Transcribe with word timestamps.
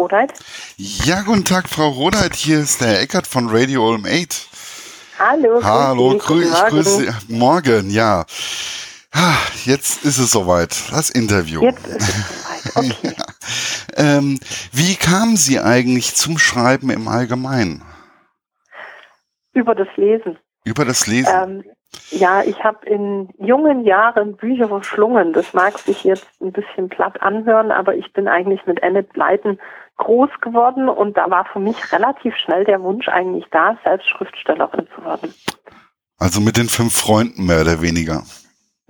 Rodeit. 0.00 0.32
Ja, 0.78 1.20
guten 1.20 1.44
Tag, 1.44 1.68
Frau 1.68 1.88
Rodeit. 1.88 2.34
Hier 2.34 2.58
ist 2.58 2.80
der 2.80 3.02
Eckert 3.02 3.26
von 3.26 3.50
Radio 3.50 3.86
Olm 3.86 4.06
8. 4.06 4.48
Hallo. 5.18 5.62
Hallo, 5.62 6.16
grüß, 6.16 6.50
ich 6.50 6.68
grüße 6.68 6.96
Sie. 7.00 7.34
Morgen, 7.36 7.90
ja. 7.90 8.24
Jetzt 9.66 10.02
ist 10.06 10.16
es 10.16 10.30
soweit, 10.30 10.74
das 10.90 11.10
Interview. 11.10 11.60
Jetzt 11.62 11.86
ist 11.86 12.08
es 12.08 12.74
soweit, 12.74 12.96
okay. 13.02 13.14
ja. 13.18 14.16
ähm, 14.16 14.40
wie 14.72 14.96
kamen 14.96 15.36
Sie 15.36 15.60
eigentlich 15.60 16.14
zum 16.14 16.38
Schreiben 16.38 16.88
im 16.88 17.06
Allgemeinen? 17.06 17.82
Über 19.52 19.74
das 19.74 19.88
Lesen. 19.96 20.38
Über 20.64 20.86
das 20.86 21.06
Lesen? 21.06 21.30
Ähm, 21.30 21.64
ja, 22.10 22.42
ich 22.42 22.62
habe 22.62 22.86
in 22.86 23.28
jungen 23.38 23.84
Jahren 23.84 24.36
Bücher 24.36 24.68
verschlungen. 24.68 25.32
Das 25.32 25.54
mag 25.54 25.78
sich 25.78 26.04
jetzt 26.04 26.28
ein 26.40 26.52
bisschen 26.52 26.88
platt 26.88 27.22
anhören, 27.22 27.70
aber 27.70 27.94
ich 27.94 28.12
bin 28.12 28.28
eigentlich 28.28 28.64
mit 28.66 28.82
Annette 28.82 29.12
Blyton 29.12 29.58
groß 29.96 30.30
geworden 30.40 30.88
und 30.88 31.16
da 31.16 31.30
war 31.30 31.44
für 31.44 31.60
mich 31.60 31.92
relativ 31.92 32.34
schnell 32.36 32.64
der 32.64 32.82
Wunsch 32.82 33.08
eigentlich 33.08 33.44
da, 33.50 33.76
selbst 33.84 34.08
Schriftstellerin 34.08 34.88
zu 34.94 35.04
werden. 35.04 35.34
Also 36.18 36.40
mit 36.40 36.56
den 36.56 36.68
fünf 36.68 36.94
Freunden 36.94 37.46
mehr 37.46 37.60
oder 37.62 37.82
weniger 37.82 38.22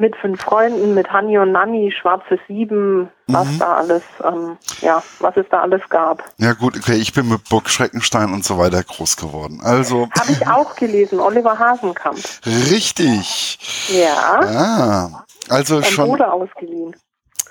mit 0.01 0.17
fünf 0.17 0.41
Freunden, 0.41 0.95
mit 0.95 1.13
Hanni 1.13 1.39
und 1.39 1.53
Nanni, 1.53 1.93
Schwarze 1.93 2.39
Sieben, 2.49 3.11
was 3.27 3.47
mhm. 3.47 3.59
da 3.59 3.75
alles, 3.75 4.03
ähm, 4.25 4.57
ja, 4.81 5.03
was 5.21 5.37
es 5.37 5.47
da 5.51 5.61
alles 5.61 5.83
gab. 5.91 6.25
Ja 6.39 6.55
gut, 6.55 6.77
okay, 6.77 6.97
ich 6.97 7.13
bin 7.13 7.29
mit 7.29 7.49
Burg 7.49 7.69
Schreckenstein 7.69 8.33
und 8.33 8.43
so 8.43 8.59
weiter 8.59 8.83
groß 8.83 9.17
geworden. 9.17 9.61
Also 9.63 10.09
habe 10.19 10.33
ich 10.33 10.47
auch 10.49 10.75
gelesen, 10.75 11.21
Oliver 11.21 11.59
Hasenkamp. 11.59 12.19
Richtig. 12.47 13.59
Ja. 13.89 14.41
Ah, 14.41 15.25
also 15.51 15.77
Ein 15.77 15.85
schon. 15.85 16.09
Bruder 16.09 16.33
ausgeliehen. 16.33 16.97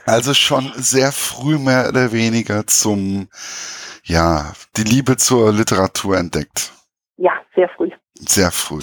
Also 0.06 0.34
schon 0.34 0.72
sehr 0.76 1.12
früh 1.12 1.60
mehr 1.60 1.88
oder 1.90 2.12
weniger 2.12 2.66
zum, 2.66 3.30
ja, 4.04 4.54
die 4.76 4.84
Liebe 4.84 5.18
zur 5.18 5.54
Literatur 5.54 6.18
entdeckt. 6.18 6.74
Ja, 7.18 7.34
sehr 7.54 7.70
früh. 7.70 7.92
Sehr 8.16 8.50
früh. 8.50 8.82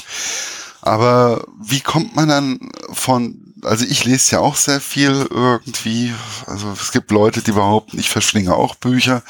Aber 0.82 1.44
wie 1.60 1.80
kommt 1.80 2.14
man 2.14 2.28
dann 2.28 2.70
von, 2.92 3.45
also 3.66 3.84
ich 3.84 4.04
lese 4.04 4.36
ja 4.36 4.40
auch 4.40 4.54
sehr 4.54 4.80
viel 4.80 5.26
irgendwie, 5.30 6.14
also 6.46 6.70
es 6.72 6.92
gibt 6.92 7.10
Leute, 7.10 7.42
die 7.42 7.52
behaupten, 7.52 7.98
ich 7.98 8.10
verschlinge 8.10 8.54
auch 8.54 8.74
Bücher. 8.76 9.22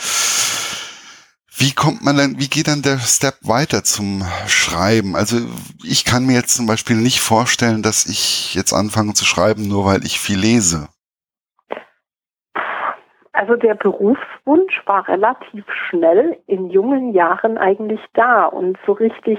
Wie 1.59 1.73
kommt 1.73 2.05
man 2.05 2.19
dann, 2.19 2.39
wie 2.39 2.49
geht 2.49 2.69
dann 2.69 2.83
der 2.83 2.99
Step 2.99 3.37
weiter 3.43 3.83
zum 3.83 4.23
Schreiben? 4.47 5.17
Also 5.17 5.39
ich 5.83 6.05
kann 6.05 6.27
mir 6.27 6.35
jetzt 6.35 6.55
zum 6.55 6.67
Beispiel 6.67 6.97
nicht 6.97 7.21
vorstellen, 7.21 7.83
dass 7.83 8.05
ich 8.07 8.55
jetzt 8.55 8.75
anfange 8.75 9.15
zu 9.15 9.25
schreiben, 9.25 9.67
nur 9.67 9.87
weil 9.87 10.05
ich 10.05 10.21
viel 10.21 10.39
lese. 10.39 10.89
Also 13.33 13.57
der 13.57 13.75
Berufswunsch 13.75 14.83
war 14.87 15.09
relativ 15.09 15.65
schnell 15.89 16.39
in 16.47 16.71
jungen 16.71 17.13
Jahren 17.15 17.57
eigentlich 17.59 18.01
da 18.13 18.45
und 18.45 18.79
so 18.87 18.93
richtig 18.93 19.39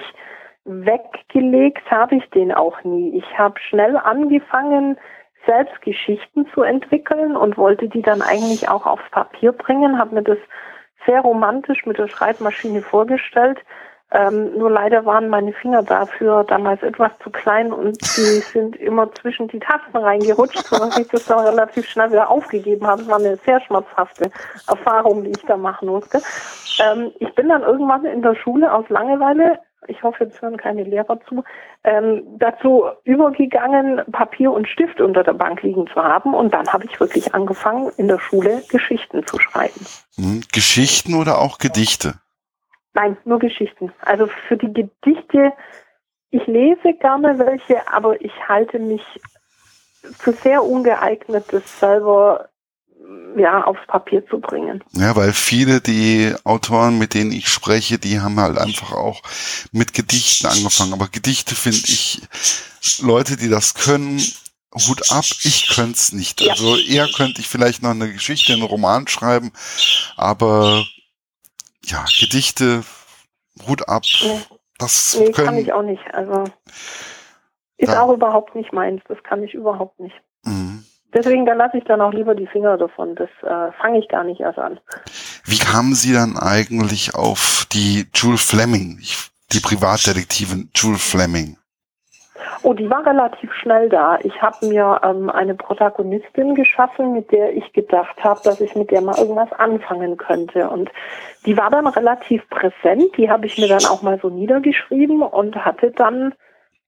weggelegt 0.67 1.89
habe 1.89 2.15
ich 2.15 2.29
den 2.31 2.51
auch 2.51 2.83
nie. 2.83 3.17
Ich 3.17 3.37
habe 3.37 3.59
schnell 3.59 3.97
angefangen, 3.97 4.97
selbst 5.45 5.81
Geschichten 5.81 6.45
zu 6.53 6.61
entwickeln 6.61 7.35
und 7.35 7.57
wollte 7.57 7.87
die 7.87 8.01
dann 8.01 8.21
eigentlich 8.21 8.69
auch 8.69 8.85
aufs 8.85 9.09
Papier 9.11 9.53
bringen, 9.53 9.97
habe 9.97 10.15
mir 10.15 10.23
das 10.23 10.37
sehr 11.05 11.21
romantisch 11.21 11.85
mit 11.85 11.97
der 11.97 12.09
Schreibmaschine 12.09 12.81
vorgestellt. 12.81 13.59
Ähm, 14.09 14.57
nur 14.57 14.71
leider 14.71 15.05
waren 15.05 15.27
meine 15.27 15.51
Finger 15.51 15.83
dafür 15.83 16.45
damals 16.45 16.81
etwas 16.81 17.11
zu 17.21 17.29
klein 17.29 17.73
und 17.73 17.99
die 18.17 18.39
sind 18.53 18.75
immer 18.77 19.11
zwischen 19.15 19.49
die 19.49 19.59
Tasten 19.59 19.97
reingerutscht, 19.97 20.65
sodass 20.65 20.97
ich 20.97 21.07
das 21.09 21.25
dann 21.25 21.45
relativ 21.45 21.85
schnell 21.87 22.11
wieder 22.11 22.29
aufgegeben 22.29 22.87
habe. 22.87 23.02
Es 23.02 23.07
war 23.09 23.19
eine 23.19 23.35
sehr 23.37 23.59
schmerzhafte 23.61 24.31
Erfahrung, 24.67 25.23
die 25.23 25.31
ich 25.31 25.45
da 25.45 25.57
machen 25.57 25.89
musste. 25.89 26.21
Ähm, 26.81 27.11
ich 27.19 27.33
bin 27.35 27.49
dann 27.49 27.63
irgendwann 27.63 28.05
in 28.05 28.21
der 28.21 28.35
Schule 28.35 28.71
aus 28.71 28.87
Langeweile 28.87 29.59
ich 29.88 30.02
hoffe, 30.03 30.25
jetzt 30.25 30.42
hören 30.42 30.58
keine 30.58 30.83
Lehrer 30.83 31.20
zu, 31.28 31.44
ähm, 31.83 32.23
dazu 32.39 32.86
übergegangen, 33.03 34.02
Papier 34.11 34.52
und 34.52 34.67
Stift 34.67 34.99
unter 34.99 35.23
der 35.23 35.33
Bank 35.33 35.61
liegen 35.61 35.88
zu 35.88 35.95
haben. 35.95 36.33
Und 36.33 36.54
dann 36.54 36.67
habe 36.67 36.86
ich 36.86 36.99
wirklich 36.99 37.33
angefangen, 37.33 37.92
in 37.98 38.08
der 38.08 38.20
Schule 38.20 38.64
Geschichten 38.70 39.26
zu 39.26 39.39
schreiben. 39.39 39.86
Hm, 40.16 40.42
Geschichten 40.52 41.14
oder 41.14 41.39
auch 41.39 41.60
Gedichte? 41.60 42.16
Nein, 42.93 43.17
nur 43.26 43.39
Geschichten. 43.39 43.93
Also 44.02 44.27
für 44.48 44.58
die 44.58 44.73
Gedichte, 44.73 45.54
ich 46.32 46.45
lese 46.48 46.93
gerne 46.93 47.37
welche, 47.37 47.87
aber 47.93 48.20
ich 48.21 48.33
halte 48.48 48.80
mich 48.80 49.04
für 50.02 50.32
sehr 50.32 50.64
ungeeignet, 50.64 51.45
das 51.52 51.80
selber 51.80 52.49
ja, 53.37 53.63
aufs 53.63 53.85
Papier 53.87 54.25
zu 54.27 54.39
bringen. 54.39 54.83
Ja, 54.93 55.15
weil 55.15 55.33
viele 55.33 55.81
die 55.81 56.33
Autoren, 56.43 56.97
mit 56.97 57.13
denen 57.13 57.31
ich 57.31 57.47
spreche, 57.49 57.99
die 57.99 58.19
haben 58.19 58.39
halt 58.39 58.57
einfach 58.57 58.91
auch 58.93 59.21
mit 59.71 59.93
Gedichten 59.93 60.47
angefangen. 60.47 60.93
Aber 60.93 61.07
Gedichte 61.07 61.55
finde 61.55 61.79
ich, 61.87 62.21
Leute, 63.01 63.37
die 63.37 63.49
das 63.49 63.73
können, 63.73 64.21
Hut 64.73 65.11
ab, 65.11 65.25
ich 65.43 65.69
könnte 65.75 65.93
es 65.93 66.11
nicht. 66.11 66.41
Ja. 66.41 66.51
Also 66.51 66.77
eher 66.77 67.07
könnte 67.07 67.41
ich 67.41 67.47
vielleicht 67.47 67.83
noch 67.83 67.91
eine 67.91 68.11
Geschichte, 68.11 68.53
einen 68.53 68.63
Roman 68.63 69.07
schreiben, 69.07 69.51
aber 70.15 70.85
ja, 71.85 72.05
Gedichte, 72.19 72.83
Hut 73.67 73.87
ab. 73.87 74.03
Nee. 74.21 74.39
Das 74.77 75.17
nee, 75.17 75.31
können, 75.31 75.47
kann 75.47 75.57
ich 75.57 75.73
auch 75.73 75.81
nicht. 75.81 76.03
Also 76.13 76.43
ist 77.77 77.91
da, 77.91 78.01
auch 78.01 78.13
überhaupt 78.13 78.55
nicht 78.55 78.73
meins. 78.73 79.01
Das 79.07 79.17
kann 79.23 79.43
ich 79.43 79.53
überhaupt 79.53 79.99
nicht. 79.99 80.15
Deswegen, 81.17 81.48
da 81.48 81.54
lasse 81.54 81.80
ich 81.80 81.83
dann 81.86 82.00
auch 82.00 82.14
lieber 82.14 82.36
die 82.36 82.45
Finger 82.45 82.78
davon. 82.78 83.16
Das 83.16 83.30
äh, 83.42 83.72
fange 83.82 83.98
ich 83.98 84.08
gar 84.08 84.23
nicht 84.23 84.39
erst 84.39 84.60
an. 84.60 84.80
Wie 85.45 85.58
kamen 85.58 85.95
Sie 85.95 86.14
dann 86.14 86.38
eigentlich 86.38 87.16
auf 87.16 87.66
die 87.73 88.05
Jules 88.14 88.44
Fleming, 88.44 89.00
die 89.52 89.60
Privatdetektivin 89.60 90.70
Jules 90.76 91.02
Fleming? 91.02 91.58
Oh, 92.61 92.73
die 92.73 92.88
war 92.88 93.04
relativ 93.04 93.52
schnell 93.54 93.89
da. 93.89 94.20
Ich 94.22 94.44
habe 94.44 94.67
mir 94.67 95.02
ähm, 95.04 95.32
eine 95.32 95.55
Protagonistin 95.55 96.54
geschaffen, 96.54 97.14
mit 97.14 97.32
der 97.32 97.55
ich 97.55 97.73
gedacht 97.73 98.23
habe, 98.23 98.42
dass 98.44 98.61
ich 98.61 98.76
mit 98.76 98.92
der 98.92 99.02
mal 99.02 99.17
irgendwas 99.17 99.52
anfangen 99.54 100.17
könnte. 100.17 100.70
Und 100.70 100.92
die 101.48 101.58
war 101.58 101.72
dann 101.72 101.88
relativ 101.88 102.48
präsent. 102.49 103.17
Die 103.17 103.30
habe 103.32 103.48
ich 103.48 103.58
mir 103.58 103.67
dann 103.67 103.86
auch 103.86 104.04
mal 104.04 104.20
so 104.22 104.30
niedergeschrieben 104.30 105.23
und 105.23 105.55
hatte 105.66 105.89
dann 105.92 106.36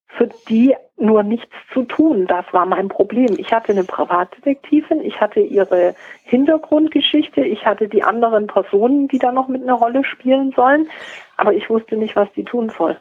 für 0.09 0.28
die 0.50 0.75
nur 0.97 1.24
nichts 1.24 1.56
zu 1.74 1.84
tun. 1.84 2.28
Das 2.28 2.46
war 2.52 2.66
mein 2.66 2.90
Problem. 2.90 3.36
Ich 3.38 3.52
hatte 3.53 3.72
eine 3.72 3.84
Privatdetektivin, 3.84 5.02
ich 5.02 5.22
hatte 5.22 5.40
ihre 5.40 5.96
Hintergrundgeschichte, 6.24 7.42
ich 7.42 7.66
hatte 7.66 7.88
die 7.88 8.03
anderen 8.03 8.48
Personen, 8.48 9.08
die 9.08 9.19
da 9.19 9.31
noch 9.31 9.48
mit 9.48 9.64
einer 9.64 9.75
Rolle 9.75 10.03
spielen 10.03 10.52
sollen, 10.56 10.90
aber 11.38 11.53
ich 11.53 11.69
wusste 11.69 11.96
nicht, 11.96 12.16
was 12.16 12.31
die 12.34 12.44
tun 12.44 12.72
soll. 12.78 12.98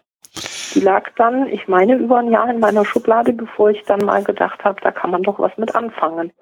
Die 0.74 0.80
lag 0.80 1.10
dann, 1.16 1.48
ich 1.48 1.66
meine, 1.66 1.96
über 1.96 2.18
ein 2.18 2.30
Jahr 2.30 2.48
in 2.50 2.60
meiner 2.60 2.84
Schublade, 2.84 3.32
bevor 3.32 3.70
ich 3.70 3.82
dann 3.84 4.00
mal 4.00 4.22
gedacht 4.22 4.62
habe, 4.64 4.80
da 4.82 4.92
kann 4.92 5.10
man 5.10 5.22
doch 5.22 5.38
was 5.38 5.56
mit 5.56 5.74
anfangen. 5.74 6.32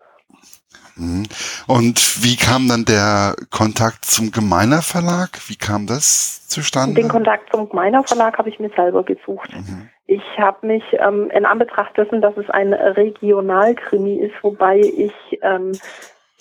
Mhm. 0.97 1.25
Und 1.67 2.25
wie 2.25 2.37
kam 2.37 2.69
dann 2.69 2.85
der 2.85 3.37
Kontakt 3.51 4.05
zum 4.07 4.31
Gemeiner 4.31 4.83
Verlag? 4.83 5.39
Wie 5.49 5.57
kam 5.57 5.87
das 5.87 6.49
zustande? 6.49 7.01
Den 7.01 7.09
Kontakt 7.09 7.51
zum 7.53 7.69
Gemeiner 7.69 8.03
Verlag 8.03 8.39
habe 8.39 8.49
ich 8.49 8.59
mir 8.59 8.71
selber 8.75 9.03
gesucht. 9.05 9.53
Mhm. 9.55 9.91
Ich 10.07 10.23
habe 10.39 10.67
mich 10.67 10.85
ähm, 10.93 11.31
in 11.31 11.45
Anbetracht 11.45 11.97
dessen, 11.97 12.21
dass 12.23 12.37
es 12.37 12.49
ein 12.49 12.73
Regionalkrimi 12.73 14.17
ist, 14.17 14.35
wobei 14.43 14.79
ich 14.81 15.13
ähm, 15.43 15.73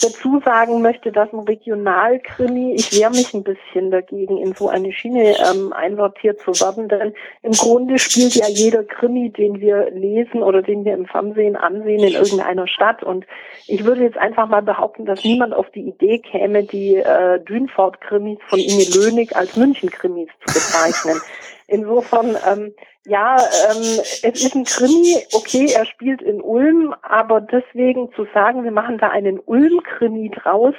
dazu 0.02 0.42
sagen 0.44 0.82
möchte, 0.82 1.12
dass 1.12 1.32
ein 1.32 1.40
Regionalkrimi, 1.40 2.74
ich 2.74 2.92
wehre 2.92 3.12
mich 3.12 3.34
ein 3.34 3.44
bisschen 3.44 3.92
dagegen, 3.92 4.38
in 4.38 4.54
so 4.54 4.68
eine 4.68 4.92
Schiene 4.92 5.36
ähm, 5.40 5.72
einsortiert 5.72 6.42
zu 6.42 6.52
werden, 6.52 6.90
denn 6.90 7.14
im 7.44 7.54
Grunde 7.54 7.98
spielt 7.98 8.36
ja 8.36 8.48
jeder 8.48 8.84
Krimi, 8.84 9.32
den 9.32 9.62
wir 9.62 9.92
lesen 9.92 10.44
oder 10.44 10.62
den 10.62 10.84
wir 10.84 10.94
im 10.94 11.06
Fernsehen 11.06 11.56
ansehen, 11.56 12.04
in 12.04 12.14
irgendeiner 12.14 12.68
Stadt. 12.68 13.04
Und 13.04 13.26
ich 13.68 13.86
würde 13.86 14.04
jetzt 14.04 14.18
einfach 14.18 14.48
mal 14.48 14.62
behaupten, 14.62 15.06
dass 15.06 15.24
niemand 15.24 15.54
auf 15.54 15.70
die 15.72 15.88
Idee 15.88 16.20
käme, 16.20 16.64
die 16.64 16.96
äh, 16.96 17.40
Dünfort-Krimis 17.40 18.40
von 18.48 18.60
Inge 18.60 18.86
Lönig 18.96 19.36
als 19.36 19.56
München-Krimis 19.56 20.30
zu 20.46 20.54
bezeichnen. 20.54 21.22
Insofern, 21.68 22.38
ähm, 22.48 22.74
ja, 23.06 23.38
ähm, 23.38 24.00
es 24.22 24.24
ist 24.24 24.56
ein 24.56 24.66
Krimi, 24.66 25.18
okay, 25.34 25.72
er 25.76 25.86
spielt 25.86 26.22
in 26.22 26.42
Ulm, 26.42 26.94
aber 27.02 27.42
deswegen 27.42 28.12
zu 28.14 28.28
sagen, 28.34 28.64
wir 28.64 28.72
machen 28.72 29.00
da 29.00 29.10
einen 29.10 29.40
Ulm-Krimi 29.40 30.30
draus, 30.30 30.76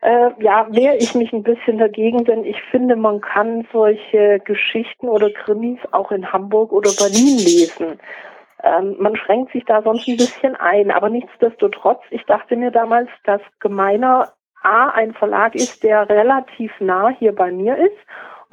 äh, 0.00 0.30
ja, 0.38 0.66
wehre 0.70 0.96
ich 0.96 1.14
mich 1.14 1.32
ein 1.32 1.42
bisschen 1.42 1.78
dagegen, 1.78 2.24
denn 2.24 2.44
ich 2.44 2.60
finde, 2.70 2.96
man 2.96 3.20
kann 3.20 3.66
solche 3.72 4.38
Geschichten 4.40 5.08
oder 5.08 5.30
Krimis 5.30 5.80
auch 5.92 6.10
in 6.12 6.30
Hamburg 6.32 6.72
oder 6.72 6.90
Berlin 6.98 7.38
lesen. 7.38 7.98
Ähm, 8.62 8.96
man 8.98 9.16
schränkt 9.16 9.52
sich 9.52 9.64
da 9.64 9.82
sonst 9.82 10.08
ein 10.08 10.16
bisschen 10.16 10.56
ein, 10.56 10.90
aber 10.90 11.10
nichtsdestotrotz, 11.10 12.00
ich 12.10 12.24
dachte 12.24 12.56
mir 12.56 12.70
damals, 12.70 13.08
dass 13.24 13.40
Gemeiner 13.60 14.32
A 14.62 14.88
ein 14.90 15.12
Verlag 15.12 15.54
ist, 15.54 15.82
der 15.82 16.08
relativ 16.08 16.72
nah 16.80 17.10
hier 17.10 17.34
bei 17.34 17.50
mir 17.50 17.76
ist 17.76 17.96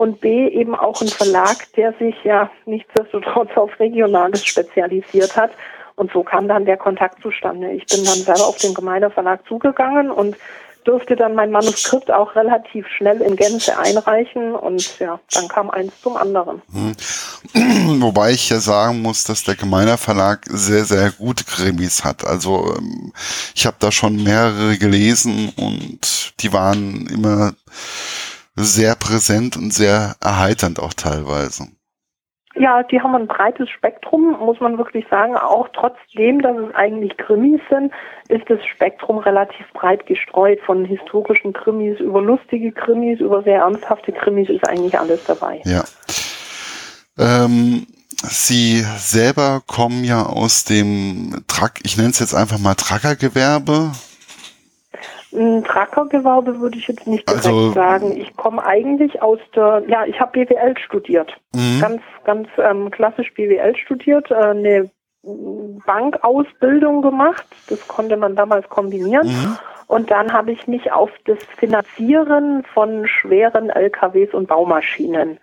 und 0.01 0.19
B 0.19 0.47
eben 0.47 0.73
auch 0.73 0.99
ein 0.99 1.09
Verlag, 1.09 1.71
der 1.77 1.93
sich 1.99 2.15
ja 2.23 2.49
nichtsdestotrotz 2.65 3.51
auf 3.55 3.79
Regionales 3.79 4.43
spezialisiert 4.43 5.37
hat. 5.37 5.51
Und 5.95 6.11
so 6.11 6.23
kam 6.23 6.47
dann 6.47 6.65
der 6.65 6.77
Kontakt 6.77 7.21
zustande. 7.21 7.69
Ich 7.73 7.85
bin 7.85 8.03
dann 8.03 8.15
selber 8.15 8.47
auf 8.47 8.57
den 8.57 8.73
Gemeindeverlag 8.73 9.45
zugegangen 9.47 10.09
und 10.09 10.35
durfte 10.85 11.15
dann 11.15 11.35
mein 11.35 11.51
Manuskript 11.51 12.09
auch 12.09 12.33
relativ 12.35 12.87
schnell 12.87 13.21
in 13.21 13.35
Gänze 13.35 13.77
einreichen 13.77 14.55
und 14.55 14.97
ja, 14.97 15.19
dann 15.33 15.47
kam 15.47 15.69
eins 15.69 15.93
zum 16.01 16.17
anderen. 16.17 16.63
Hm. 16.73 18.01
Wobei 18.01 18.31
ich 18.31 18.49
ja 18.49 18.59
sagen 18.59 19.03
muss, 19.03 19.23
dass 19.25 19.43
der 19.43 19.55
Gemeiner 19.55 19.99
Verlag 19.99 20.45
sehr, 20.49 20.85
sehr 20.85 21.11
gute 21.11 21.43
Krimis 21.43 22.03
hat. 22.03 22.25
Also 22.25 22.73
ähm, 22.75 23.13
ich 23.53 23.67
habe 23.67 23.77
da 23.77 23.91
schon 23.91 24.23
mehrere 24.23 24.79
gelesen 24.79 25.53
und 25.57 26.33
die 26.39 26.51
waren 26.51 27.05
immer 27.05 27.53
sehr 28.55 28.95
präsent 28.95 29.57
und 29.57 29.73
sehr 29.73 30.15
erheiternd 30.21 30.79
auch 30.79 30.93
teilweise. 30.93 31.67
Ja, 32.55 32.83
die 32.83 32.99
haben 32.99 33.15
ein 33.15 33.27
breites 33.27 33.69
Spektrum, 33.69 34.37
muss 34.39 34.59
man 34.59 34.77
wirklich 34.77 35.05
sagen. 35.09 35.37
Auch 35.37 35.69
trotzdem, 35.73 36.41
dass 36.41 36.57
es 36.57 36.75
eigentlich 36.75 37.15
Krimis 37.15 37.61
sind, 37.69 37.93
ist 38.27 38.43
das 38.49 38.59
Spektrum 38.65 39.19
relativ 39.19 39.65
breit 39.73 40.05
gestreut. 40.05 40.59
Von 40.65 40.83
historischen 40.83 41.53
Krimis 41.53 41.99
über 42.01 42.21
lustige 42.21 42.73
Krimis, 42.73 43.21
über 43.21 43.41
sehr 43.43 43.61
ernsthafte 43.61 44.11
Krimis 44.11 44.49
ist 44.49 44.67
eigentlich 44.67 44.99
alles 44.99 45.23
dabei. 45.23 45.61
Ja. 45.63 45.83
Ähm, 47.17 47.87
Sie 48.23 48.83
selber 48.97 49.63
kommen 49.65 50.03
ja 50.03 50.23
aus 50.23 50.63
dem 50.63 51.43
Truck, 51.47 51.73
ich 51.83 51.97
nenne 51.97 52.09
es 52.09 52.19
jetzt 52.19 52.35
einfach 52.35 52.59
mal 52.59 52.75
Truckergewerbe. 52.75 53.93
Ein 55.33 55.63
Truckergewerbe 55.63 56.59
würde 56.59 56.77
ich 56.77 56.87
jetzt 56.87 57.07
nicht 57.07 57.27
direkt 57.27 57.45
also, 57.45 57.71
sagen. 57.71 58.17
Ich 58.17 58.35
komme 58.35 58.63
eigentlich 58.65 59.21
aus 59.21 59.39
der, 59.55 59.83
ja, 59.87 60.05
ich 60.05 60.19
habe 60.19 60.45
BWL 60.45 60.77
studiert. 60.77 61.37
Mhm. 61.53 61.79
Ganz, 61.79 62.01
ganz 62.25 62.47
ähm, 62.57 62.91
klassisch 62.91 63.33
BWL 63.33 63.75
studiert, 63.77 64.29
äh, 64.31 64.35
eine 64.35 64.89
Bankausbildung 65.23 67.01
gemacht. 67.01 67.45
Das 67.69 67.87
konnte 67.87 68.17
man 68.17 68.35
damals 68.35 68.67
kombinieren. 68.69 69.27
Mhm. 69.27 69.57
Und 69.87 70.09
dann 70.09 70.31
habe 70.31 70.51
ich 70.51 70.67
mich 70.67 70.91
auf 70.91 71.11
das 71.25 71.37
Finanzieren 71.57 72.63
von 72.73 73.07
schweren 73.07 73.69
LKWs 73.69 74.33
und 74.33 74.47
Baumaschinen 74.47 75.37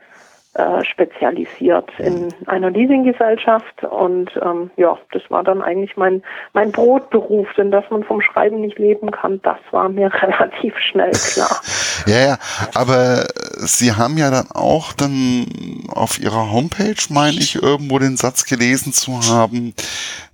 äh, 0.59 0.85
spezialisiert 0.85 1.89
in 1.99 2.35
einer 2.47 2.71
Leasinggesellschaft 2.71 3.85
und 3.85 4.29
ähm, 4.43 4.73
ja, 4.77 4.99
das 5.13 5.23
war 5.29 5.45
dann 5.45 5.63
eigentlich 5.63 5.97
mein 5.97 6.23
mein 6.53 6.73
Brotberuf, 6.73 7.47
denn 7.57 7.71
dass 7.71 7.85
man 7.91 8.03
vom 8.03 8.21
Schreiben 8.21 8.61
nicht 8.61 8.77
leben 8.77 9.13
kann, 9.13 9.41
das 9.43 9.59
war 9.71 9.89
mir 9.89 10.13
relativ 10.23 10.77
schnell 10.79 11.13
klar. 11.13 11.61
ja, 12.07 12.27
ja, 12.27 12.39
aber 12.75 13.29
Sie 13.59 13.93
haben 13.93 14.19
ja 14.19 14.33
dann 14.33 14.51
auch 14.51 14.93
dann 14.93 15.47
auf 15.91 16.19
Ihrer 16.19 16.51
Homepage, 16.51 17.03
meine 17.09 17.39
ich, 17.39 17.63
irgendwo 17.63 18.01
den 18.01 18.17
Satz 18.17 18.45
gelesen 18.45 18.93
zu 18.93 19.21
haben, 19.33 19.75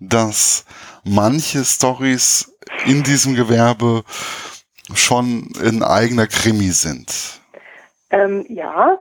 dass 0.00 0.64
manche 1.04 1.64
Stories 1.64 2.50
in 2.86 3.02
diesem 3.02 3.34
Gewerbe 3.34 4.04
schon 4.94 5.52
ein 5.62 5.82
eigener 5.82 6.26
Krimi 6.26 6.70
sind. 6.70 7.40
Ähm, 8.08 8.46
ja, 8.48 8.98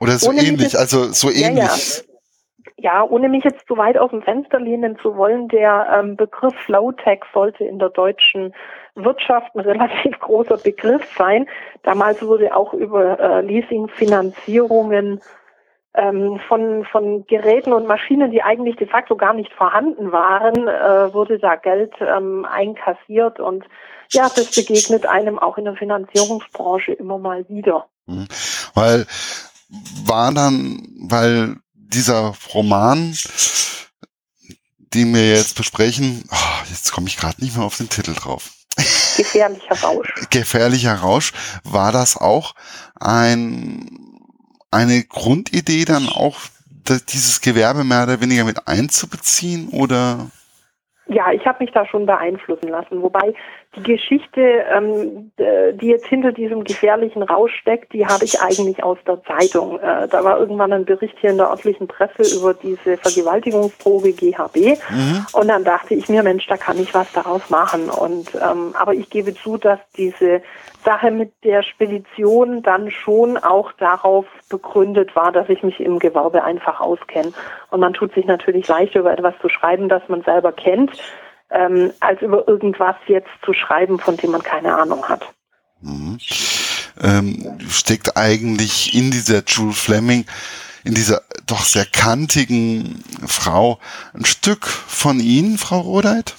oder 0.00 0.18
so 0.18 0.30
ohne 0.30 0.40
ähnlich, 0.40 0.72
jetzt, 0.72 0.76
also 0.76 1.12
so 1.12 1.30
ähnlich. 1.30 1.64
Ja, 1.64 2.04
ja. 2.76 3.00
ja, 3.00 3.04
ohne 3.04 3.28
mich 3.28 3.44
jetzt 3.44 3.66
zu 3.66 3.76
weit 3.76 3.98
aus 3.98 4.10
dem 4.10 4.22
Fenster 4.22 4.60
lehnen 4.60 4.98
zu 5.00 5.16
wollen, 5.16 5.48
der 5.48 5.88
ähm, 5.98 6.16
Begriff 6.16 6.54
Flowtech 6.64 7.20
sollte 7.32 7.64
in 7.64 7.78
der 7.78 7.90
deutschen 7.90 8.54
Wirtschaft 8.94 9.54
ein 9.54 9.60
relativ 9.66 10.18
großer 10.18 10.58
Begriff 10.58 11.02
sein. 11.16 11.46
Damals 11.82 12.22
wurde 12.22 12.54
auch 12.54 12.74
über 12.74 13.18
äh, 13.18 13.40
Leasingfinanzierungen 13.42 15.20
ähm, 15.96 16.38
von, 16.46 16.84
von 16.84 17.26
Geräten 17.26 17.72
und 17.72 17.86
Maschinen, 17.86 18.30
die 18.30 18.42
eigentlich 18.42 18.76
de 18.76 18.86
facto 18.86 19.16
gar 19.16 19.32
nicht 19.32 19.52
vorhanden 19.52 20.12
waren, 20.12 20.68
äh, 20.68 21.14
wurde 21.14 21.38
da 21.38 21.56
Geld 21.56 21.94
ähm, 22.00 22.44
einkassiert 22.44 23.40
und 23.40 23.64
ja, 24.12 24.24
das 24.24 24.54
begegnet 24.54 25.06
einem 25.06 25.38
auch 25.38 25.58
in 25.58 25.64
der 25.64 25.74
Finanzierungsbranche 25.74 26.92
immer 26.92 27.18
mal 27.18 27.48
wieder. 27.48 27.86
Mhm. 28.06 28.28
Weil 28.74 29.06
war 29.68 30.32
dann, 30.32 30.86
weil 31.08 31.56
dieser 31.74 32.34
Roman, 32.54 33.14
den 34.94 35.14
wir 35.14 35.30
jetzt 35.30 35.56
besprechen, 35.56 36.24
oh, 36.30 36.64
jetzt 36.68 36.92
komme 36.92 37.08
ich 37.08 37.16
gerade 37.16 37.42
nicht 37.42 37.56
mehr 37.56 37.66
auf 37.66 37.76
den 37.76 37.88
Titel 37.88 38.14
drauf. 38.14 38.50
Gefährlicher 39.16 39.74
Rausch. 39.82 40.14
Gefährlicher 40.30 40.94
Rausch. 40.94 41.32
War 41.64 41.92
das 41.92 42.16
auch 42.16 42.54
ein, 42.94 43.88
eine 44.70 45.04
Grundidee 45.04 45.84
dann 45.84 46.08
auch, 46.08 46.38
dieses 46.88 47.40
Gewerbe 47.40 47.82
mehr 47.82 48.04
oder 48.04 48.20
weniger 48.20 48.44
mit 48.44 48.68
einzubeziehen 48.68 49.70
oder? 49.70 50.30
Ja, 51.08 51.32
ich 51.32 51.44
habe 51.46 51.64
mich 51.64 51.72
da 51.72 51.86
schon 51.86 52.06
beeinflussen 52.06 52.68
lassen. 52.68 53.02
Wobei 53.02 53.34
die 53.76 53.82
Geschichte, 53.82 54.40
ähm, 54.40 55.30
die 55.38 55.86
jetzt 55.86 56.06
hinter 56.06 56.32
diesem 56.32 56.64
gefährlichen 56.64 57.22
Rausch 57.22 57.54
steckt, 57.60 57.92
die 57.92 58.06
habe 58.06 58.24
ich 58.24 58.40
eigentlich 58.40 58.82
aus 58.82 58.98
der 59.06 59.22
Zeitung. 59.24 59.78
Äh, 59.78 60.08
da 60.08 60.24
war 60.24 60.38
irgendwann 60.38 60.72
ein 60.72 60.84
Bericht 60.84 61.16
hier 61.20 61.30
in 61.30 61.36
der 61.36 61.50
örtlichen 61.50 61.86
Presse 61.86 62.36
über 62.36 62.54
diese 62.54 62.96
Vergewaltigungsdroge 62.96 64.12
GHB. 64.12 64.78
Mhm. 64.90 65.26
Und 65.32 65.48
dann 65.48 65.64
dachte 65.64 65.94
ich 65.94 66.08
mir, 66.08 66.22
Mensch, 66.22 66.46
da 66.46 66.56
kann 66.56 66.78
ich 66.80 66.94
was 66.94 67.12
daraus 67.12 67.50
machen. 67.50 67.90
Und 67.90 68.34
ähm, 68.34 68.74
aber 68.78 68.94
ich 68.94 69.10
gebe 69.10 69.34
zu, 69.34 69.56
dass 69.56 69.78
diese 69.96 70.42
Sache 70.84 71.10
mit 71.10 71.32
der 71.44 71.62
Spedition 71.62 72.62
dann 72.62 72.90
schon 72.90 73.36
auch 73.36 73.72
darauf 73.72 74.24
begründet 74.48 75.16
war, 75.16 75.32
dass 75.32 75.48
ich 75.48 75.62
mich 75.62 75.80
im 75.80 75.98
Gewerbe 75.98 76.44
einfach 76.44 76.80
auskenne. 76.80 77.32
Und 77.70 77.80
man 77.80 77.92
tut 77.92 78.14
sich 78.14 78.24
natürlich 78.24 78.68
leichter, 78.68 79.00
über 79.00 79.12
etwas 79.12 79.34
zu 79.40 79.48
schreiben, 79.48 79.88
das 79.88 80.02
man 80.08 80.22
selber 80.22 80.52
kennt 80.52 80.92
ähm, 81.50 81.92
als 82.00 82.20
über 82.22 82.46
irgendwas 82.48 82.96
jetzt 83.06 83.30
zu 83.44 83.52
schreiben, 83.52 83.98
von 83.98 84.16
dem 84.16 84.32
man 84.32 84.42
keine 84.42 84.76
Ahnung 84.76 85.08
hat. 85.08 85.22
Mhm. 85.80 86.18
Ähm, 87.02 87.58
steckt 87.68 88.16
eigentlich 88.16 88.94
in 88.94 89.10
dieser 89.10 89.42
Jules 89.46 89.78
Fleming, 89.78 90.24
in 90.84 90.94
dieser 90.94 91.22
doch 91.46 91.60
sehr 91.60 91.84
kantigen 91.84 93.02
Frau, 93.26 93.78
ein 94.14 94.24
Stück 94.24 94.66
von 94.66 95.20
Ihnen, 95.20 95.58
Frau 95.58 95.80
Rodeit? 95.80 96.34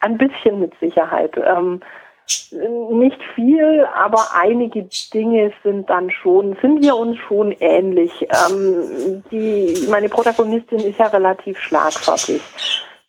Ein 0.00 0.18
bisschen 0.18 0.60
mit 0.60 0.72
Sicherheit. 0.80 1.36
Ähm, 1.36 1.80
nicht 2.90 3.20
viel, 3.36 3.86
aber 3.94 4.18
einige 4.34 4.88
Dinge 5.14 5.52
sind 5.62 5.88
dann 5.88 6.10
schon, 6.10 6.56
sind 6.60 6.82
wir 6.82 6.96
uns 6.96 7.16
schon 7.28 7.52
ähnlich. 7.52 8.10
Ähm, 8.22 9.22
die, 9.30 9.86
meine 9.88 10.08
Protagonistin 10.08 10.80
ist 10.80 10.98
ja 10.98 11.06
relativ 11.06 11.58
schlagfertig 11.60 12.42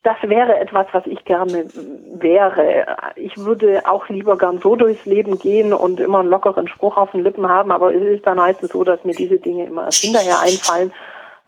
das 0.07 0.29
wäre 0.29 0.57
etwas, 0.57 0.87
was 0.93 1.05
ich 1.05 1.25
gerne 1.25 1.65
wäre. 2.13 2.85
Ich 3.17 3.37
würde 3.37 3.81
auch 3.85 4.07
lieber 4.07 4.37
gern 4.37 4.59
so 4.59 4.77
durchs 4.77 5.05
Leben 5.05 5.37
gehen 5.37 5.73
und 5.73 5.99
immer 5.99 6.19
einen 6.19 6.29
lockeren 6.29 6.69
Spruch 6.69 6.95
auf 6.95 7.11
den 7.11 7.23
Lippen 7.23 7.49
haben, 7.49 7.73
aber 7.73 7.93
es 7.93 8.01
ist 8.01 8.25
dann 8.25 8.37
meistens 8.37 8.71
so, 8.71 8.85
dass 8.85 9.03
mir 9.03 9.13
diese 9.13 9.37
Dinge 9.37 9.65
immer 9.65 9.83
erst 9.83 10.05
hinterher 10.05 10.39
einfallen. 10.39 10.93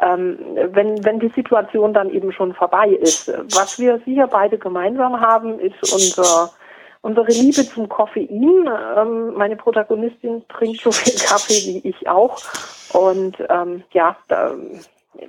Ähm, 0.01 0.39
wenn, 0.73 1.05
wenn 1.05 1.21
die 1.21 1.29
Situation 1.29 1.93
dann 1.93 2.09
eben 2.09 2.33
schon 2.33 2.53
vorbei 2.53 2.89
ist. 2.89 3.31
Was 3.55 3.79
wir 3.79 3.99
sicher 4.05 4.27
beide 4.27 4.57
gemeinsam 4.57 5.21
haben, 5.21 5.57
ist 5.59 5.93
unser, 5.93 6.51
unsere 6.99 7.31
Liebe 7.31 7.65
zum 7.65 7.87
Koffein. 7.87 8.69
Ähm, 8.97 9.35
meine 9.35 9.55
Protagonistin 9.55 10.43
trinkt 10.49 10.81
so 10.81 10.91
viel 10.91 11.17
Kaffee 11.25 11.65
wie 11.65 11.87
ich 11.87 12.09
auch. 12.09 12.39
Und 12.91 13.37
ähm, 13.49 13.83
ja, 13.91 14.17
da, 14.27 14.53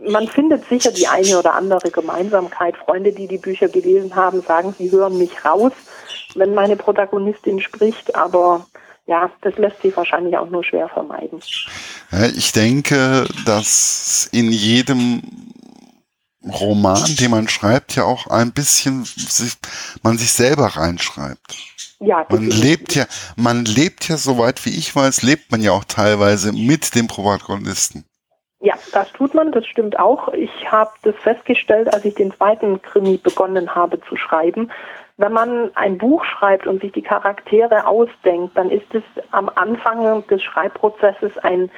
man 0.08 0.28
findet 0.28 0.68
sicher 0.68 0.92
die 0.92 1.08
eine 1.08 1.38
oder 1.38 1.54
andere 1.54 1.90
Gemeinsamkeit. 1.90 2.76
Freunde, 2.76 3.12
die 3.12 3.26
die 3.26 3.38
Bücher 3.38 3.68
gelesen 3.68 4.14
haben, 4.14 4.42
sagen, 4.42 4.74
sie 4.78 4.90
hören 4.90 5.18
mich 5.18 5.44
raus, 5.44 5.72
wenn 6.34 6.54
meine 6.54 6.76
Protagonistin 6.76 7.60
spricht, 7.60 8.14
aber 8.14 8.66
ja, 9.06 9.30
das 9.40 9.56
lässt 9.56 9.82
sich 9.82 9.96
wahrscheinlich 9.96 10.36
auch 10.36 10.48
nur 10.50 10.62
schwer 10.62 10.88
vermeiden. 10.88 11.40
Ich 12.36 12.52
denke, 12.52 13.26
dass 13.44 14.28
in 14.32 14.52
jedem 14.52 15.22
Roman, 16.44 17.16
den 17.16 17.30
man 17.30 17.48
schreibt, 17.48 17.96
ja 17.96 18.04
auch 18.04 18.26
ein 18.28 18.52
bisschen 18.52 19.04
sich, 19.04 19.54
man 20.02 20.16
sich 20.16 20.32
selber 20.32 20.66
reinschreibt. 20.66 21.56
Ja, 21.98 22.24
man 22.30 22.48
lebt 22.48 22.94
ja, 22.94 23.06
man 23.36 23.66
lebt 23.66 24.08
ja, 24.08 24.16
soweit 24.16 24.64
wie 24.64 24.70
ich 24.70 24.96
weiß, 24.96 25.20
lebt 25.22 25.50
man 25.50 25.60
ja 25.60 25.72
auch 25.72 25.84
teilweise 25.84 26.52
mit 26.52 26.94
dem 26.94 27.08
Protagonisten. 27.08 28.04
Ja, 28.62 28.74
das 28.92 29.10
tut 29.12 29.32
man, 29.32 29.52
das 29.52 29.66
stimmt 29.66 29.98
auch. 29.98 30.28
Ich 30.34 30.70
habe 30.70 30.90
das 31.02 31.14
festgestellt, 31.16 31.92
als 31.94 32.04
ich 32.04 32.14
den 32.14 32.32
zweiten 32.32 32.82
Krimi 32.82 33.16
begonnen 33.16 33.74
habe 33.74 34.00
zu 34.02 34.16
schreiben. 34.16 34.70
Wenn 35.16 35.32
man 35.32 35.70
ein 35.76 35.96
Buch 35.96 36.24
schreibt 36.24 36.66
und 36.66 36.82
sich 36.82 36.92
die 36.92 37.02
Charaktere 37.02 37.86
ausdenkt, 37.86 38.56
dann 38.56 38.70
ist 38.70 38.94
es 38.94 39.02
am 39.30 39.50
Anfang 39.54 40.26
des 40.26 40.42
Schreibprozesses 40.42 41.38
ein 41.38 41.70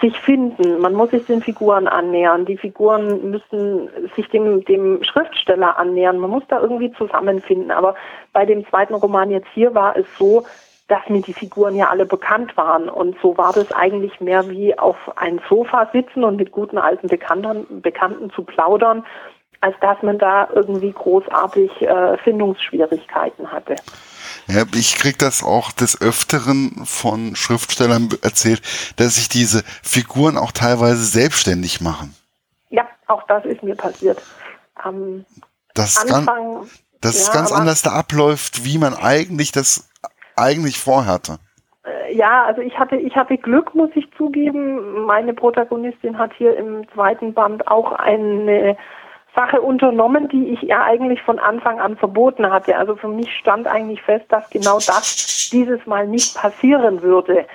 sich 0.00 0.18
finden. 0.18 0.80
Man 0.80 0.94
muss 0.94 1.10
sich 1.10 1.24
den 1.26 1.40
Figuren 1.40 1.86
annähern. 1.86 2.44
Die 2.44 2.56
Figuren 2.56 3.30
müssen 3.30 3.88
sich 4.16 4.28
dem, 4.28 4.64
dem 4.64 5.04
Schriftsteller 5.04 5.78
annähern. 5.78 6.18
Man 6.18 6.30
muss 6.30 6.42
da 6.48 6.60
irgendwie 6.60 6.92
zusammenfinden. 6.92 7.70
Aber 7.70 7.94
bei 8.32 8.44
dem 8.44 8.66
zweiten 8.66 8.94
Roman 8.94 9.30
jetzt 9.30 9.48
hier 9.54 9.74
war 9.74 9.96
es 9.96 10.06
so, 10.18 10.44
dass 10.88 11.08
mir 11.08 11.22
die 11.22 11.32
Figuren 11.32 11.74
ja 11.76 11.88
alle 11.88 12.04
bekannt 12.04 12.56
waren. 12.56 12.88
Und 12.88 13.16
so 13.22 13.36
war 13.38 13.52
das 13.52 13.72
eigentlich 13.72 14.20
mehr 14.20 14.48
wie 14.50 14.78
auf 14.78 14.96
ein 15.16 15.40
Sofa 15.48 15.88
sitzen 15.92 16.24
und 16.24 16.36
mit 16.36 16.52
guten 16.52 16.78
alten 16.78 17.08
Bekannten, 17.08 17.80
Bekannten 17.80 18.30
zu 18.30 18.42
plaudern, 18.42 19.04
als 19.60 19.74
dass 19.80 20.02
man 20.02 20.18
da 20.18 20.48
irgendwie 20.54 20.92
großartig 20.92 21.82
äh, 21.82 22.18
Findungsschwierigkeiten 22.18 23.50
hatte. 23.50 23.76
Ja, 24.46 24.64
ich 24.74 24.96
krieg 24.96 25.18
das 25.18 25.42
auch 25.42 25.72
des 25.72 26.00
Öfteren 26.02 26.84
von 26.84 27.34
Schriftstellern 27.34 28.10
erzählt, 28.20 28.60
dass 28.96 29.14
sich 29.14 29.30
diese 29.30 29.62
Figuren 29.82 30.36
auch 30.36 30.52
teilweise 30.52 31.02
selbstständig 31.02 31.80
machen. 31.80 32.14
Ja, 32.68 32.86
auch 33.06 33.22
das 33.26 33.46
ist 33.46 33.62
mir 33.62 33.74
passiert. 33.74 34.20
Am 34.74 35.24
das 35.72 35.96
Anfang, 35.96 36.54
ganz, 36.60 36.82
dass 37.00 37.14
ja, 37.14 37.22
es 37.22 37.32
ganz 37.32 37.52
anders 37.52 37.80
da 37.80 37.92
abläuft, 37.92 38.64
wie 38.64 38.76
man 38.76 38.94
eigentlich 38.94 39.50
das 39.50 39.88
eigentlich 40.36 40.78
vorhatte. 40.78 41.38
Äh, 41.84 42.14
ja, 42.14 42.44
also 42.44 42.60
ich 42.60 42.78
hatte, 42.78 42.96
ich 42.96 43.14
hatte 43.16 43.36
Glück, 43.36 43.74
muss 43.74 43.90
ich 43.94 44.06
zugeben. 44.16 45.04
Meine 45.04 45.34
Protagonistin 45.34 46.18
hat 46.18 46.32
hier 46.34 46.56
im 46.56 46.88
zweiten 46.92 47.34
Band 47.34 47.68
auch 47.68 47.92
eine 47.92 48.76
Sache 49.34 49.60
unternommen, 49.60 50.28
die 50.28 50.48
ich 50.48 50.62
ja 50.62 50.84
eigentlich 50.84 51.20
von 51.22 51.38
Anfang 51.38 51.80
an 51.80 51.96
verboten 51.96 52.50
hatte. 52.50 52.76
Also 52.76 52.96
für 52.96 53.08
mich 53.08 53.36
stand 53.36 53.66
eigentlich 53.66 54.00
fest, 54.02 54.26
dass 54.28 54.48
genau 54.50 54.76
das 54.76 55.48
dieses 55.52 55.84
Mal 55.86 56.06
nicht 56.06 56.36
passieren 56.36 57.02
würde. 57.02 57.46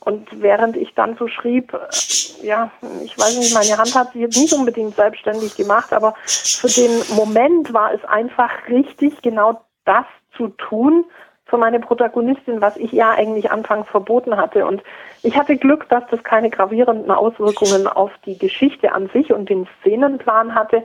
Und 0.00 0.28
während 0.40 0.76
ich 0.76 0.94
dann 0.94 1.16
so 1.16 1.26
schrieb, 1.26 1.74
äh, 1.74 2.46
ja, 2.46 2.70
ich 3.04 3.18
weiß 3.18 3.38
nicht, 3.38 3.54
meine 3.54 3.76
Hand 3.76 3.94
hat 3.94 4.12
sich 4.12 4.22
jetzt 4.22 4.38
nicht 4.38 4.52
unbedingt 4.52 4.94
selbstständig 4.94 5.56
gemacht, 5.56 5.92
aber 5.92 6.14
für 6.26 6.68
den 6.68 7.02
Moment 7.16 7.72
war 7.72 7.92
es 7.92 8.04
einfach 8.04 8.50
richtig, 8.68 9.20
genau 9.22 9.60
das 9.84 10.06
zu 10.36 10.48
tun 10.48 11.04
für 11.46 11.56
meine 11.56 11.80
Protagonistin, 11.80 12.60
was 12.60 12.76
ich 12.76 12.92
ja 12.92 13.10
eigentlich 13.12 13.50
anfangs 13.50 13.88
verboten 13.88 14.36
hatte. 14.36 14.66
Und 14.66 14.82
ich 15.22 15.36
hatte 15.36 15.56
Glück, 15.56 15.88
dass 15.88 16.04
das 16.10 16.22
keine 16.24 16.50
gravierenden 16.50 17.10
Auswirkungen 17.10 17.86
auf 17.86 18.10
die 18.24 18.36
Geschichte 18.36 18.92
an 18.92 19.08
sich 19.12 19.32
und 19.32 19.48
den 19.48 19.68
Szenenplan 19.80 20.54
hatte, 20.54 20.82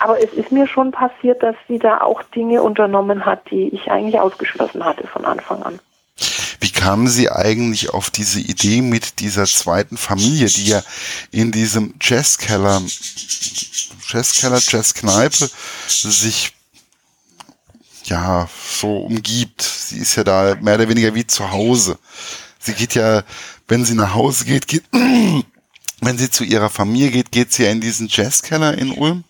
aber 0.00 0.22
es 0.22 0.32
ist 0.32 0.50
mir 0.50 0.66
schon 0.66 0.92
passiert, 0.92 1.42
dass 1.42 1.54
sie 1.68 1.78
da 1.78 2.00
auch 2.00 2.22
Dinge 2.22 2.62
unternommen 2.62 3.26
hat, 3.26 3.50
die 3.50 3.68
ich 3.68 3.90
eigentlich 3.90 4.18
ausgeschlossen 4.18 4.82
hatte 4.82 5.06
von 5.06 5.26
Anfang 5.26 5.62
an. 5.62 5.78
Wie 6.58 6.70
kamen 6.70 7.06
Sie 7.06 7.30
eigentlich 7.30 7.90
auf 7.90 8.10
diese 8.10 8.40
Idee 8.40 8.80
mit 8.80 9.20
dieser 9.20 9.44
zweiten 9.44 9.98
Familie, 9.98 10.46
die 10.46 10.68
ja 10.68 10.82
in 11.30 11.52
diesem 11.52 11.94
Jazzkeller, 12.00 12.80
Jazzkeller, 14.08 14.58
Jazzkneipe 14.58 15.50
sich 15.86 16.54
ja 18.04 18.48
so 18.80 19.00
umgibt? 19.00 19.69
Sie 19.90 19.98
ist 19.98 20.14
ja 20.16 20.24
da 20.24 20.56
mehr 20.60 20.76
oder 20.76 20.88
weniger 20.88 21.14
wie 21.14 21.26
zu 21.26 21.50
Hause. 21.50 21.98
Sie 22.58 22.74
geht 22.74 22.94
ja, 22.94 23.22
wenn 23.68 23.84
sie 23.84 23.94
nach 23.94 24.14
Hause 24.14 24.44
geht, 24.44 24.68
geht 24.68 24.84
wenn 26.00 26.18
sie 26.18 26.30
zu 26.30 26.44
ihrer 26.44 26.70
Familie 26.70 27.10
geht, 27.10 27.32
geht 27.32 27.52
sie 27.52 27.64
ja 27.64 27.70
in 27.70 27.80
diesen 27.80 28.08
Jazzkeller 28.08 28.76
in 28.78 28.92
Ulm? 28.92 29.24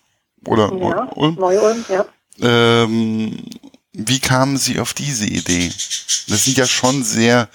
Oder 0.45 0.71
ja, 0.73 1.11
Ulm? 1.15 1.35
Neu-Ulm, 1.35 1.85
ja. 1.89 2.05
Ähm, 2.39 3.43
wie 3.93 4.19
kamen 4.19 4.57
Sie 4.57 4.79
auf 4.79 4.93
diese 4.93 5.25
Idee? 5.25 5.71
Das 6.27 6.45
sind 6.45 6.57
ja 6.57 6.65
schon 6.65 7.03
sehr, 7.03 7.49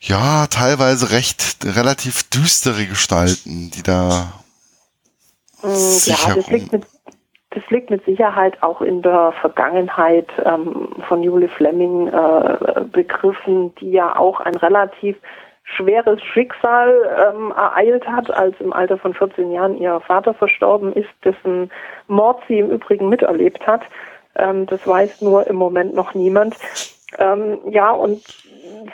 ja, 0.00 0.46
teilweise 0.48 1.10
recht 1.10 1.58
relativ 1.62 2.24
düstere 2.24 2.86
Gestalten, 2.86 3.70
die 3.70 3.82
da 3.82 4.44
mm, 5.62 5.98
ja, 6.06 6.34
das 6.34 6.46
liegt, 6.48 6.72
mit, 6.72 6.86
das 7.54 7.62
liegt 7.70 7.90
mit 7.90 8.04
Sicherheit 8.04 8.62
auch 8.62 8.80
in 8.80 9.02
der 9.02 9.32
Vergangenheit 9.40 10.28
ähm, 10.44 10.88
von 11.08 11.22
Julie 11.22 11.48
Fleming 11.48 12.08
äh, 12.08 12.84
begriffen, 12.90 13.74
die 13.76 13.92
ja 13.92 14.16
auch 14.16 14.40
ein 14.40 14.54
relativ 14.56 15.16
schweres 15.64 16.22
Schicksal 16.22 17.34
ähm, 17.34 17.52
ereilt 17.52 18.06
hat, 18.06 18.30
als 18.30 18.58
im 18.60 18.72
Alter 18.72 18.98
von 18.98 19.14
14 19.14 19.52
Jahren 19.52 19.76
ihr 19.78 20.00
Vater 20.00 20.34
verstorben 20.34 20.92
ist, 20.92 21.10
dessen 21.24 21.70
Mord 22.08 22.42
sie 22.48 22.58
im 22.58 22.70
Übrigen 22.70 23.08
miterlebt 23.08 23.66
hat. 23.66 23.82
Ähm, 24.36 24.66
das 24.66 24.86
weiß 24.86 25.22
nur 25.22 25.46
im 25.46 25.56
Moment 25.56 25.94
noch 25.94 26.14
niemand. 26.14 26.56
Ähm, 27.18 27.58
ja, 27.70 27.90
und 27.90 28.22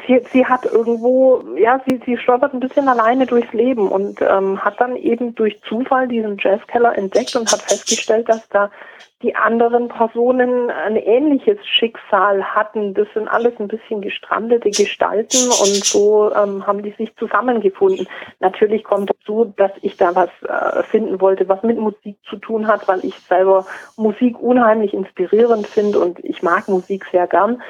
sie, 0.07 0.21
sie 0.33 0.47
hat 0.47 0.65
irgendwo, 0.65 1.43
ja, 1.57 1.81
sie, 1.87 2.01
sie 2.05 2.17
stolpert 2.17 2.55
ein 2.55 2.61
bisschen 2.61 2.89
alleine 2.89 3.27
durchs 3.27 3.53
Leben 3.53 3.89
und 3.89 4.21
ähm, 4.23 4.65
hat 4.65 4.81
dann 4.81 4.97
eben 4.97 5.35
durch 5.35 5.61
Zufall 5.63 6.09
diesen 6.09 6.39
Jazzkeller 6.39 6.97
entdeckt 6.97 7.37
und 7.37 7.51
hat 7.51 7.63
festgestellt, 7.63 8.29
dass 8.29 8.49
da 8.49 8.71
die 9.23 9.35
anderen 9.35 9.89
Personen 9.89 10.71
ein 10.71 10.95
ähnliches 10.95 11.59
Schicksal 11.67 12.45
hatten. 12.55 12.95
Das 12.95 13.09
sind 13.15 13.27
alles 13.27 13.53
ein 13.59 13.67
bisschen 13.67 14.01
gestrandete 14.01 14.71
Gestalten 14.71 15.49
und 15.49 15.85
so 15.85 16.33
ähm, 16.35 16.65
haben 16.67 16.85
die 16.85 16.93
sich 16.93 17.15
zusammengefunden. 17.17 18.07
Natürlich 18.39 18.85
kommt 18.85 19.11
dazu, 19.11 19.53
dass 19.57 19.73
ich 19.83 19.97
da 19.97 20.15
was 20.15 20.31
äh, 20.43 20.85
finden 20.85 21.21
wollte, 21.21 21.49
was 21.49 21.65
mit 21.65 21.79
Musik 21.79 22.17
zu 22.31 22.37
tun 22.37 22.69
hat, 22.69 22.87
weil 22.87 23.05
ich 23.05 23.19
selber 23.19 23.67
Musik 23.97 24.39
unheimlich 24.41 24.95
inspirierend 24.95 25.67
finde 25.67 25.99
und 25.99 26.25
ich 26.25 26.43
mag 26.43 26.69
Musik 26.69 27.05
sehr 27.11 27.27
gern. 27.27 27.61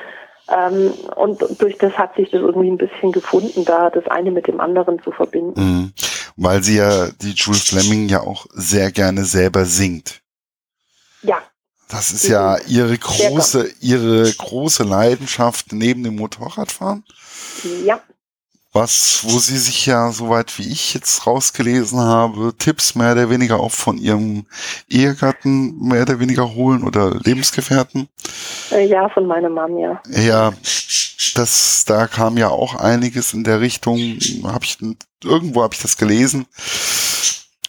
Ähm, 0.50 0.92
und 1.16 1.60
durch 1.60 1.76
das 1.78 1.92
hat 1.94 2.16
sich 2.16 2.30
das 2.30 2.40
irgendwie 2.40 2.70
ein 2.70 2.78
bisschen 2.78 3.12
gefunden, 3.12 3.64
da 3.64 3.90
das 3.90 4.06
eine 4.06 4.30
mit 4.30 4.46
dem 4.46 4.60
anderen 4.60 5.02
zu 5.02 5.12
verbinden. 5.12 5.60
Mhm. 5.60 5.92
Weil 6.36 6.62
sie 6.62 6.76
ja, 6.76 7.08
die 7.20 7.32
Jules 7.32 7.64
Fleming 7.64 8.08
ja 8.08 8.20
auch 8.20 8.46
sehr 8.52 8.90
gerne 8.92 9.24
selber 9.24 9.64
singt. 9.64 10.22
Ja. 11.22 11.38
Das 11.90 12.12
ist 12.12 12.28
ja 12.28 12.58
ihre 12.66 12.96
große, 12.96 13.70
ihre 13.80 14.30
große 14.30 14.84
Leidenschaft 14.84 15.72
neben 15.72 16.04
dem 16.04 16.16
Motorradfahren. 16.16 17.04
Ja. 17.84 18.00
Was, 18.72 19.20
wo 19.24 19.38
sie 19.38 19.56
sich 19.56 19.86
ja, 19.86 20.12
soweit 20.12 20.58
wie 20.58 20.70
ich 20.70 20.92
jetzt 20.92 21.26
rausgelesen 21.26 22.00
habe, 22.00 22.52
Tipps 22.58 22.94
mehr 22.94 23.12
oder 23.12 23.30
weniger 23.30 23.60
auch 23.60 23.72
von 23.72 23.96
ihrem 23.96 24.46
Ehegatten 24.90 25.78
mehr 25.80 26.02
oder 26.02 26.20
weniger 26.20 26.54
holen 26.54 26.84
oder 26.84 27.14
Lebensgefährten. 27.14 28.08
Äh, 28.70 28.86
ja, 28.86 29.08
von 29.08 29.26
meinem 29.26 29.54
Mann, 29.54 29.78
ja. 29.78 30.02
Ja, 30.10 30.52
das, 31.34 31.84
da 31.86 32.06
kam 32.06 32.36
ja 32.36 32.48
auch 32.50 32.74
einiges 32.74 33.32
in 33.32 33.42
der 33.42 33.60
Richtung, 33.60 33.98
habe 34.44 34.64
ich, 34.64 34.76
irgendwo 35.24 35.62
habe 35.62 35.74
ich 35.74 35.80
das 35.80 35.96
gelesen. 35.96 36.46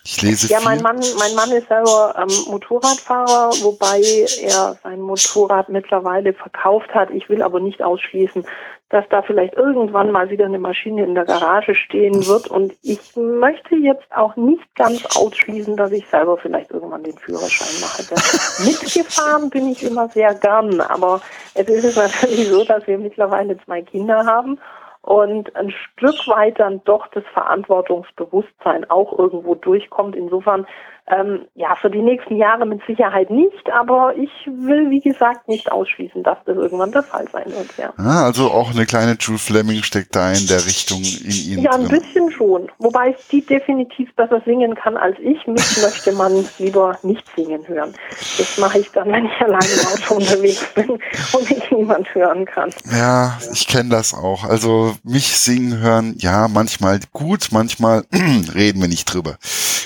Ich 0.03 0.22
lese 0.24 0.48
ja, 0.48 0.60
mein 0.62 0.82
Mann, 0.82 1.00
mein 1.20 1.36
Mann 1.36 1.51
ist 1.51 1.68
selber 1.68 2.15
ähm, 2.18 2.51
Motorradfahrer, 2.51 3.51
wobei 3.62 4.01
er 4.41 4.75
sein 4.82 5.01
Motorrad 5.01 5.70
mittlerweile 5.70 6.34
verkauft 6.34 6.89
hat. 6.96 7.12
Ich 7.12 7.29
will 7.29 7.44
aber 7.44 7.60
nicht 7.60 7.84
ausschließen, 7.84 8.44
dass 8.89 9.05
da 9.10 9.22
vielleicht 9.22 9.53
irgendwann 9.53 10.12
mal 10.12 10.29
wieder 10.31 10.46
eine 10.46 10.58
Maschine 10.58 11.03
in 11.03 11.13
der 11.13 11.25
Garage 11.25 11.75
stehen 11.75 12.25
wird. 12.27 12.48
Und 12.48 12.74
ich 12.81 13.15
möchte 13.15 13.75
jetzt 13.75 14.12
auch 14.15 14.36
nicht 14.36 14.75
ganz 14.75 15.05
ausschließen, 15.15 15.77
dass 15.77 15.91
ich 15.91 16.08
selber 16.08 16.38
vielleicht 16.38 16.72
irgendwann 16.72 17.03
den 17.03 17.17
Führerschein 17.17 17.81
mache. 17.81 18.03
Mitgefahren 18.65 19.50
bin 19.51 19.67
ich 19.67 19.84
immer 19.84 20.10
sehr 20.10 20.34
gern, 20.34 20.81
aber 20.81 21.22
es 21.53 21.67
ist 21.69 21.98
natürlich 21.98 22.48
so, 22.50 22.63
dass 22.63 22.88
wir 22.88 22.98
mittlerweile 22.98 23.58
zwei 23.63 23.84
Kinder 23.84 24.25
haben 24.25 24.60
und 25.01 25.55
ein 25.55 25.72
Stück 25.72 26.27
weit 26.27 26.60
dann 26.60 26.81
doch 26.84 27.08
das 27.08 27.24
Verantwortungsbewusstsein 27.34 28.89
auch 28.89 29.17
irgendwo 29.17 29.55
durchkommt. 29.55 30.15
Insofern 30.15 30.67
ähm, 31.09 31.45
ja, 31.55 31.75
für 31.75 31.89
die 31.89 32.01
nächsten 32.01 32.35
Jahre 32.35 32.65
mit 32.65 32.81
Sicherheit 32.87 33.29
nicht, 33.29 33.71
aber 33.71 34.13
ich 34.15 34.29
will, 34.45 34.89
wie 34.89 34.99
gesagt, 34.99 35.47
nicht 35.47 35.71
ausschließen, 35.71 36.23
dass 36.23 36.37
das 36.45 36.55
irgendwann 36.55 36.91
der 36.91 37.03
Fall 37.03 37.25
sein 37.31 37.45
wird, 37.47 37.69
ja. 37.77 37.93
Ah, 37.97 38.25
also 38.25 38.51
auch 38.51 38.71
eine 38.71 38.85
kleine 38.85 39.17
Jules 39.19 39.41
Fleming 39.43 39.83
steckt 39.83 40.15
da 40.15 40.31
in 40.31 40.45
der 40.47 40.65
Richtung 40.65 40.99
in 40.99 41.31
Ihnen 41.31 41.63
Ja, 41.63 41.71
ein 41.71 41.85
drin. 41.87 41.99
bisschen 41.99 42.31
schon. 42.31 42.69
Wobei 42.77 43.15
die 43.31 43.41
definitiv 43.45 44.13
besser 44.15 44.41
singen 44.45 44.75
kann 44.75 44.97
als 44.97 45.17
ich. 45.19 45.45
Mich 45.47 45.77
möchte 45.81 46.11
man 46.11 46.45
lieber 46.57 46.97
nicht 47.03 47.25
singen 47.35 47.67
hören. 47.67 47.93
Das 48.37 48.57
mache 48.57 48.79
ich 48.79 48.91
dann, 48.91 49.11
wenn 49.11 49.25
ich 49.25 49.41
alleine 49.41 49.65
im 49.65 49.87
Auto 49.87 50.15
unterwegs 50.15 50.65
bin 50.75 50.89
und 50.91 51.49
mich 51.49 51.71
niemand 51.71 52.13
hören 52.13 52.45
kann. 52.45 52.69
Ja, 52.91 53.37
ich 53.51 53.67
kenne 53.67 53.89
das 53.89 54.13
auch. 54.13 54.43
Also 54.43 54.93
mich 55.03 55.35
singen 55.37 55.79
hören, 55.79 56.15
ja, 56.19 56.47
manchmal 56.47 56.99
gut, 57.13 57.49
manchmal 57.51 58.03
reden 58.53 58.81
wir 58.81 58.87
nicht 58.87 59.11
drüber. 59.11 59.37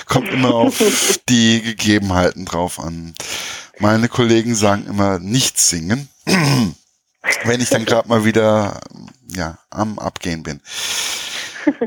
Kommt 0.06 0.30
immer 0.30 0.54
auf 0.54 0.78
die 1.28 1.62
Gegebenheiten 1.62 2.44
drauf 2.44 2.78
an. 2.78 3.14
Meine 3.78 4.08
Kollegen 4.08 4.54
sagen 4.54 4.86
immer 4.88 5.18
nicht 5.18 5.58
singen, 5.58 6.08
wenn 7.44 7.60
ich 7.60 7.70
dann 7.70 7.84
gerade 7.84 8.08
mal 8.08 8.24
wieder 8.24 8.80
ja 9.28 9.58
am 9.70 9.98
Abgehen 9.98 10.42
bin. 10.42 10.60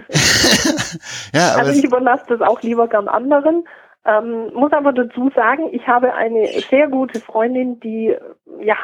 ja, 1.34 1.56
also 1.56 1.72
ich 1.72 1.84
überlasse 1.84 2.26
das 2.30 2.42
auch 2.42 2.62
lieber 2.62 2.88
gern 2.88 3.08
anderen. 3.08 3.68
Ähm, 4.06 4.54
muss 4.54 4.72
aber 4.72 4.94
dazu 4.94 5.30
sagen, 5.36 5.68
ich 5.74 5.86
habe 5.86 6.14
eine 6.14 6.48
sehr 6.70 6.88
gute 6.88 7.20
Freundin, 7.20 7.80
die 7.82 8.16
ja 8.62 8.76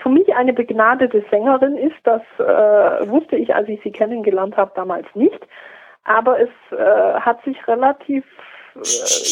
für 0.00 0.08
mich 0.08 0.32
eine 0.34 0.52
begnadete 0.52 1.24
Sängerin 1.28 1.76
ist. 1.76 1.96
Das 2.04 2.22
äh, 2.38 3.08
wusste 3.08 3.36
ich, 3.36 3.54
als 3.54 3.68
ich 3.68 3.80
sie 3.82 3.90
kennengelernt 3.90 4.56
habe, 4.56 4.70
damals 4.76 5.06
nicht. 5.14 5.40
Aber 6.04 6.40
es 6.40 6.50
äh, 6.70 7.20
hat 7.20 7.42
sich 7.44 7.66
relativ 7.66 8.24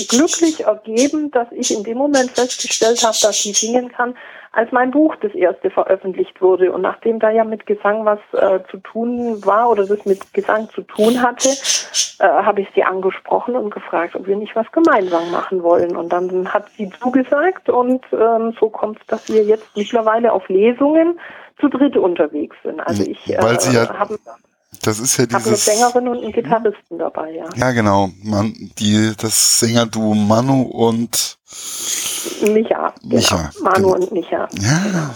glücklich 0.08 0.64
ergeben, 0.64 1.30
dass 1.30 1.48
ich 1.52 1.74
in 1.74 1.84
dem 1.84 1.98
Moment 1.98 2.30
festgestellt 2.30 3.02
habe, 3.02 3.16
dass 3.20 3.42
sie 3.42 3.52
singen 3.52 3.90
kann, 3.90 4.14
als 4.52 4.72
mein 4.72 4.90
Buch 4.90 5.14
das 5.20 5.34
erste 5.34 5.70
veröffentlicht 5.70 6.40
wurde. 6.40 6.72
Und 6.72 6.82
nachdem 6.82 7.20
da 7.20 7.30
ja 7.30 7.44
mit 7.44 7.66
Gesang 7.66 8.04
was 8.04 8.18
äh, 8.32 8.60
zu 8.70 8.78
tun 8.78 9.44
war 9.44 9.70
oder 9.70 9.86
das 9.86 10.04
mit 10.04 10.32
Gesang 10.32 10.68
zu 10.70 10.82
tun 10.82 11.22
hatte, 11.22 11.50
äh, 11.50 12.26
habe 12.26 12.62
ich 12.62 12.68
sie 12.74 12.82
angesprochen 12.82 13.56
und 13.56 13.70
gefragt, 13.70 14.16
ob 14.16 14.26
wir 14.26 14.36
nicht 14.36 14.56
was 14.56 14.70
gemeinsam 14.72 15.30
machen 15.30 15.62
wollen. 15.62 15.96
Und 15.96 16.12
dann 16.12 16.52
hat 16.52 16.68
sie 16.76 16.90
zugesagt 17.00 17.68
und 17.68 18.04
ähm, 18.12 18.54
so 18.58 18.68
kommt 18.70 18.98
es, 19.00 19.06
dass 19.06 19.28
wir 19.28 19.44
jetzt 19.44 19.76
mittlerweile 19.76 20.32
auf 20.32 20.48
Lesungen 20.48 21.20
zu 21.60 21.68
dritt 21.68 21.96
unterwegs 21.96 22.56
sind. 22.62 22.80
Also 22.80 23.02
ich 23.02 23.30
äh, 23.30 23.38
habe 23.38 24.18
das 24.82 24.98
ist 24.98 25.16
ja 25.16 25.26
dieses. 25.26 25.46
eine 25.46 25.56
Sängerin 25.56 26.08
und 26.08 26.18
einen 26.22 26.32
Gitarristen 26.32 26.98
dabei, 26.98 27.32
ja. 27.32 27.46
Ja, 27.56 27.72
genau. 27.72 28.10
Man, 28.22 28.54
die, 28.78 29.12
das 29.16 29.60
Sängerduo 29.60 30.14
Manu 30.14 30.62
und 30.62 31.38
Micha. 32.42 32.94
Micha. 33.02 33.50
Genau. 33.54 33.70
Manu 33.70 33.92
genau. 33.92 33.94
und 33.94 34.12
Micha. 34.12 34.48
Ja. 34.60 35.14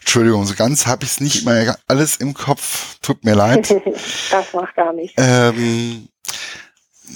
Entschuldigung, 0.00 0.46
so 0.46 0.54
ganz 0.54 0.86
habe 0.86 1.04
ich 1.04 1.10
es 1.10 1.20
nicht 1.20 1.44
mehr 1.44 1.78
alles 1.86 2.16
im 2.16 2.32
Kopf. 2.32 2.98
Tut 3.02 3.24
mir 3.24 3.34
leid. 3.34 3.70
das 4.30 4.54
macht 4.54 4.74
gar 4.74 4.92
nichts. 4.94 5.14
Ähm, 5.18 6.08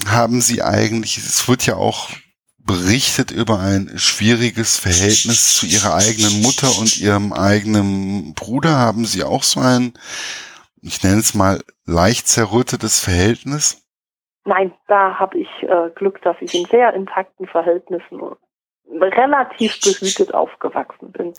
haben 0.06 0.40
Sie 0.42 0.62
eigentlich, 0.62 1.16
es 1.16 1.48
wird 1.48 1.64
ja 1.64 1.76
auch 1.76 2.10
berichtet 2.58 3.30
über 3.30 3.58
ein 3.58 3.92
schwieriges 3.96 4.76
Verhältnis 4.76 5.56
zu 5.56 5.66
Ihrer 5.66 5.94
eigenen 5.94 6.42
Mutter 6.42 6.78
und 6.78 6.98
Ihrem 6.98 7.32
eigenen 7.32 8.34
Bruder. 8.34 8.76
Haben 8.76 9.06
Sie 9.06 9.24
auch 9.24 9.42
so 9.42 9.60
ein 9.60 9.94
ich 10.82 11.02
nenne 11.02 11.20
es 11.20 11.34
mal, 11.34 11.60
leicht 11.86 12.28
zerrüttetes 12.28 13.00
Verhältnis? 13.00 13.82
Nein, 14.44 14.72
da 14.88 15.18
habe 15.18 15.38
ich 15.38 15.48
äh, 15.62 15.90
Glück, 15.94 16.20
dass 16.22 16.36
ich 16.40 16.54
in 16.54 16.66
sehr 16.66 16.92
intakten 16.94 17.46
Verhältnissen 17.46 18.20
relativ 19.00 19.80
behütet 19.80 20.34
aufgewachsen 20.34 21.12
bin. 21.12 21.32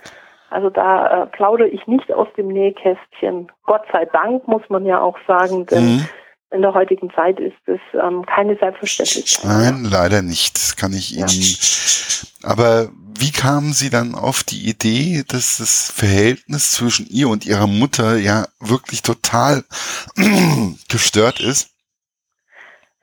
Also 0.50 0.70
da 0.70 1.24
äh, 1.24 1.28
plaudere 1.28 1.68
ich 1.68 1.86
nicht 1.88 2.12
aus 2.14 2.28
dem 2.38 2.48
Nähkästchen. 2.48 3.52
Gott 3.64 3.84
sei 3.92 4.06
Dank, 4.06 4.48
muss 4.48 4.62
man 4.70 4.86
ja 4.86 5.02
auch 5.02 5.18
sagen, 5.28 5.66
denn 5.66 5.84
mhm. 5.84 6.10
in 6.52 6.62
der 6.62 6.74
heutigen 6.74 7.12
Zeit 7.12 7.40
ist 7.40 7.58
es 7.66 7.80
ähm, 8.02 8.26
keine 8.26 8.56
Selbstverständlichkeit. 8.58 9.46
Nein, 9.46 9.84
leider 9.84 10.22
nicht. 10.22 10.56
Das 10.56 10.76
kann 10.78 10.94
ich 10.94 11.18
Ihnen. 11.18 11.28
Ja. 11.28 12.50
Aber 12.50 12.90
wie 13.18 13.32
kamen 13.32 13.74
Sie 13.74 13.90
dann 13.90 14.16
auf 14.16 14.44
die 14.44 14.70
Idee, 14.70 15.24
dass 15.28 15.58
das 15.58 15.92
Verhältnis 15.92 16.72
zwischen 16.72 17.08
ihr 17.08 17.30
und 17.30 17.46
ihrer 17.46 17.68
Mutter 17.68 18.18
ja 18.18 18.46
wirklich 18.60 19.02
total 19.02 19.64
gestört 20.90 21.40
ist? 21.40 21.70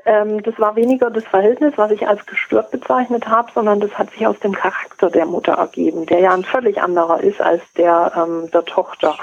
Ähm, 0.04 0.42
das 0.42 0.58
war 0.58 0.76
weniger 0.76 1.10
das 1.10 1.24
Verhältnis, 1.24 1.74
was 1.76 1.90
ich 1.90 2.06
als 2.08 2.24
gestört 2.26 2.70
bezeichnet 2.70 3.26
habe, 3.28 3.50
sondern 3.54 3.80
das 3.80 3.92
hat 3.92 4.10
sich 4.10 4.26
aus 4.26 4.38
dem 4.40 4.52
Charakter 4.52 5.10
der 5.10 5.26
Mutter 5.26 5.52
ergeben, 5.52 6.06
der 6.06 6.20
ja 6.20 6.32
ein 6.32 6.44
völlig 6.44 6.80
anderer 6.80 7.20
ist 7.20 7.40
als 7.40 7.62
der 7.76 8.12
ähm, 8.16 8.50
der 8.50 8.64
Tochter. 8.64 9.16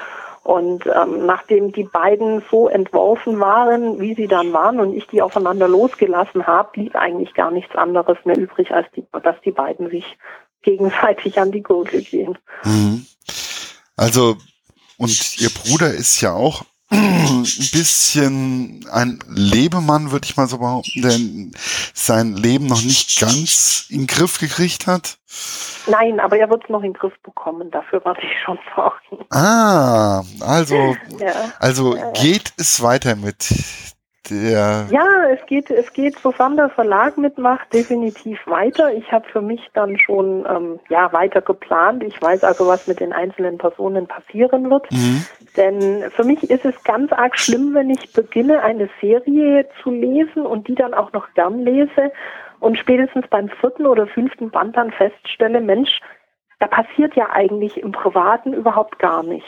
Und 0.43 0.85
ähm, 0.85 1.25
nachdem 1.25 1.73
die 1.73 1.83
beiden 1.83 2.41
so 2.49 2.69
entworfen 2.69 3.37
waren, 3.41 3.99
wie 3.99 4.13
sie 4.13 4.27
dann 4.27 4.53
waren, 4.53 4.79
und 4.79 4.93
ich 4.93 5.05
die 5.07 5.21
aufeinander 5.21 5.67
losgelassen 5.67 6.47
habe, 6.47 6.69
blieb 6.71 6.95
eigentlich 6.95 7.33
gar 7.33 7.51
nichts 7.51 7.75
anderes 7.75 8.17
mehr 8.23 8.37
übrig, 8.37 8.71
als 8.71 8.87
die, 8.95 9.05
dass 9.23 9.35
die 9.41 9.51
beiden 9.51 9.89
sich 9.89 10.17
gegenseitig 10.67 11.39
an 11.39 11.53
die 11.53 11.63
Gurgel 11.63 12.01
gehen. 12.01 12.37
Mhm. 12.65 13.05
Also, 13.95 14.35
und 14.97 15.39
ihr 15.39 15.49
Bruder 15.49 15.93
ist 15.93 16.19
ja 16.19 16.33
auch 16.33 16.65
ein 16.91 17.43
bisschen 17.71 18.85
ein 18.91 19.19
Lebemann, 19.29 20.11
würde 20.11 20.25
ich 20.25 20.35
mal 20.35 20.47
so 20.47 20.57
behaupten, 20.57 21.01
der 21.01 21.17
sein 21.93 22.35
Leben 22.35 22.67
noch 22.67 22.83
nicht 22.83 23.17
ganz 23.19 23.87
in 23.89 24.01
den 24.01 24.07
Griff 24.07 24.39
gekriegt 24.39 24.87
hat. 24.87 25.17
Nein, 25.87 26.19
aber 26.19 26.37
er 26.37 26.49
wird 26.49 26.65
es 26.65 26.69
noch 26.69 26.83
in 26.83 26.91
den 26.91 26.99
Griff 26.99 27.13
bekommen, 27.23 27.71
dafür 27.71 28.03
warte 28.03 28.21
ich 28.21 28.43
schon 28.43 28.59
sorgen. 28.75 29.25
Ah, 29.29 30.21
also, 30.41 30.97
ja. 31.19 31.53
also 31.59 31.97
geht 32.13 32.51
es 32.57 32.81
weiter 32.81 33.15
mit 33.15 33.47
der 34.29 34.87
ja, 34.89 35.29
es 35.31 35.45
geht, 35.45 35.69
es 35.69 35.91
geht, 35.93 36.17
sofern 36.19 36.55
der 36.55 36.69
Verlag 36.69 37.17
mitmacht, 37.17 37.73
definitiv 37.73 38.39
weiter. 38.47 38.93
Ich 38.93 39.11
habe 39.11 39.27
für 39.29 39.41
mich 39.41 39.61
dann 39.73 39.97
schon 39.97 40.45
ähm, 40.49 40.79
ja 40.89 41.11
weiter 41.13 41.41
geplant. 41.41 42.03
Ich 42.03 42.21
weiß 42.21 42.43
also, 42.43 42.67
was 42.67 42.87
mit 42.87 42.99
den 42.99 43.13
einzelnen 43.13 43.57
Personen 43.57 44.07
passieren 44.07 44.69
wird. 44.69 44.91
Mhm. 44.91 45.25
Denn 45.55 46.11
für 46.11 46.23
mich 46.23 46.49
ist 46.49 46.65
es 46.65 46.83
ganz 46.83 47.11
arg 47.11 47.37
schlimm, 47.37 47.73
wenn 47.73 47.89
ich 47.89 48.13
beginne, 48.13 48.61
eine 48.61 48.89
Serie 49.01 49.67
zu 49.81 49.91
lesen 49.91 50.45
und 50.45 50.67
die 50.67 50.75
dann 50.75 50.93
auch 50.93 51.13
noch 51.13 51.33
gern 51.33 51.59
lese 51.59 52.11
und 52.59 52.77
spätestens 52.77 53.27
beim 53.27 53.49
vierten 53.49 53.85
oder 53.85 54.07
fünften 54.07 54.49
Band 54.49 54.77
dann 54.77 54.91
feststelle, 54.91 55.61
Mensch, 55.61 55.99
da 56.59 56.67
passiert 56.67 57.15
ja 57.15 57.29
eigentlich 57.31 57.77
im 57.77 57.91
Privaten 57.91 58.53
überhaupt 58.53 58.99
gar 58.99 59.23
nichts. 59.23 59.47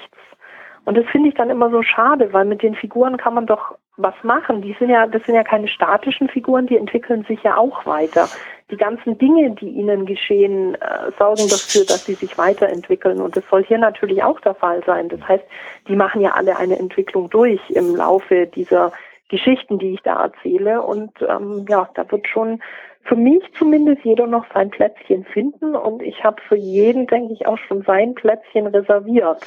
Und 0.89 0.97
das 0.97 1.05
finde 1.11 1.29
ich 1.29 1.35
dann 1.35 1.51
immer 1.51 1.69
so 1.69 1.83
schade, 1.83 2.33
weil 2.33 2.45
mit 2.45 2.63
den 2.63 2.73
Figuren 2.73 3.17
kann 3.17 3.35
man 3.35 3.45
doch 3.45 3.75
was 3.97 4.15
machen. 4.23 4.63
Die 4.63 4.75
sind 4.79 4.89
ja, 4.89 5.05
das 5.05 5.23
sind 5.23 5.35
ja 5.35 5.43
keine 5.43 5.67
statischen 5.67 6.29
Figuren, 6.29 6.65
die 6.65 6.77
entwickeln 6.77 7.23
sich 7.27 7.43
ja 7.43 7.57
auch 7.57 7.85
weiter. 7.85 8.27
Die 8.71 8.75
ganzen 8.75 9.15
Dinge, 9.19 9.51
die 9.51 9.69
ihnen 9.69 10.07
geschehen, 10.07 10.73
äh, 10.73 11.11
sorgen 11.19 11.47
dafür, 11.47 11.85
dass 11.85 12.05
sie 12.05 12.15
sich 12.15 12.39
weiterentwickeln. 12.39 13.21
Und 13.21 13.37
das 13.37 13.43
soll 13.51 13.63
hier 13.65 13.77
natürlich 13.77 14.23
auch 14.23 14.39
der 14.39 14.55
Fall 14.55 14.81
sein. 14.83 15.09
Das 15.09 15.21
heißt, 15.27 15.43
die 15.87 15.95
machen 15.95 16.21
ja 16.21 16.31
alle 16.31 16.57
eine 16.57 16.79
Entwicklung 16.79 17.29
durch 17.29 17.61
im 17.69 17.95
Laufe 17.95 18.47
dieser 18.47 18.91
Geschichten, 19.29 19.77
die 19.77 19.93
ich 19.93 20.01
da 20.01 20.23
erzähle. 20.23 20.81
Und 20.81 21.11
ähm, 21.21 21.67
ja, 21.69 21.87
da 21.93 22.11
wird 22.11 22.27
schon 22.27 22.63
für 23.09 23.15
mich 23.15 23.41
zumindest 23.57 24.05
jeder 24.05 24.27
noch 24.27 24.45
sein 24.53 24.69
Plätzchen 24.69 25.25
finden. 25.33 25.75
Und 25.75 26.01
ich 26.01 26.23
habe 26.23 26.37
für 26.47 26.55
jeden, 26.55 27.07
denke 27.07 27.33
ich, 27.33 27.47
auch 27.47 27.57
schon 27.67 27.83
sein 27.85 28.13
Plätzchen 28.13 28.67
reserviert. 28.67 29.43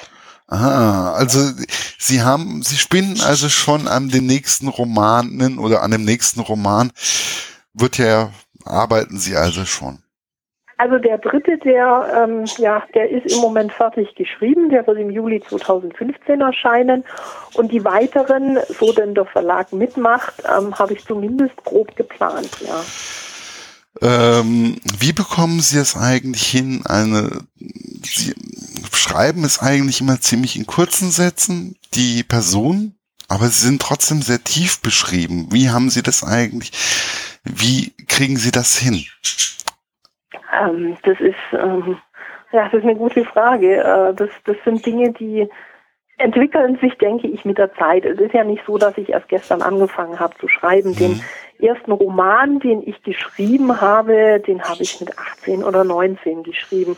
Ah, 0.48 1.12
also 1.12 1.38
Sie 1.98 2.22
haben, 2.22 2.62
Sie 2.62 2.76
spinnen 2.76 3.20
also 3.24 3.48
schon 3.48 3.86
an 3.86 4.08
den 4.08 4.26
nächsten 4.26 4.68
Romanen 4.68 5.58
oder 5.58 5.82
an 5.82 5.92
dem 5.92 6.04
nächsten 6.04 6.40
Roman 6.40 6.90
wird 7.72 7.96
ja, 7.96 8.30
arbeiten 8.66 9.16
Sie 9.16 9.36
also 9.36 9.64
schon. 9.64 10.00
Also 10.78 10.98
der 10.98 11.18
dritte, 11.18 11.58
der, 11.58 12.24
ähm, 12.24 12.44
ja, 12.58 12.82
der 12.92 13.08
ist 13.08 13.32
im 13.32 13.40
Moment 13.40 13.72
fertig 13.72 14.16
geschrieben, 14.16 14.68
der 14.68 14.84
wird 14.84 14.98
im 14.98 15.10
Juli 15.10 15.40
2015 15.40 16.40
erscheinen. 16.40 17.04
Und 17.54 17.70
die 17.70 17.84
weiteren, 17.84 18.58
so 18.68 18.92
denn 18.92 19.14
der 19.14 19.26
Verlag 19.26 19.72
mitmacht, 19.72 20.34
ähm, 20.44 20.76
habe 20.76 20.94
ich 20.94 21.04
zumindest 21.04 21.56
grob 21.64 21.94
geplant, 21.94 22.50
ja. 22.66 22.82
Ähm, 24.02 24.80
wie 24.98 25.12
bekommen 25.12 25.60
Sie 25.60 25.78
es 25.78 25.96
eigentlich 25.96 26.44
hin, 26.44 26.82
eine, 26.86 27.44
Sie 28.02 28.34
schreiben 28.92 29.44
es 29.44 29.60
eigentlich 29.60 30.00
immer 30.00 30.20
ziemlich 30.20 30.56
in 30.56 30.66
kurzen 30.66 31.10
Sätzen, 31.10 31.76
die 31.94 32.24
Person, 32.24 32.96
aber 33.28 33.46
sie 33.46 33.66
sind 33.66 33.80
trotzdem 33.80 34.20
sehr 34.20 34.42
tief 34.42 34.82
beschrieben. 34.82 35.48
Wie 35.52 35.70
haben 35.70 35.88
Sie 35.88 36.02
das 36.02 36.24
eigentlich, 36.24 36.72
wie 37.44 37.92
kriegen 38.08 38.36
Sie 38.36 38.50
das 38.50 38.76
hin? 38.76 39.04
Ähm, 40.52 40.96
das 41.04 41.20
ist, 41.20 41.36
ähm, 41.52 41.96
ja, 42.52 42.64
das 42.64 42.74
ist 42.74 42.82
eine 42.82 42.96
gute 42.96 43.24
Frage. 43.24 43.76
Äh, 43.76 44.14
das, 44.14 44.30
das 44.44 44.56
sind 44.64 44.84
Dinge, 44.84 45.12
die 45.12 45.48
entwickeln 46.22 46.78
sich, 46.80 46.96
denke 46.98 47.26
ich, 47.26 47.44
mit 47.44 47.58
der 47.58 47.72
Zeit. 47.74 48.04
Es 48.04 48.18
ist 48.18 48.32
ja 48.32 48.44
nicht 48.44 48.62
so, 48.66 48.78
dass 48.78 48.96
ich 48.96 49.10
erst 49.10 49.28
gestern 49.28 49.62
angefangen 49.62 50.18
habe 50.18 50.34
zu 50.38 50.48
schreiben. 50.48 50.90
Mhm. 50.90 50.96
Den 50.96 51.22
ersten 51.60 51.92
Roman, 51.92 52.60
den 52.60 52.86
ich 52.86 53.02
geschrieben 53.02 53.80
habe, 53.80 54.40
den 54.46 54.62
habe 54.62 54.82
ich 54.82 55.00
mit 55.00 55.18
18 55.18 55.64
oder 55.64 55.84
19 55.84 56.42
geschrieben. 56.42 56.96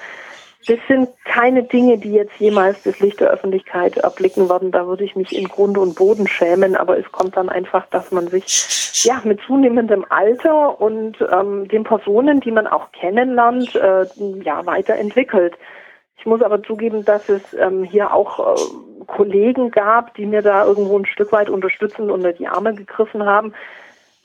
Das 0.67 0.79
sind 0.89 1.09
keine 1.25 1.65
Dinge, 1.65 1.99
die 1.99 2.13
jetzt 2.13 2.37
jemals 2.39 2.83
das 2.85 2.99
Licht 3.01 3.21
der 3.21 3.29
Öffentlichkeit 3.31 3.99
erblicken 3.99 4.49
werden. 4.49 4.71
Da 4.71 4.87
würde 4.87 5.05
ich 5.05 5.15
mich 5.15 5.37
in 5.37 5.49
Grund 5.49 5.77
und 5.77 5.95
Boden 5.95 6.27
schämen. 6.27 6.75
Aber 6.75 6.99
es 6.99 7.11
kommt 7.13 7.37
dann 7.37 7.51
einfach, 7.51 7.87
dass 7.91 8.11
man 8.13 8.29
sich 8.29 9.05
ja 9.05 9.21
mit 9.25 9.41
zunehmendem 9.47 10.07
Alter 10.09 10.81
und 10.81 11.19
ähm, 11.31 11.69
den 11.69 11.85
Personen, 11.85 12.41
die 12.41 12.51
man 12.51 12.67
auch 12.67 12.93
kennenlernt, 12.93 13.75
äh, 13.75 14.07
ja 14.43 14.65
weiterentwickelt. 14.65 15.55
Ich 16.25 16.27
muss 16.27 16.41
aber 16.41 16.63
zugeben, 16.63 17.05
dass 17.05 17.29
es 17.29 17.43
ähm, 17.53 17.85
hier 17.85 18.15
auch 18.15 18.57
äh, 18.57 19.05
Kollegen 19.07 19.71
gab, 19.71 20.15
die 20.15 20.25
mir 20.25 20.41
da 20.41 20.65
irgendwo 20.65 20.99
ein 20.99 21.05
Stück 21.05 21.33
weit 21.33 21.51
unterstützend 21.51 22.11
unter 22.11 22.33
die 22.33 22.49
Arme 22.49 22.75
gegriffen 22.75 23.27
haben 23.27 23.53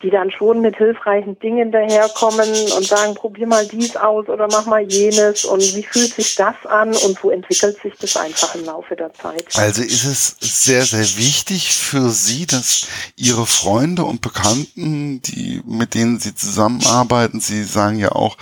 die 0.02 0.10
dann 0.10 0.32
schon 0.32 0.62
mit 0.62 0.78
hilfreichen 0.78 1.38
Dingen 1.40 1.74
daherkommen 1.74 2.50
und 2.50 2.86
sagen, 2.86 3.16
probier 3.16 3.48
mal 3.48 3.68
dies 3.68 3.98
aus 3.98 4.30
oder 4.30 4.48
mach 4.50 4.66
mal 4.66 4.82
jenes 4.82 5.44
und 5.44 5.62
wie 5.76 5.84
fühlt 5.84 6.14
sich 6.14 6.36
das 6.36 6.56
an 6.66 6.90
und 6.90 7.20
so 7.20 7.32
entwickelt 7.32 7.78
sich 7.82 7.94
das 8.00 8.16
einfach 8.16 8.56
im 8.56 8.64
Laufe 8.64 8.96
der 8.96 9.14
Zeit. 9.14 9.44
Also 9.56 9.82
ist 9.82 10.06
es 10.06 10.38
sehr, 10.40 10.84
sehr 10.84 11.18
wichtig 11.18 11.74
für 11.76 12.10
Sie, 12.12 12.46
dass 12.46 12.88
Ihre 13.18 13.46
Freunde 13.46 14.06
und 14.06 14.22
Bekannten, 14.22 15.22
die, 15.22 15.62
mit 15.66 15.94
denen 15.96 16.18
Sie 16.18 16.34
zusammenarbeiten, 16.34 17.42
Sie 17.42 17.64
sagen 17.66 18.00
ja 18.00 18.14
auch, 18.14 18.38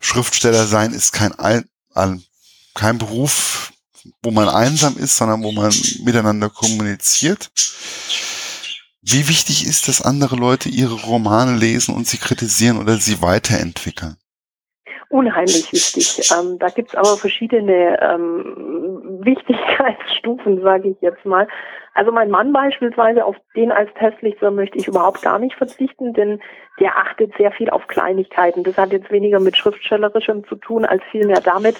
Schriftsteller 0.00 0.64
sein 0.64 0.92
ist 0.92 1.12
kein, 1.12 1.34
kein 2.74 2.98
Beruf, 2.98 3.72
wo 4.22 4.30
man 4.30 4.48
einsam 4.48 4.96
ist, 4.96 5.16
sondern 5.16 5.42
wo 5.42 5.52
man 5.52 5.72
miteinander 6.04 6.50
kommuniziert. 6.50 7.50
Wie 9.02 9.28
wichtig 9.28 9.66
ist 9.66 9.88
es, 9.88 10.02
andere 10.02 10.36
Leute 10.36 10.68
ihre 10.68 10.94
Romane 10.94 11.56
lesen 11.56 11.94
und 11.94 12.06
sie 12.06 12.18
kritisieren 12.18 12.78
oder 12.78 12.96
sie 12.96 13.20
weiterentwickeln? 13.20 14.16
unheimlich 15.14 15.72
wichtig. 15.72 16.28
Ähm, 16.32 16.58
da 16.58 16.68
gibt's 16.68 16.96
aber 16.96 17.16
verschiedene 17.16 18.00
ähm, 18.02 19.20
Wichtigkeitsstufen, 19.22 20.60
sage 20.62 20.88
ich 20.88 20.96
jetzt 21.00 21.24
mal. 21.24 21.46
Also 21.94 22.10
mein 22.10 22.30
Mann 22.30 22.52
beispielsweise, 22.52 23.24
auf 23.24 23.36
den 23.54 23.70
als 23.70 23.88
Testleser 23.94 24.50
möchte 24.50 24.76
ich 24.76 24.88
überhaupt 24.88 25.22
gar 25.22 25.38
nicht 25.38 25.54
verzichten, 25.54 26.12
denn 26.14 26.40
der 26.80 26.96
achtet 26.96 27.32
sehr 27.36 27.52
viel 27.52 27.70
auf 27.70 27.86
Kleinigkeiten. 27.86 28.64
Das 28.64 28.76
hat 28.76 28.90
jetzt 28.90 29.12
weniger 29.12 29.38
mit 29.38 29.56
Schriftstellerischem 29.56 30.44
zu 30.48 30.56
tun, 30.56 30.84
als 30.84 31.02
vielmehr 31.12 31.40
damit, 31.40 31.76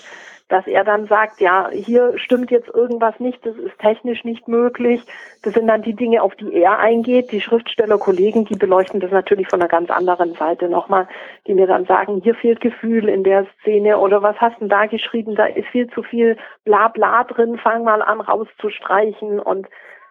dass 0.49 0.67
er 0.67 0.85
dann 0.85 1.07
sagt, 1.07 1.41
ja, 1.41 1.71
hier 1.71 2.19
stimmt 2.19 2.51
jetzt 2.51 2.69
irgendwas 2.69 3.19
nicht, 3.19 3.45
das 3.47 3.57
ist 3.57 3.79
technisch 3.79 4.25
nicht 4.25 4.47
möglich. 4.47 5.03
Das 5.43 5.55
sind 5.55 5.67
dann 5.67 5.83
die 5.83 5.95
Dinge, 5.95 6.23
auf 6.23 6.35
die 6.35 6.53
er 6.53 6.79
eingeht. 6.79 7.33
Die 7.33 7.41
Schriftstellerkollegen, 7.41 8.45
die 8.45 8.57
beleuchten 8.57 9.01
das 9.01 9.11
natürlich 9.11 9.49
von 9.49 9.61
einer 9.61 9.69
ganz 9.69 9.91
anderen 9.91 10.35
Seite 10.35 10.69
nochmal, 10.69 11.09
die 11.47 11.55
mir 11.55 11.67
dann 11.67 11.87
sagen, 11.87 12.21
hier 12.23 12.35
fehlt 12.35 12.61
Gefühl 12.61 13.09
in 13.09 13.25
der 13.25 13.47
Szene 13.61 13.99
oder 13.99 14.23
was 14.23 14.37
hast 14.37 14.61
du 14.61 14.67
da 14.67 14.85
geschrieben, 14.87 15.35
da 15.35 15.47
ist 15.47 15.69
viel 15.69 15.89
zu 15.91 16.03
viel 16.03 16.37
Blabla 16.65 17.25
drin, 17.25 17.59
fang 17.59 17.85
mal 17.85 18.03
an 18.03 18.21
rauszustreichen 18.21 19.41
und 19.41 19.67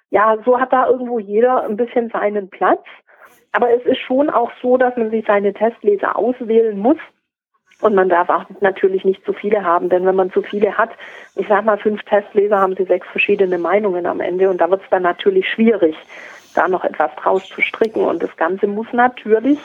ja, 0.10 0.38
so 0.46 0.60
hat 0.60 0.74
da 0.74 0.88
irgendwo 0.88 1.20
jeder 1.20 1.64
ein 1.64 1.78
bisschen 1.78 2.10
seinen 2.10 2.50
Platz. 2.50 2.84
Aber 3.52 3.72
es 3.72 3.84
ist 3.86 4.00
schon 4.00 4.30
auch 4.30 4.52
so, 4.62 4.78
dass 4.78 4.96
man 4.98 5.12
sich 5.12 5.26
seine 5.28 5.54
Testleser 5.54 6.16
auswählen 6.16 6.78
muss 6.78 6.98
und 7.84 7.96
man 7.96 8.10
darf 8.10 8.30
auch 8.30 8.46
natürlich 8.62 9.04
nicht 9.04 9.26
zu 9.26 9.34
viele 9.34 9.64
haben, 9.64 9.90
denn 9.90 10.06
wenn 10.06 10.16
man 10.16 10.32
zu 10.32 10.42
viele 10.42 10.78
hat, 10.78 10.92
ich 11.36 11.48
sag 11.48 11.66
mal, 11.66 11.78
fünf 11.78 12.02
Testleser 12.04 12.60
haben 12.60 12.76
sie 12.76 12.86
sechs 12.86 13.08
verschiedene 13.08 13.58
Meinungen 13.58 14.06
am 14.06 14.22
Ende 14.22 14.50
und 14.50 14.60
da 14.60 14.70
wird 14.70 14.82
es 14.82 14.90
dann 14.90 15.04
natürlich 15.04 15.50
schwierig, 15.50 15.96
da 16.56 16.68
noch 16.68 16.84
etwas 16.84 17.12
draus 17.22 17.48
zu 17.48 17.62
stricken. 17.62 18.06
Und 18.06 18.24
das 18.24 18.36
Ganze 18.38 18.68
muss 18.68 18.88
natürlich 18.94 19.60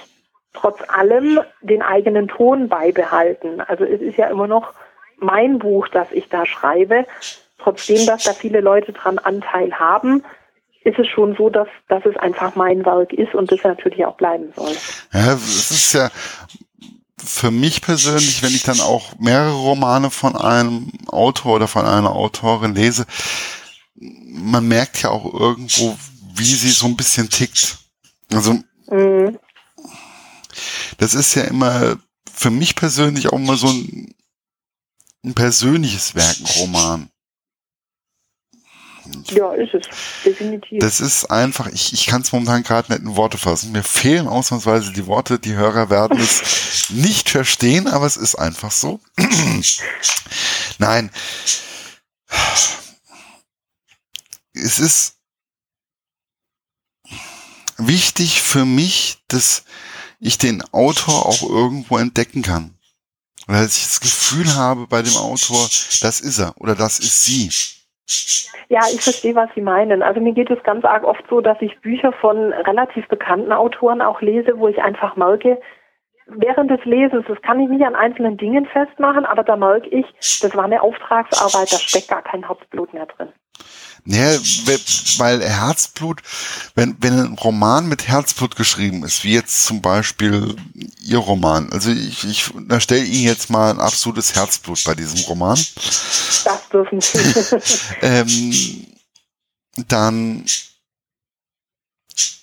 trotz 0.53 0.81
allem 0.89 1.41
den 1.61 1.83
eigenen 1.83 2.29
Ton 2.29 2.69
beibehalten. 2.69 3.61
Also 3.61 3.85
es 3.85 4.01
ist 4.01 4.17
ja 4.17 4.29
immer 4.29 4.47
noch 4.47 4.73
mein 5.19 5.59
Buch, 5.59 5.89
das 5.89 6.11
ich 6.13 6.29
da 6.29 6.47
schreibe. 6.47 7.07
Trotzdem, 7.59 8.07
dass 8.07 8.25
da 8.25 8.33
viele 8.33 8.61
Leute 8.61 8.93
dran 8.93 9.19
Anteil 9.19 9.73
haben, 9.73 10.25
ist 10.85 10.99
es 10.99 11.07
schon 11.09 11.37
so, 11.37 11.51
dass, 11.51 11.69
dass 11.89 12.05
es 12.07 12.17
einfach 12.17 12.55
mein 12.57 12.85
Werk 12.85 13.13
ist 13.13 13.35
und 13.35 13.53
das 13.53 13.63
natürlich 13.63 14.05
auch 14.07 14.17
bleiben 14.17 14.53
soll. 14.57 14.73
Ja, 15.13 15.35
es 15.35 15.71
ist 15.71 15.93
ja 15.93 16.09
für 17.25 17.51
mich 17.51 17.81
persönlich, 17.81 18.43
wenn 18.43 18.55
ich 18.55 18.63
dann 18.63 18.81
auch 18.81 19.19
mehrere 19.19 19.55
Romane 19.55 20.11
von 20.11 20.37
einem 20.37 20.91
Autor 21.07 21.57
oder 21.57 21.69
von 21.69 21.85
einer 21.85 22.13
Autorin 22.13 22.75
lese, 22.75 23.07
man 23.95 24.67
merkt 24.67 25.03
ja 25.03 25.11
auch 25.11 25.33
irgendwo, 25.33 25.99
wie 26.35 26.55
sie 26.55 26.71
so 26.71 26.87
ein 26.87 26.97
bisschen 26.97 27.29
tickt. 27.29 27.79
Also, 28.33 28.61
mhm. 28.91 29.39
das 30.99 31.15
ist 31.15 31.35
ja 31.35 31.43
immer 31.45 31.99
für 32.33 32.51
mich 32.51 32.77
persönlich 32.77 33.29
auch 33.29 33.39
immer 33.39 33.57
so 33.57 33.69
ein, 33.69 34.15
ein 35.25 35.35
persönliches 35.35 36.15
Werk, 36.15 36.37
ein 36.39 36.47
Roman. 36.61 37.11
Ja, 39.31 39.53
ist 39.53 39.75
es. 39.75 39.87
Definitiv. 40.25 40.81
Das 40.81 41.01
ist 41.01 41.27
einfach, 41.31 41.67
ich, 41.69 41.93
ich 41.93 42.07
kann 42.07 42.23
es 42.23 42.33
momentan 42.33 42.63
gerade 42.63 42.93
nicht 42.93 43.03
in 43.03 43.17
Worte 43.17 43.39
fassen. 43.39 43.73
Mir 43.73 43.83
fehlen 43.83 44.29
ausnahmsweise 44.29 44.93
die 44.93 45.07
Worte. 45.07 45.39
Die 45.39 45.55
Hörer 45.55 45.91
werden 45.91 46.19
es 46.19 46.91
nicht 46.91 47.31
verstehen, 47.31 47.87
aber 47.87 48.07
es 48.07 48.17
ist 48.17 48.37
einfach 48.37 48.71
so. 48.71 49.01
Nein. 50.79 51.11
Es 54.53 54.79
ist 54.79 55.15
wichtig 57.77 58.43
für 58.43 58.65
mich, 58.65 59.19
dass 59.29 59.65
ich 60.21 60.39
den 60.39 60.63
Autor 60.73 61.27
auch 61.27 61.43
irgendwo 61.43 61.99
entdecken 61.99 62.43
kann. 62.43 62.79
Oder 63.47 63.63
dass 63.63 63.79
ich 63.79 63.85
das 63.85 64.01
Gefühl 64.01 64.55
habe 64.55 64.87
bei 64.87 65.01
dem 65.03 65.17
Autor, 65.17 65.69
das 66.01 66.21
ist 66.21 66.39
er 66.39 66.61
oder 66.61 66.75
das 66.75 66.99
ist 66.99 67.25
sie. 67.25 67.51
Ja, 68.69 68.81
ich 68.93 69.01
verstehe, 69.01 69.35
was 69.35 69.51
Sie 69.55 69.61
meinen. 69.61 70.03
Also 70.03 70.21
mir 70.21 70.33
geht 70.33 70.51
es 70.51 70.63
ganz 70.63 70.85
arg 70.85 71.05
oft 71.05 71.25
so, 71.29 71.41
dass 71.41 71.61
ich 71.61 71.81
Bücher 71.81 72.13
von 72.13 72.53
relativ 72.53 73.07
bekannten 73.09 73.53
Autoren 73.53 74.03
auch 74.03 74.21
lese, 74.21 74.59
wo 74.59 74.69
ich 74.69 74.83
einfach 74.83 75.17
merke, 75.17 75.59
während 76.27 76.71
des 76.71 76.85
Lesens, 76.85 77.25
das 77.27 77.41
kann 77.43 77.61
ich 77.61 77.69
nicht 77.69 77.85
an 77.85 77.95
einzelnen 77.95 78.37
Dingen 78.37 78.67
festmachen, 78.67 79.25
aber 79.25 79.43
da 79.43 79.57
merke 79.57 79.89
ich, 79.89 80.07
das 80.43 80.55
war 80.55 80.65
eine 80.65 80.83
Auftragsarbeit, 80.83 81.73
da 81.73 81.79
steckt 81.79 82.09
gar 82.09 82.23
kein 82.23 82.47
Herzblut 82.47 82.93
mehr 82.93 83.07
drin. 83.07 83.33
Ja, 84.05 84.39
weil 85.19 85.43
Herzblut, 85.43 86.23
wenn, 86.75 86.97
wenn 87.01 87.19
ein 87.19 87.35
Roman 87.35 87.89
mit 87.89 88.09
Herzblut 88.09 88.57
geschrieben 88.57 89.05
ist, 89.05 89.25
wie 89.25 89.35
jetzt 89.35 89.65
zum 89.65 89.83
Beispiel 89.83 90.57
Ihr 91.03 91.19
Roman, 91.19 91.73
also 91.73 91.91
ich, 91.91 92.25
ich 92.25 92.51
stelle 92.83 93.05
Ihnen 93.05 93.25
jetzt 93.25 93.51
mal 93.51 93.71
ein 93.71 93.81
absolutes 93.81 94.35
Herzblut 94.35 94.83
bei 94.85 94.95
diesem 94.95 95.21
Roman. 95.27 95.59
Das 96.45 96.69
dürfen 96.73 97.01
Sie. 97.01 97.19
ähm, 98.03 98.87
dann 99.89 100.45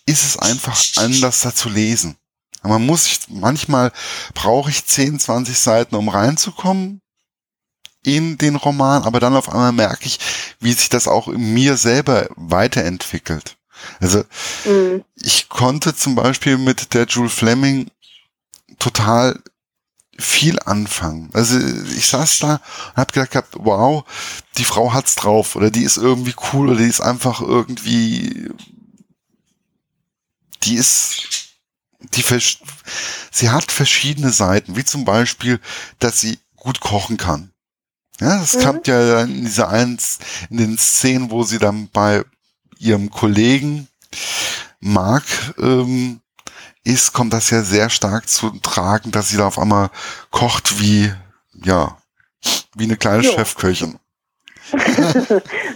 ist 0.05 0.23
es 0.23 0.37
einfach 0.37 0.81
anders 0.97 1.41
da 1.41 1.53
zu 1.53 1.69
lesen. 1.69 2.15
Man 2.63 2.85
muss, 2.85 3.19
manchmal 3.27 3.91
brauche 4.33 4.69
ich 4.69 4.85
10, 4.85 5.19
20 5.19 5.57
Seiten, 5.57 5.95
um 5.95 6.09
reinzukommen 6.09 7.01
in 8.05 8.37
den 8.37 8.55
Roman, 8.55 9.03
aber 9.03 9.19
dann 9.19 9.35
auf 9.35 9.49
einmal 9.49 9.71
merke 9.71 10.05
ich, 10.05 10.19
wie 10.59 10.73
sich 10.73 10.89
das 10.89 11.07
auch 11.07 11.27
in 11.27 11.53
mir 11.53 11.77
selber 11.77 12.27
weiterentwickelt. 12.35 13.57
Also 13.99 14.23
mhm. 14.65 15.03
ich 15.15 15.49
konnte 15.49 15.95
zum 15.95 16.15
Beispiel 16.15 16.57
mit 16.57 16.93
der 16.93 17.05
Jules 17.05 17.33
Fleming 17.33 17.89
total 18.79 19.39
viel 20.17 20.59
anfangen. 20.59 21.29
Also 21.33 21.59
ich 21.59 22.07
saß 22.07 22.39
da 22.39 22.53
und 22.53 22.97
habe 22.97 23.11
gedacht, 23.11 23.45
wow, 23.53 24.05
die 24.57 24.65
Frau 24.65 24.93
hat's 24.93 25.15
drauf 25.15 25.55
oder 25.55 25.71
die 25.71 25.83
ist 25.83 25.97
irgendwie 25.97 26.35
cool 26.53 26.69
oder 26.69 26.79
die 26.79 26.89
ist 26.89 27.01
einfach 27.01 27.41
irgendwie, 27.41 28.49
die 30.63 30.75
ist, 30.75 31.49
die 31.99 32.23
sie 33.31 33.49
hat 33.49 33.71
verschiedene 33.71 34.31
Seiten, 34.31 34.77
wie 34.77 34.85
zum 34.85 35.03
Beispiel, 35.03 35.59
dass 35.99 36.21
sie 36.21 36.39
gut 36.55 36.79
kochen 36.79 37.17
kann. 37.17 37.51
Ja, 38.19 38.39
das 38.39 38.55
mhm. 38.55 38.61
kommt 38.61 38.87
ja 38.87 39.21
in 39.21 39.41
dieser 39.41 39.69
eins, 39.69 40.19
in 40.49 40.57
den 40.57 40.77
Szenen, 40.77 41.31
wo 41.31 41.43
sie 41.43 41.59
dann 41.59 41.89
bei 41.91 42.23
ihrem 42.79 43.09
Kollegen 43.09 43.87
Mark 44.79 45.23
ähm, 45.59 46.21
ist, 46.83 47.13
kommt 47.13 47.33
das 47.33 47.49
ja 47.49 47.61
sehr 47.61 47.89
stark 47.89 48.29
zu 48.29 48.51
tragen, 48.61 49.11
dass 49.11 49.29
sie 49.29 49.37
da 49.37 49.47
auf 49.47 49.59
einmal 49.59 49.89
kocht 50.31 50.79
wie, 50.79 51.11
ja, 51.63 51.97
wie 52.75 52.85
eine 52.85 52.95
kleine 52.95 53.23
jo. 53.23 53.31
Chefköchin. 53.31 53.99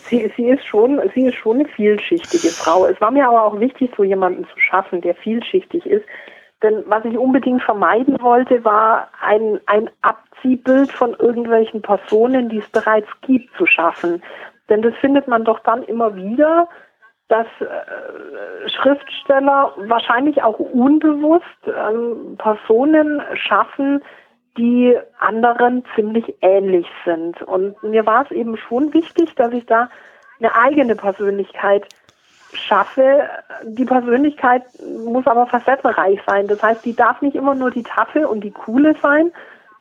sie, 0.10 0.32
sie, 0.36 0.46
ist 0.46 0.66
schon, 0.66 1.00
sie 1.14 1.28
ist 1.28 1.36
schon 1.36 1.60
eine 1.60 1.70
vielschichtige 1.70 2.50
Frau. 2.50 2.86
Es 2.86 3.00
war 3.02 3.12
mir 3.12 3.28
aber 3.28 3.44
auch 3.44 3.60
wichtig, 3.60 3.92
so 3.96 4.04
jemanden 4.04 4.46
zu 4.46 4.60
schaffen, 4.60 5.02
der 5.02 5.16
vielschichtig 5.16 5.86
ist. 5.86 6.06
Denn 6.62 6.84
was 6.88 7.06
ich 7.06 7.18
unbedingt 7.18 7.64
vermeiden 7.64 8.20
wollte, 8.22 8.64
war 8.66 9.10
ein, 9.22 9.60
ein 9.66 9.90
Abziehbild 10.40 10.92
von 10.92 11.14
irgendwelchen 11.16 11.82
Personen, 11.82 12.50
die 12.50 12.60
es 12.60 12.70
bereits 12.70 13.10
gibt, 13.22 13.56
zu 13.58 13.66
schaffen. 13.66 14.24
Denn 14.70 14.82
das 14.82 14.94
findet 14.96 15.28
man 15.28 15.44
doch 15.44 15.60
dann 15.60 15.84
immer 15.84 16.16
wieder, 16.16 16.68
dass 17.28 17.48
äh, 17.60 18.70
Schriftsteller 18.70 19.74
wahrscheinlich 19.78 20.42
auch 20.42 20.60
unbewusst 20.60 21.46
ähm, 21.68 22.38
Personen 22.38 23.22
schaffen, 23.36 24.02
die 24.58 24.98
anderen 25.20 25.84
ziemlich 25.96 26.36
ähnlich 26.42 26.88
sind. 27.06 27.42
Und 27.44 27.82
mir 27.84 28.06
war 28.06 28.26
es 28.26 28.32
eben 28.32 28.58
schon 28.58 28.94
wichtig, 28.94 29.36
dass 29.36 29.54
ich 29.54 29.66
da 29.66 29.90
eine 30.40 30.56
eigene 30.56 30.96
Persönlichkeit 30.96 31.88
schaffe. 32.54 33.30
Die 33.64 33.86
Persönlichkeit 33.86 34.64
muss 35.06 35.28
aber 35.28 35.46
facettenreich 35.46 36.20
sein. 36.26 36.48
Das 36.48 36.64
heißt, 36.64 36.84
die 36.84 36.96
darf 36.96 37.22
nicht 37.22 37.36
immer 37.36 37.54
nur 37.54 37.70
die 37.70 37.84
taffe 37.84 38.28
und 38.28 38.44
die 38.44 38.52
coole 38.52 38.96
sein, 39.02 39.32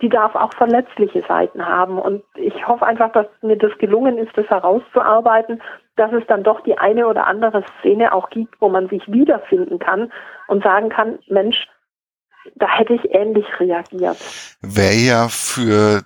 die 0.01 0.09
darf 0.09 0.35
auch 0.35 0.53
verletzliche 0.55 1.25
Seiten 1.27 1.65
haben. 1.65 1.99
Und 1.99 2.23
ich 2.37 2.67
hoffe 2.67 2.87
einfach, 2.87 3.13
dass 3.13 3.27
mir 3.43 3.57
das 3.57 3.77
gelungen 3.79 4.19
ist, 4.19 4.37
das 4.37 4.47
herauszuarbeiten, 4.47 5.61
dass 5.97 6.13
es 6.13 6.23
dann 6.29 6.45
doch 6.45 6.63
die 6.63 6.79
eine 6.79 7.07
oder 7.07 7.27
andere 7.27 7.65
Szene 7.81 8.13
auch 8.13 8.31
gibt, 8.31 8.61
wo 8.61 8.69
man 8.69 8.89
sich 8.89 9.03
wiederfinden 9.09 9.79
kann 9.79 10.13
und 10.47 10.63
sagen 10.63 10.89
kann, 10.89 11.19
Mensch, 11.29 11.67
da 12.55 12.69
hätte 12.69 12.95
ich 12.95 13.15
ähnlich 13.15 13.47
reagiert. 13.59 14.17
Wer 14.63 14.95
ja 14.95 15.29
für 15.29 16.03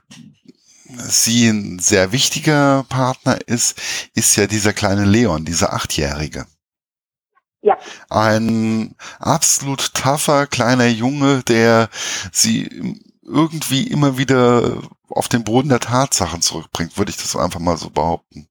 sie 0.84 1.48
ein 1.48 1.78
sehr 1.78 2.12
wichtiger 2.12 2.84
Partner 2.88 3.38
ist, 3.46 4.10
ist 4.14 4.36
ja 4.36 4.46
dieser 4.46 4.72
kleine 4.72 5.04
Leon, 5.04 5.44
dieser 5.44 5.72
Achtjährige. 5.72 6.46
Ja. 7.62 7.78
Ein 8.10 8.96
absolut 9.20 9.94
tougher 9.94 10.46
kleiner 10.46 10.88
Junge, 10.88 11.42
der 11.46 11.88
sie 12.32 12.98
irgendwie 13.22 13.90
immer 13.90 14.18
wieder 14.18 14.78
auf 15.10 15.28
den 15.28 15.44
Boden 15.44 15.68
der 15.68 15.80
Tatsachen 15.80 16.40
zurückbringt, 16.40 16.98
würde 16.98 17.10
ich 17.10 17.16
das 17.16 17.36
einfach 17.36 17.60
mal 17.60 17.76
so 17.76 17.90
behaupten. 17.90 18.48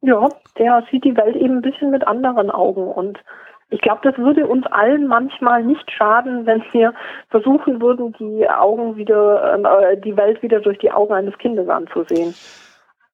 Ja, 0.00 0.28
der 0.58 0.84
sieht 0.90 1.04
die 1.04 1.16
Welt 1.16 1.36
eben 1.36 1.56
ein 1.56 1.62
bisschen 1.62 1.90
mit 1.90 2.06
anderen 2.06 2.50
Augen 2.50 2.86
und 2.88 3.18
ich 3.70 3.80
glaube, 3.80 4.00
das 4.04 4.16
würde 4.18 4.46
uns 4.46 4.66
allen 4.66 5.06
manchmal 5.08 5.64
nicht 5.64 5.90
schaden, 5.90 6.46
wenn 6.46 6.62
wir 6.72 6.94
versuchen 7.30 7.80
würden, 7.80 8.14
die 8.18 8.48
Augen 8.48 8.96
wieder, 8.96 9.54
äh, 9.54 10.00
die 10.00 10.16
Welt 10.16 10.42
wieder 10.42 10.60
durch 10.60 10.78
die 10.78 10.92
Augen 10.92 11.12
eines 11.12 11.36
Kindes 11.38 11.68
anzusehen. 11.68 12.34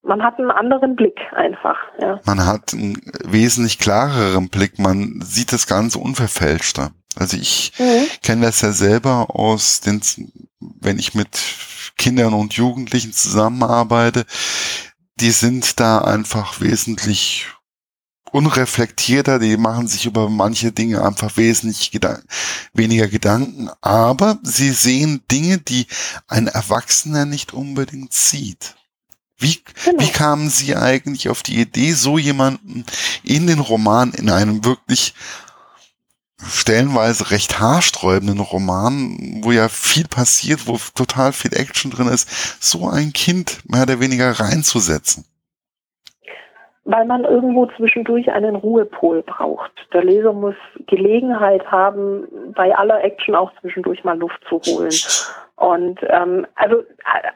Man 0.02 0.22
hat 0.22 0.38
einen 0.38 0.50
anderen 0.50 0.96
Blick 0.96 1.18
einfach. 1.32 1.78
Ja. 2.00 2.20
Man 2.26 2.44
hat 2.46 2.72
einen 2.72 3.00
wesentlich 3.24 3.78
klareren 3.78 4.48
Blick. 4.48 4.78
Man 4.78 5.20
sieht 5.22 5.52
das 5.52 5.66
Ganze 5.66 5.98
unverfälschter. 5.98 6.90
Also 7.16 7.36
ich 7.36 7.72
mhm. 7.78 8.06
kenne 8.22 8.46
das 8.46 8.60
ja 8.60 8.72
selber 8.72 9.34
aus 9.34 9.80
den, 9.80 10.00
wenn 10.60 10.98
ich 10.98 11.14
mit 11.14 11.38
Kindern 11.96 12.34
und 12.34 12.54
Jugendlichen 12.54 13.12
zusammenarbeite, 13.12 14.24
die 15.16 15.32
sind 15.32 15.80
da 15.80 15.98
einfach 15.98 16.60
wesentlich 16.60 17.46
unreflektierter, 18.32 19.38
die 19.38 19.56
machen 19.56 19.88
sich 19.88 20.06
über 20.06 20.30
manche 20.30 20.72
Dinge 20.72 21.04
einfach 21.04 21.36
wesentlich 21.36 21.90
gedan 21.90 22.22
weniger 22.72 23.08
Gedanken, 23.08 23.70
aber 23.80 24.38
sie 24.42 24.70
sehen 24.70 25.22
Dinge, 25.30 25.58
die 25.58 25.86
ein 26.28 26.46
Erwachsener 26.46 27.26
nicht 27.26 27.52
unbedingt 27.52 28.12
sieht. 28.12 28.76
Wie, 29.36 29.58
genau. 29.84 30.02
wie 30.02 30.10
kamen 30.10 30.50
Sie 30.50 30.76
eigentlich 30.76 31.30
auf 31.30 31.42
die 31.42 31.58
Idee, 31.58 31.92
so 31.94 32.18
jemanden 32.18 32.84
in 33.24 33.46
den 33.46 33.58
Roman, 33.58 34.12
in 34.12 34.28
einem 34.28 34.64
wirklich 34.64 35.14
stellenweise 36.46 37.30
recht 37.30 37.60
haarsträubenden 37.60 38.40
Roman, 38.40 39.40
wo 39.42 39.52
ja 39.52 39.68
viel 39.68 40.06
passiert, 40.06 40.66
wo 40.66 40.78
total 40.94 41.32
viel 41.32 41.54
Action 41.54 41.90
drin 41.90 42.08
ist, 42.08 42.62
so 42.62 42.88
ein 42.88 43.12
Kind 43.12 43.60
mehr 43.68 43.82
oder 43.82 44.00
weniger 44.00 44.30
reinzusetzen? 44.32 45.24
weil 46.90 47.04
man 47.04 47.24
irgendwo 47.24 47.66
zwischendurch 47.76 48.32
einen 48.32 48.56
Ruhepol 48.56 49.22
braucht. 49.22 49.70
Der 49.92 50.02
Leser 50.02 50.32
muss 50.32 50.56
Gelegenheit 50.88 51.64
haben, 51.70 52.26
bei 52.56 52.74
aller 52.76 53.04
Action 53.04 53.36
auch 53.36 53.52
zwischendurch 53.60 54.02
mal 54.02 54.18
Luft 54.18 54.40
zu 54.48 54.60
holen. 54.66 54.90
Und 55.60 56.00
ähm, 56.08 56.46
also 56.54 56.82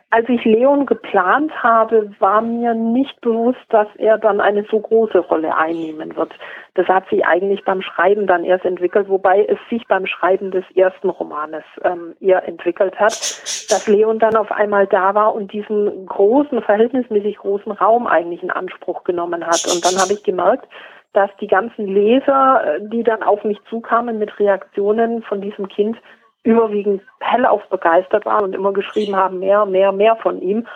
als 0.09 0.27
ich 0.31 0.43
Leon 0.47 0.87
geplant 0.87 1.53
habe, 1.63 2.11
war 2.21 2.41
mir 2.41 2.73
nicht 2.73 3.21
bewusst, 3.21 3.61
dass 3.69 3.87
er 3.99 4.17
dann 4.17 4.41
eine 4.41 4.65
so 4.71 4.81
große 4.81 5.19
Rolle 5.19 5.55
einnehmen 5.55 6.17
wird. 6.17 6.33
Das 6.73 6.89
hat 6.89 7.07
sich 7.11 7.27
eigentlich 7.27 7.63
beim 7.67 7.83
Schreiben 7.83 8.27
dann 8.27 8.43
erst 8.43 8.65
entwickelt, 8.65 9.11
wobei 9.11 9.45
es 9.45 9.59
sich 9.69 9.87
beim 9.89 10.07
Schreiben 10.07 10.53
des 10.53 10.65
ersten 10.75 11.11
Romanes 11.11 11.65
ähm, 11.83 12.17
eher 12.19 12.49
entwickelt 12.49 12.99
hat, 12.99 13.13
dass 13.13 13.87
Leon 13.87 14.19
dann 14.19 14.37
auf 14.37 14.51
einmal 14.51 14.87
da 14.87 15.15
war 15.15 15.35
und 15.35 15.53
diesen 15.53 16.07
großen, 16.07 16.63
verhältnismäßig 16.63 17.37
großen 17.37 17.73
Raum 17.73 18.07
eigentlich 18.07 18.43
in 18.43 18.51
Anspruch 18.51 19.05
genommen 19.05 19.47
hat. 19.47 19.67
Und 19.67 19.85
dann 19.85 20.01
habe 20.01 20.15
ich 20.15 20.23
gemerkt, 20.23 20.67
dass 21.13 21.29
die 21.43 21.47
ganzen 21.47 21.89
Leser, 21.89 22.77
äh, 22.77 22.89
die 22.89 23.03
dann 23.03 23.23
auf 23.23 23.45
mich 23.45 23.59
zukamen 23.69 24.19
mit 24.19 24.39
Reaktionen 24.39 25.23
von 25.25 25.43
diesem 25.43 25.69
Kind, 25.69 25.99
überwiegend 26.45 27.03
hellauf 27.21 27.67
begeistert 27.69 28.25
waren 28.27 28.45
und 28.45 28.55
immer 28.55 28.73
geschrieben 28.73 29.17
haben, 29.17 29.41
mehr, 29.41 29.67
mehr, 29.67 29.93
mehr 29.93 30.17
von 30.17 30.41
ihm. 30.41 30.67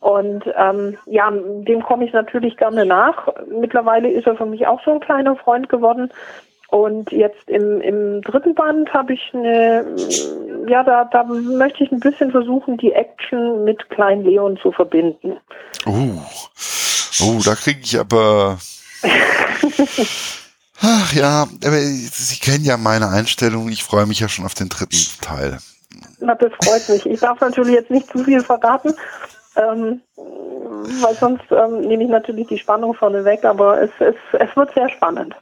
Und 0.00 0.44
ähm, 0.56 0.96
ja, 1.04 1.30
dem 1.30 1.82
komme 1.82 2.06
ich 2.06 2.12
natürlich 2.12 2.56
gerne 2.56 2.86
nach. 2.86 3.28
Mittlerweile 3.48 4.10
ist 4.10 4.26
er 4.26 4.36
für 4.36 4.46
mich 4.46 4.66
auch 4.66 4.82
so 4.82 4.92
ein 4.92 5.00
kleiner 5.00 5.36
Freund 5.36 5.68
geworden. 5.68 6.10
Und 6.68 7.12
jetzt 7.12 7.48
im, 7.48 7.80
im 7.80 8.22
dritten 8.22 8.54
Band 8.54 8.94
habe 8.94 9.12
ich 9.12 9.30
eine, 9.34 9.84
ja, 10.68 10.84
da, 10.84 11.04
da 11.04 11.24
möchte 11.24 11.84
ich 11.84 11.92
ein 11.92 12.00
bisschen 12.00 12.30
versuchen, 12.30 12.78
die 12.78 12.92
Action 12.92 13.64
mit 13.64 13.90
Klein 13.90 14.24
Leon 14.24 14.56
zu 14.56 14.72
verbinden. 14.72 15.36
Oh, 15.84 16.22
oh 17.22 17.40
da 17.44 17.54
kriege 17.56 17.80
ich 17.82 17.98
aber 17.98 18.56
Ach 20.82 21.12
ja, 21.12 21.42
aber 21.42 21.78
Sie 21.78 22.38
kennen 22.38 22.64
ja 22.64 22.76
meine 22.76 23.08
Einstellung. 23.08 23.68
Ich 23.68 23.84
freue 23.84 24.06
mich 24.06 24.20
ja 24.20 24.28
schon 24.28 24.46
auf 24.46 24.54
den 24.54 24.68
dritten 24.68 24.96
Teil. 25.20 25.58
Na, 26.20 26.34
das 26.34 26.52
freut 26.62 26.88
mich. 26.88 27.06
Ich 27.06 27.20
darf 27.20 27.40
natürlich 27.40 27.74
jetzt 27.74 27.90
nicht 27.90 28.10
zu 28.10 28.24
viel 28.24 28.42
verraten, 28.42 28.94
ähm, 29.56 30.00
weil 30.16 31.14
sonst 31.16 31.44
ähm, 31.50 31.80
nehme 31.80 32.04
ich 32.04 32.10
natürlich 32.10 32.46
die 32.48 32.58
Spannung 32.58 32.94
vorne 32.94 33.24
weg, 33.24 33.44
aber 33.44 33.82
es, 33.82 33.90
es, 33.98 34.14
es 34.32 34.56
wird 34.56 34.72
sehr 34.74 34.88
spannend. 34.88 35.34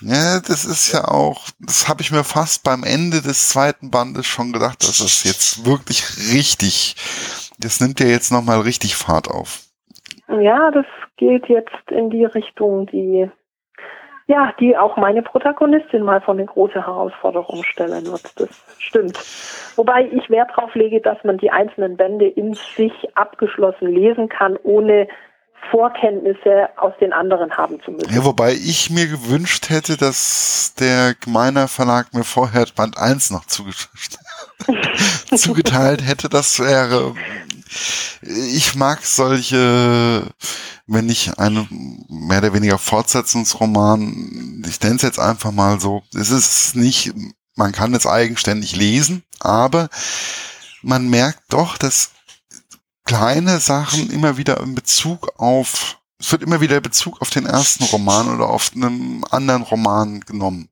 Ja, 0.00 0.40
das 0.40 0.64
ist 0.64 0.92
ja 0.92 1.06
auch, 1.06 1.46
das 1.60 1.88
habe 1.88 2.02
ich 2.02 2.10
mir 2.10 2.24
fast 2.24 2.64
beim 2.64 2.82
Ende 2.82 3.22
des 3.22 3.48
zweiten 3.48 3.90
Bandes 3.90 4.26
schon 4.26 4.52
gedacht, 4.52 4.82
dass 4.82 5.00
es 5.00 5.22
jetzt 5.22 5.64
wirklich 5.64 6.04
richtig, 6.32 6.96
das 7.58 7.80
nimmt 7.80 8.00
ja 8.00 8.06
jetzt 8.06 8.32
nochmal 8.32 8.60
richtig 8.60 8.96
Fahrt 8.96 9.28
auf. 9.28 9.60
Ja, 10.28 10.70
das 10.72 10.86
geht 11.16 11.46
jetzt 11.48 11.90
in 11.90 12.10
die 12.10 12.24
Richtung, 12.24 12.86
die 12.86 13.30
ja, 14.26 14.52
die 14.58 14.76
auch 14.76 14.96
meine 14.96 15.22
Protagonistin 15.22 16.02
mal 16.02 16.20
vor 16.20 16.34
eine 16.34 16.46
große 16.46 16.86
Herausforderung 16.86 17.62
stellen 17.64 18.06
wird. 18.06 18.40
Das 18.40 18.48
stimmt. 18.78 19.18
Wobei 19.76 20.06
ich 20.06 20.30
Wert 20.30 20.50
darauf 20.56 20.74
lege, 20.74 21.00
dass 21.00 21.22
man 21.24 21.38
die 21.38 21.50
einzelnen 21.50 21.96
Bände 21.96 22.26
in 22.26 22.54
sich 22.54 22.92
abgeschlossen 23.16 23.88
lesen 23.88 24.28
kann, 24.28 24.56
ohne 24.62 25.08
Vorkenntnisse 25.70 26.68
aus 26.76 26.92
den 27.00 27.12
anderen 27.12 27.56
haben 27.56 27.80
zu 27.82 27.90
müssen. 27.90 28.14
Ja, 28.14 28.24
wobei 28.24 28.52
ich 28.52 28.90
mir 28.90 29.06
gewünscht 29.06 29.70
hätte, 29.70 29.96
dass 29.96 30.74
der 30.78 31.14
Gemeiner 31.14 31.68
Verlag 31.68 32.12
mir 32.12 32.24
vorher 32.24 32.66
Band 32.74 32.98
1 32.98 33.30
noch 33.30 33.44
zugeteilt 35.34 36.06
hätte. 36.06 36.28
Das 36.28 36.60
wäre 36.60 37.14
ich 38.22 38.74
mag 38.74 39.04
solche, 39.04 40.26
wenn 40.86 41.08
ich 41.08 41.38
einen 41.38 42.04
mehr 42.08 42.38
oder 42.38 42.54
weniger 42.54 42.78
Fortsetzungsroman, 42.78 44.64
ich 44.68 44.80
nenne 44.80 44.96
es 44.96 45.02
jetzt 45.02 45.18
einfach 45.18 45.52
mal 45.52 45.80
so, 45.80 46.02
es 46.14 46.30
ist 46.30 46.76
nicht, 46.76 47.12
man 47.54 47.72
kann 47.72 47.94
es 47.94 48.06
eigenständig 48.06 48.76
lesen, 48.76 49.22
aber 49.40 49.88
man 50.82 51.08
merkt 51.08 51.52
doch, 51.52 51.78
dass 51.78 52.10
kleine 53.04 53.60
Sachen 53.60 54.10
immer 54.10 54.36
wieder 54.36 54.60
in 54.60 54.74
Bezug 54.74 55.38
auf, 55.38 55.98
es 56.18 56.32
wird 56.32 56.42
immer 56.42 56.60
wieder 56.60 56.80
Bezug 56.80 57.20
auf 57.20 57.30
den 57.30 57.46
ersten 57.46 57.84
Roman 57.84 58.34
oder 58.34 58.48
auf 58.48 58.72
einen 58.74 59.24
anderen 59.30 59.62
Roman 59.62 60.20
genommen. 60.20 60.68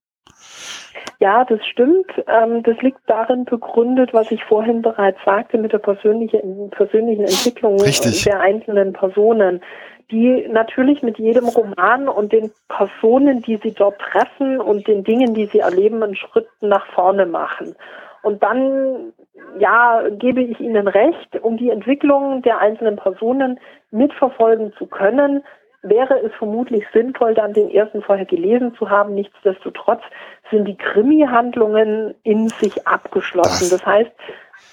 Ja, 1.22 1.44
das 1.44 1.64
stimmt. 1.64 2.10
Ähm, 2.26 2.64
das 2.64 2.76
liegt 2.82 2.98
darin 3.06 3.44
begründet, 3.44 4.12
was 4.12 4.32
ich 4.32 4.42
vorhin 4.42 4.82
bereits 4.82 5.20
sagte, 5.24 5.56
mit 5.56 5.72
der 5.72 5.78
persönlichen, 5.78 6.68
persönlichen 6.70 7.22
Entwicklung 7.22 7.80
Richtig. 7.80 8.24
der 8.24 8.40
einzelnen 8.40 8.92
Personen, 8.92 9.62
die 10.10 10.48
natürlich 10.50 11.00
mit 11.00 11.20
jedem 11.20 11.46
Roman 11.46 12.08
und 12.08 12.32
den 12.32 12.50
Personen, 12.68 13.40
die 13.40 13.60
sie 13.62 13.70
dort 13.70 14.00
treffen 14.00 14.60
und 14.60 14.88
den 14.88 15.04
Dingen, 15.04 15.32
die 15.32 15.46
sie 15.46 15.60
erleben, 15.60 16.02
einen 16.02 16.16
Schritt 16.16 16.48
nach 16.60 16.86
vorne 16.86 17.24
machen. 17.24 17.76
Und 18.24 18.42
dann, 18.42 19.12
ja, 19.60 20.02
gebe 20.10 20.42
ich 20.42 20.58
Ihnen 20.58 20.88
recht, 20.88 21.40
um 21.40 21.56
die 21.56 21.70
Entwicklung 21.70 22.42
der 22.42 22.58
einzelnen 22.58 22.96
Personen 22.96 23.60
mitverfolgen 23.92 24.72
zu 24.76 24.88
können, 24.88 25.44
wäre 25.82 26.18
es 26.20 26.32
vermutlich 26.38 26.84
sinnvoll, 26.92 27.34
dann 27.34 27.52
den 27.52 27.70
ersten 27.70 28.02
vorher 28.02 28.26
gelesen 28.26 28.74
zu 28.76 28.88
haben. 28.88 29.14
Nichtsdestotrotz 29.14 30.02
sind 30.50 30.66
die 30.66 30.76
Krimi-Handlungen 30.76 32.14
in 32.22 32.48
sich 32.48 32.86
abgeschlossen. 32.86 33.68
Das, 33.70 33.80
das 33.80 33.86
heißt, 33.86 34.10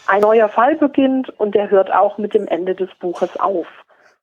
ein 0.07 0.21
neuer 0.21 0.49
Fall 0.49 0.75
beginnt 0.75 1.29
und 1.39 1.55
der 1.55 1.69
hört 1.69 1.91
auch 1.91 2.17
mit 2.17 2.33
dem 2.33 2.47
Ende 2.47 2.75
des 2.75 2.89
Buches 2.99 3.39
auf. 3.39 3.67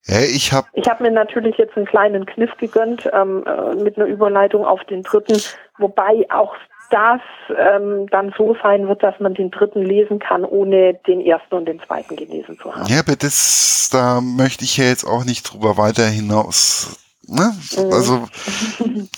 Ja, 0.04 0.20
ich 0.20 0.52
habe 0.52 0.68
ich 0.72 0.88
hab 0.88 1.00
mir 1.00 1.10
natürlich 1.10 1.56
jetzt 1.56 1.76
einen 1.76 1.86
kleinen 1.86 2.26
Kniff 2.26 2.56
gegönnt 2.58 3.10
ähm, 3.12 3.44
äh, 3.44 3.74
mit 3.74 3.96
einer 3.96 4.06
Überleitung 4.06 4.64
auf 4.64 4.84
den 4.84 5.02
dritten, 5.02 5.40
wobei 5.78 6.26
auch 6.30 6.54
das 6.90 7.20
ähm, 7.56 8.06
dann 8.10 8.34
so 8.36 8.56
sein 8.62 8.88
wird, 8.88 9.02
dass 9.02 9.18
man 9.20 9.34
den 9.34 9.50
dritten 9.50 9.82
lesen 9.82 10.18
kann, 10.18 10.44
ohne 10.44 10.94
den 11.06 11.20
ersten 11.20 11.54
und 11.54 11.66
den 11.66 11.80
zweiten 11.80 12.16
gelesen 12.16 12.58
zu 12.58 12.74
haben. 12.74 12.86
Ja, 12.86 13.00
aber 13.00 13.16
das, 13.16 13.88
da 13.92 14.20
möchte 14.20 14.64
ich 14.64 14.76
ja 14.76 14.84
jetzt 14.84 15.04
auch 15.04 15.24
nicht 15.24 15.42
drüber 15.42 15.76
weiter 15.76 16.06
hinaus. 16.06 16.98
Ne? 17.26 17.52
Mhm. 17.76 17.92
Also 17.92 18.28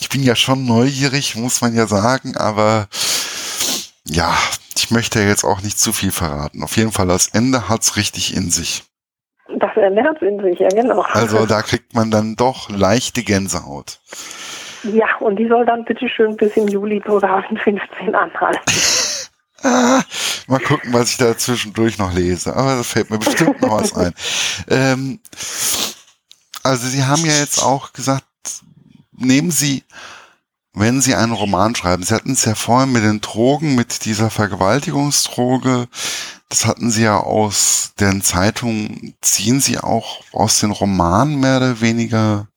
ich 0.01 0.09
bin 0.09 0.23
ja 0.23 0.35
schon 0.35 0.65
neugierig, 0.67 1.37
muss 1.37 1.61
man 1.61 1.75
ja 1.75 1.87
sagen, 1.87 2.37
aber 2.37 2.89
ja, 4.05 4.35
ich 4.77 4.91
möchte 4.91 5.21
ja 5.21 5.29
jetzt 5.29 5.45
auch 5.45 5.63
nicht 5.63 5.79
zu 5.79 5.93
viel 5.93 6.13
verraten. 6.13 6.63
Auf 6.63 6.77
jeden 6.77 6.93
Fall, 6.93 7.07
das 7.07 7.29
Ende 7.29 7.69
hat's 7.69 7.97
richtig 7.97 8.35
in 8.35 8.51
sich. 8.51 8.85
Das 9.59 9.77
Ende 9.77 10.03
hat's 10.03 10.23
in 10.23 10.41
sich, 10.43 10.59
ja 10.59 10.69
genau. 10.69 11.03
Also 11.03 11.47
da 11.47 11.63
kriegt 11.63 11.95
man 11.95 12.11
dann 12.11 12.37
doch 12.37 12.71
leichte 12.71 13.23
Gänsehaut. 13.23 14.01
Ja, 14.93 15.07
und 15.21 15.37
die 15.37 15.49
soll 15.49 15.67
dann 15.67 15.85
bitte 15.85 16.09
schön 16.09 16.37
bis 16.37 16.57
im 16.57 16.69
Juli 16.69 17.03
2015 17.05 18.15
anhalten. 18.15 18.61
ah, 19.63 20.03
mal 20.47 20.61
gucken, 20.61 20.93
was 20.93 21.11
ich 21.11 21.17
da 21.19 21.37
zwischendurch 21.37 21.99
noch 21.99 22.13
lese. 22.13 22.55
Aber 22.55 22.77
da 22.77 22.83
fällt 22.83 23.11
mir 23.11 23.19
bestimmt 23.19 23.61
noch 23.61 23.81
was 23.81 23.95
ein. 23.95 24.15
Ähm, 24.71 25.21
also 26.63 26.89
Sie 26.89 27.05
haben 27.05 27.25
ja 27.25 27.33
jetzt 27.33 27.63
auch 27.63 27.93
gesagt, 27.93 28.25
nehmen 29.13 29.51
Sie, 29.51 29.85
wenn 30.75 31.01
Sie 31.01 31.15
einen 31.15 31.33
Roman 31.33 31.75
schreiben, 31.75 32.03
Sie 32.03 32.15
hatten 32.15 32.33
es 32.33 32.45
ja 32.45 32.55
vorhin 32.55 32.93
mit 32.93 33.05
den 33.05 33.21
Drogen, 33.21 33.75
mit 33.75 34.05
dieser 34.05 34.31
Vergewaltigungsdroge, 34.31 35.89
das 36.49 36.67
hatten 36.67 36.91
Sie 36.91 37.05
ja 37.05 37.19
aus 37.19 37.93
den 38.01 38.23
Zeitungen, 38.23 39.15
ziehen 39.21 39.61
Sie 39.61 39.79
auch 39.79 40.23
aus 40.33 40.61
den 40.61 40.71
Romanen 40.71 41.41
mehr 41.41 41.59
oder 41.59 41.81
weniger 41.81 42.49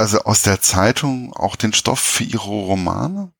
also 0.00 0.18
aus 0.24 0.42
der 0.42 0.60
Zeitung 0.60 1.32
auch 1.36 1.56
den 1.56 1.72
Stoff 1.72 2.00
für 2.00 2.24
Ihre 2.24 2.50
Romane? 2.50 3.32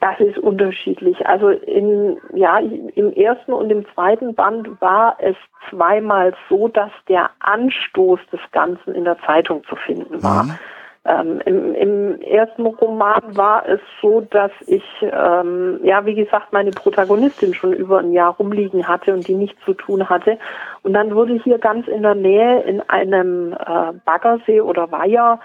Das 0.00 0.20
ist 0.20 0.36
unterschiedlich. 0.36 1.26
Also 1.26 1.48
in, 1.48 2.18
ja, 2.34 2.58
im 2.58 3.12
ersten 3.12 3.54
und 3.54 3.70
im 3.70 3.86
zweiten 3.94 4.34
Band 4.34 4.68
war 4.82 5.16
es 5.18 5.36
zweimal 5.70 6.34
so, 6.50 6.68
dass 6.68 6.90
der 7.08 7.30
Anstoß 7.38 8.20
des 8.30 8.40
Ganzen 8.52 8.94
in 8.94 9.04
der 9.04 9.16
Zeitung 9.24 9.64
zu 9.64 9.76
finden 9.76 10.22
war. 10.22 10.44
Mhm. 10.44 10.58
Ähm, 11.06 11.40
im, 11.44 11.74
Im 11.74 12.20
ersten 12.22 12.64
Roman 12.64 13.36
war 13.36 13.68
es 13.68 13.80
so, 14.00 14.22
dass 14.22 14.50
ich, 14.66 14.84
ähm, 15.02 15.80
ja, 15.82 16.06
wie 16.06 16.14
gesagt, 16.14 16.52
meine 16.52 16.70
Protagonistin 16.70 17.52
schon 17.52 17.74
über 17.74 17.98
ein 17.98 18.12
Jahr 18.12 18.34
rumliegen 18.36 18.88
hatte 18.88 19.12
und 19.12 19.28
die 19.28 19.34
nichts 19.34 19.62
zu 19.66 19.74
tun 19.74 20.08
hatte. 20.08 20.38
Und 20.82 20.94
dann 20.94 21.14
wurde 21.14 21.34
hier 21.44 21.58
ganz 21.58 21.86
in 21.88 22.02
der 22.02 22.14
Nähe 22.14 22.62
in 22.62 22.80
einem 22.88 23.52
äh, 23.52 23.92
Baggersee 24.06 24.62
oder 24.62 24.90
Weiher 24.90 25.40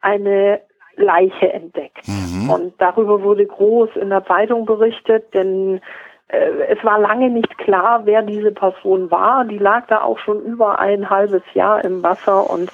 eine 0.00 0.60
Leiche 0.96 1.52
entdeckt. 1.52 2.06
Mhm. 2.06 2.50
Und 2.50 2.74
darüber 2.78 3.22
wurde 3.22 3.46
groß 3.46 3.90
in 3.96 4.10
der 4.10 4.24
Zeitung 4.24 4.66
berichtet, 4.66 5.34
denn 5.34 5.80
äh, 6.28 6.50
es 6.68 6.84
war 6.84 7.00
lange 7.00 7.28
nicht 7.28 7.58
klar, 7.58 8.02
wer 8.04 8.22
diese 8.22 8.52
Person 8.52 9.10
war. 9.10 9.44
Die 9.44 9.58
lag 9.58 9.86
da 9.88 10.02
auch 10.02 10.18
schon 10.18 10.42
über 10.42 10.78
ein 10.78 11.10
halbes 11.10 11.42
Jahr 11.54 11.84
im 11.84 12.02
Wasser 12.02 12.48
und 12.48 12.70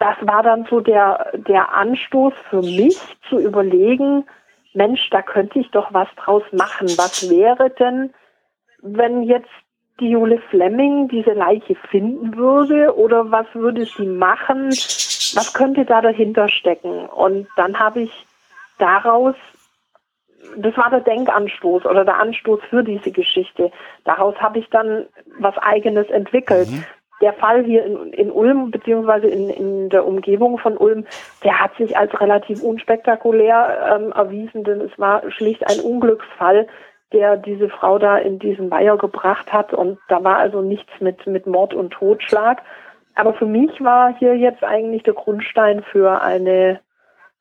das 0.00 0.16
war 0.22 0.42
dann 0.42 0.66
so 0.68 0.80
der, 0.80 1.30
der 1.34 1.74
Anstoß 1.74 2.32
für 2.48 2.62
mich 2.62 2.98
zu 3.28 3.38
überlegen, 3.38 4.24
Mensch, 4.72 5.10
da 5.10 5.20
könnte 5.20 5.58
ich 5.58 5.70
doch 5.70 5.92
was 5.92 6.08
draus 6.16 6.42
machen. 6.52 6.88
Was 6.96 7.28
wäre 7.28 7.70
denn, 7.70 8.12
wenn 8.80 9.22
jetzt 9.22 9.50
die 10.00 10.08
Jule 10.08 10.38
Fleming 10.48 11.08
diese 11.08 11.32
Leiche 11.32 11.74
finden 11.90 12.34
würde 12.34 12.96
oder 12.96 13.30
was 13.30 13.46
würde 13.52 13.84
sie 13.84 14.06
machen? 14.06 14.70
Was 14.70 15.52
könnte 15.52 15.84
da 15.84 16.00
dahinter 16.00 16.48
stecken? 16.48 17.06
Und 17.06 17.46
dann 17.56 17.78
habe 17.78 18.00
ich 18.02 18.26
daraus, 18.78 19.34
das 20.56 20.74
war 20.78 20.88
der 20.88 21.00
Denkanstoß 21.00 21.84
oder 21.84 22.06
der 22.06 22.18
Anstoß 22.20 22.60
für 22.70 22.82
diese 22.82 23.10
Geschichte. 23.10 23.70
Daraus 24.04 24.34
habe 24.36 24.60
ich 24.60 24.70
dann 24.70 25.04
was 25.38 25.58
eigenes 25.58 26.08
entwickelt. 26.08 26.70
Mhm 26.70 26.84
der 27.20 27.34
Fall 27.34 27.64
hier 27.64 27.84
in, 27.84 28.12
in 28.12 28.30
Ulm 28.30 28.70
beziehungsweise 28.70 29.26
in, 29.26 29.50
in 29.50 29.88
der 29.90 30.06
Umgebung 30.06 30.58
von 30.58 30.76
Ulm, 30.76 31.06
der 31.44 31.60
hat 31.60 31.76
sich 31.76 31.96
als 31.96 32.18
relativ 32.20 32.62
unspektakulär 32.62 33.94
ähm, 33.94 34.12
erwiesen, 34.12 34.64
denn 34.64 34.80
es 34.80 34.98
war 34.98 35.30
schlicht 35.30 35.66
ein 35.68 35.80
Unglücksfall, 35.80 36.66
der 37.12 37.36
diese 37.36 37.68
Frau 37.68 37.98
da 37.98 38.16
in 38.16 38.38
diesen 38.38 38.70
Weiher 38.70 38.96
gebracht 38.96 39.52
hat 39.52 39.74
und 39.74 39.98
da 40.08 40.22
war 40.22 40.36
also 40.36 40.62
nichts 40.62 40.92
mit, 41.00 41.26
mit 41.26 41.46
Mord 41.46 41.74
und 41.74 41.90
Totschlag. 41.90 42.62
Aber 43.14 43.34
für 43.34 43.46
mich 43.46 43.80
war 43.80 44.14
hier 44.18 44.36
jetzt 44.36 44.62
eigentlich 44.62 45.02
der 45.02 45.14
Grundstein 45.14 45.82
für 45.82 46.22
eine 46.22 46.80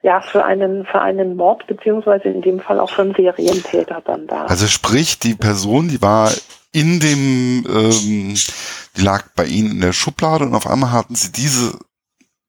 ja, 0.02 0.22
für 0.22 0.46
einen, 0.46 0.86
für 0.86 1.02
einen 1.02 1.36
Mord, 1.36 1.68
beziehungsweise 1.68 2.30
in 2.30 2.42
dem 2.42 2.62
Fall 2.62 2.80
auch 2.80 2.89
für 2.89 3.02
einen 3.02 3.15
Serientäter 3.15 4.02
dann 4.06 4.28
da. 4.28 4.46
Also 4.46 4.68
sprich, 4.68 5.20
die 5.20 5.36
Person, 5.36 5.89
die 5.89 6.02
war 6.02 6.30
in 6.72 7.00
dem, 7.00 7.66
ähm, 7.68 8.36
die 8.96 9.02
lag 9.02 9.30
bei 9.36 9.46
ihnen 9.46 9.72
in 9.72 9.82
der 9.82 9.94
Schublade 9.94 10.46
und 10.46 10.56
auf 10.56 10.68
einmal 10.68 10.92
hatten 10.92 11.16
sie 11.16 11.32
diese 11.32 11.78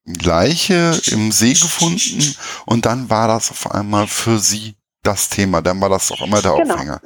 Leiche 0.05 1.01
im 1.07 1.33
See 1.33 1.53
gefunden 1.53 2.35
und 2.67 2.87
dann 2.87 3.11
war 3.11 3.29
das 3.29 3.51
auf 3.51 3.71
einmal 3.71 4.07
für 4.07 4.39
sie 4.39 4.75
das 5.03 5.29
Thema, 5.29 5.63
dann 5.63 5.81
war 5.81 5.89
das 5.89 6.11
auch 6.11 6.21
immer 6.21 6.43
der 6.43 6.53
genau. 6.57 6.75
Aufhänger. 6.75 7.01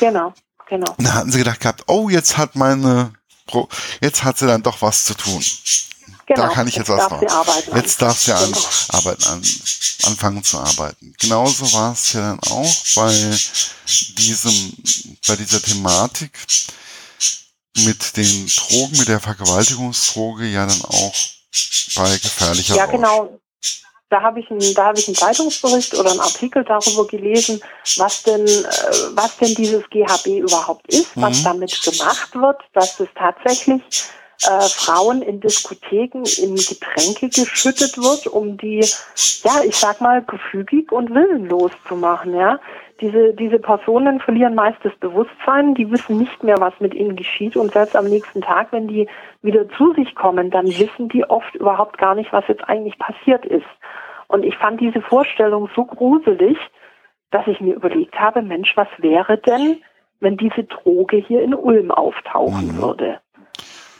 Genau, 0.00 0.34
genau. 0.68 0.92
Und 0.96 1.04
dann 1.04 1.14
hatten 1.14 1.32
sie 1.32 1.38
gedacht 1.38 1.60
gehabt, 1.60 1.84
oh, 1.86 2.08
jetzt 2.08 2.36
hat 2.36 2.56
meine, 2.56 3.12
jetzt 4.00 4.24
hat 4.24 4.38
sie 4.38 4.46
dann 4.46 4.62
doch 4.62 4.82
was 4.82 5.04
zu 5.04 5.14
tun. 5.14 5.42
Genau, 6.26 6.42
da 6.42 6.48
kann 6.48 6.66
ich 6.66 6.74
jetzt, 6.74 6.88
jetzt 6.88 6.98
was 6.98 7.10
machen. 7.10 7.28
Jetzt 7.74 8.02
darf 8.02 8.18
sie 8.18 8.32
an, 8.32 8.52
genau. 8.52 8.66
arbeiten, 8.88 9.24
an, 9.24 9.42
anfangen 10.02 10.42
zu 10.42 10.58
arbeiten. 10.58 11.14
Genauso 11.20 11.72
war 11.72 11.92
es 11.92 12.12
ja 12.12 12.20
dann 12.20 12.40
auch 12.40 12.74
bei 12.96 13.12
diesem, 14.18 14.72
bei 15.28 15.36
dieser 15.36 15.62
Thematik 15.62 16.32
mit 17.84 18.16
den 18.16 18.46
Drogen, 18.46 18.98
mit 18.98 19.06
der 19.06 19.20
Vergewaltigungsdroge 19.20 20.46
ja 20.46 20.66
dann 20.66 20.82
auch 20.82 21.14
bei 21.94 22.18
gefährlicher 22.18 22.74
Ja, 22.74 22.86
genau. 22.86 23.38
Da 24.08 24.22
habe 24.22 24.38
ich, 24.38 24.48
einen, 24.50 24.74
da 24.74 24.86
habe 24.86 24.98
ich 24.98 25.08
einen 25.08 25.16
Zeitungsbericht 25.16 25.94
oder 25.94 26.12
einen 26.12 26.20
Artikel 26.20 26.64
darüber 26.64 27.06
gelesen, 27.08 27.60
was 27.96 28.22
denn, 28.22 28.46
äh, 28.46 28.70
was 29.14 29.36
denn 29.38 29.54
dieses 29.56 29.82
GHB 29.90 30.26
überhaupt 30.26 30.86
ist, 30.88 31.16
mhm. 31.16 31.22
was 31.22 31.42
damit 31.42 31.82
gemacht 31.82 32.34
wird, 32.34 32.60
dass 32.72 33.00
es 33.00 33.08
tatsächlich 33.16 33.82
äh, 34.42 34.60
Frauen 34.60 35.22
in 35.22 35.40
Diskotheken 35.40 36.24
in 36.42 36.56
Getränke 36.56 37.28
geschüttet 37.28 37.96
wird, 37.98 38.26
um 38.26 38.56
die, 38.56 38.80
ja, 39.44 39.62
ich 39.64 39.76
sag 39.76 40.00
mal, 40.00 40.22
gefügig 40.22 40.92
und 40.92 41.14
willenlos 41.14 41.72
zu 41.88 41.96
machen, 41.96 42.34
ja. 42.34 42.58
Diese, 43.00 43.34
diese 43.34 43.58
Personen 43.58 44.20
verlieren 44.20 44.54
meist 44.54 44.78
das 44.82 44.94
Bewusstsein, 44.96 45.74
die 45.74 45.90
wissen 45.90 46.16
nicht 46.16 46.42
mehr, 46.42 46.56
was 46.58 46.72
mit 46.80 46.94
ihnen 46.94 47.14
geschieht 47.14 47.54
und 47.56 47.72
selbst 47.72 47.94
am 47.94 48.06
nächsten 48.06 48.40
Tag, 48.40 48.68
wenn 48.72 48.88
die 48.88 49.06
wieder 49.42 49.68
zu 49.76 49.92
sich 49.92 50.14
kommen, 50.14 50.50
dann 50.50 50.66
wissen 50.66 51.10
die 51.10 51.28
oft 51.28 51.54
überhaupt 51.54 51.98
gar 51.98 52.14
nicht, 52.14 52.32
was 52.32 52.48
jetzt 52.48 52.64
eigentlich 52.64 52.98
passiert 52.98 53.44
ist. 53.44 53.66
Und 54.28 54.44
ich 54.44 54.56
fand 54.56 54.80
diese 54.80 55.02
Vorstellung 55.02 55.68
so 55.76 55.84
gruselig, 55.84 56.56
dass 57.30 57.46
ich 57.46 57.60
mir 57.60 57.74
überlegt 57.74 58.18
habe, 58.18 58.40
Mensch, 58.40 58.76
was 58.76 58.88
wäre 58.98 59.36
denn, 59.38 59.82
wenn 60.20 60.38
diese 60.38 60.64
Droge 60.64 61.18
hier 61.18 61.42
in 61.42 61.54
Ulm 61.54 61.90
auftauchen 61.90 62.76
mhm. 62.76 62.82
würde? 62.82 63.20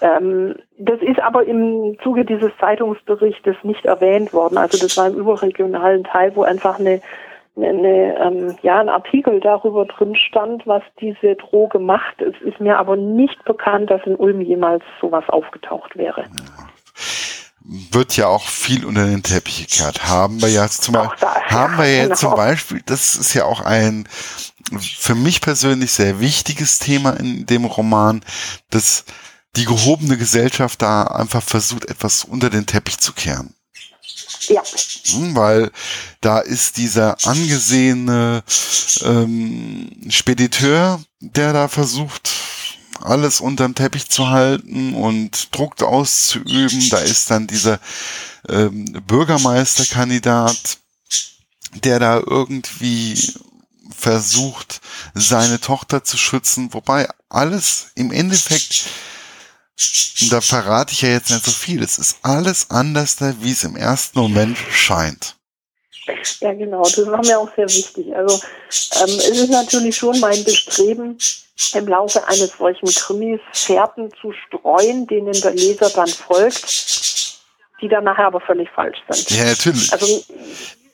Ähm, 0.00 0.54
das 0.78 1.00
ist 1.00 1.20
aber 1.20 1.44
im 1.44 1.96
Zuge 2.02 2.24
dieses 2.24 2.50
Zeitungsberichtes 2.60 3.56
nicht 3.62 3.84
erwähnt 3.86 4.32
worden. 4.32 4.58
Also 4.58 4.78
das 4.78 4.96
war 4.96 5.06
im 5.06 5.14
überregionalen 5.14 6.04
Teil, 6.04 6.34
wo 6.34 6.42
einfach 6.42 6.78
eine, 6.78 7.00
eine, 7.56 8.18
ähm, 8.20 8.56
ja, 8.62 8.78
ein 8.78 8.90
Artikel 8.90 9.40
darüber 9.40 9.86
drin 9.86 10.14
stand, 10.14 10.66
was 10.66 10.82
diese 11.00 11.36
Droge 11.36 11.78
macht. 11.78 12.20
Es 12.20 12.34
ist 12.42 12.60
mir 12.60 12.78
aber 12.78 12.96
nicht 12.96 13.42
bekannt, 13.44 13.90
dass 13.90 14.02
in 14.04 14.16
Ulm 14.16 14.42
jemals 14.42 14.84
sowas 15.00 15.24
aufgetaucht 15.28 15.96
wäre. 15.96 16.24
Wird 17.90 18.16
ja 18.16 18.28
auch 18.28 18.44
viel 18.44 18.84
unter 18.84 19.06
den 19.06 19.22
Teppich 19.22 19.66
gekehrt. 19.66 20.08
Haben 20.08 20.40
wir 20.40 20.50
ja 20.50 20.68
zum, 20.68 20.94
Beispiel, 20.94 21.16
da, 21.20 21.42
haben 21.46 21.78
wir 21.78 21.88
ja 21.88 22.04
genau. 22.04 22.14
zum 22.14 22.34
Beispiel, 22.36 22.80
das 22.84 23.16
ist 23.16 23.34
ja 23.34 23.44
auch 23.44 23.60
ein 23.60 24.06
für 24.80 25.14
mich 25.14 25.40
persönlich 25.40 25.92
sehr 25.92 26.20
wichtiges 26.20 26.78
Thema 26.78 27.10
in 27.10 27.46
dem 27.46 27.64
Roman, 27.64 28.20
das 28.70 29.04
die 29.56 29.64
gehobene 29.64 30.16
Gesellschaft 30.16 30.82
da 30.82 31.04
einfach 31.04 31.42
versucht, 31.42 31.86
etwas 31.86 32.24
unter 32.24 32.50
den 32.50 32.66
Teppich 32.66 32.98
zu 32.98 33.12
kehren. 33.12 33.54
Ja. 34.48 34.62
Hm, 35.06 35.34
weil 35.34 35.70
da 36.20 36.38
ist 36.38 36.76
dieser 36.76 37.16
angesehene 37.26 38.44
ähm, 39.02 39.90
Spediteur, 40.08 41.02
der 41.20 41.52
da 41.52 41.68
versucht, 41.68 42.30
alles 43.00 43.40
unterm 43.40 43.74
Teppich 43.74 44.08
zu 44.08 44.28
halten 44.28 44.94
und 44.94 45.54
Druck 45.54 45.82
auszuüben. 45.82 46.88
Da 46.90 46.98
ist 46.98 47.30
dann 47.30 47.46
dieser 47.46 47.80
ähm, 48.48 48.84
Bürgermeisterkandidat, 49.06 50.78
der 51.84 51.98
da 51.98 52.18
irgendwie 52.18 53.18
versucht, 53.94 54.80
seine 55.14 55.60
Tochter 55.60 56.04
zu 56.04 56.16
schützen, 56.16 56.72
wobei 56.72 57.08
alles 57.28 57.88
im 57.94 58.12
Endeffekt 58.12 58.86
und 60.22 60.32
da 60.32 60.40
verrate 60.40 60.92
ich 60.92 61.02
ja 61.02 61.10
jetzt 61.10 61.30
nicht 61.30 61.44
so 61.44 61.50
viel. 61.50 61.82
Es 61.82 61.98
ist 61.98 62.18
alles 62.22 62.70
anders, 62.70 63.18
wie 63.40 63.52
es 63.52 63.64
im 63.64 63.76
ersten 63.76 64.18
Moment 64.18 64.56
scheint. 64.70 65.36
Ja, 66.40 66.52
genau. 66.52 66.82
Das 66.82 67.06
war 67.06 67.24
mir 67.24 67.38
auch 67.38 67.50
sehr 67.56 67.68
wichtig. 67.68 68.14
Also 68.14 68.36
ähm, 68.36 69.18
es 69.18 69.40
ist 69.40 69.50
natürlich 69.50 69.96
schon 69.96 70.18
mein 70.20 70.42
Bestreben, 70.44 71.18
im 71.74 71.88
Laufe 71.88 72.26
eines 72.26 72.52
solchen 72.58 72.86
Krimis 72.86 73.40
Fährten 73.52 74.10
zu 74.20 74.32
streuen, 74.46 75.06
denen 75.06 75.32
der 75.32 75.52
Leser 75.52 75.90
dann 75.90 76.08
folgt, 76.08 77.40
die 77.80 77.88
dann 77.88 78.04
nachher 78.04 78.26
aber 78.26 78.40
völlig 78.40 78.68
falsch 78.70 78.98
sind. 79.08 79.30
Ja, 79.30 79.44
natürlich. 79.44 79.92
Also 79.92 80.22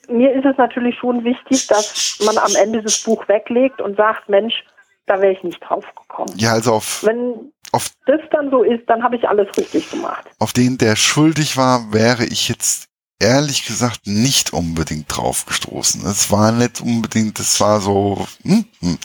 mir 0.07 0.33
ist 0.33 0.45
es 0.45 0.57
natürlich 0.57 0.95
schon 0.99 1.23
wichtig, 1.23 1.67
dass 1.67 2.17
man 2.25 2.37
am 2.37 2.55
Ende 2.55 2.81
das 2.81 2.99
Buch 2.99 3.27
weglegt 3.27 3.81
und 3.81 3.97
sagt, 3.97 4.29
Mensch, 4.29 4.63
da 5.05 5.21
wäre 5.21 5.33
ich 5.33 5.43
nicht 5.43 5.59
drauf 5.59 5.85
gekommen. 5.95 6.33
Ja, 6.37 6.53
also 6.53 6.73
auf. 6.73 7.03
Wenn 7.03 7.51
auf 7.71 7.89
das 8.05 8.21
dann 8.31 8.51
so 8.51 8.63
ist, 8.63 8.87
dann 8.87 9.03
habe 9.03 9.15
ich 9.15 9.27
alles 9.27 9.47
richtig 9.57 9.89
gemacht. 9.89 10.25
Auf 10.39 10.53
den, 10.53 10.77
der 10.77 10.95
schuldig 10.95 11.57
war, 11.57 11.91
wäre 11.91 12.25
ich 12.25 12.47
jetzt 12.47 12.87
ehrlich 13.19 13.65
gesagt 13.65 14.05
nicht 14.05 14.53
unbedingt 14.53 15.05
drauf 15.15 15.45
gestoßen. 15.45 16.05
Es 16.05 16.31
war 16.31 16.51
nicht 16.51 16.81
unbedingt, 16.81 17.39
es 17.39 17.59
war 17.59 17.81
so. 17.81 18.27
Hm, 18.43 18.65
hm. 18.79 18.97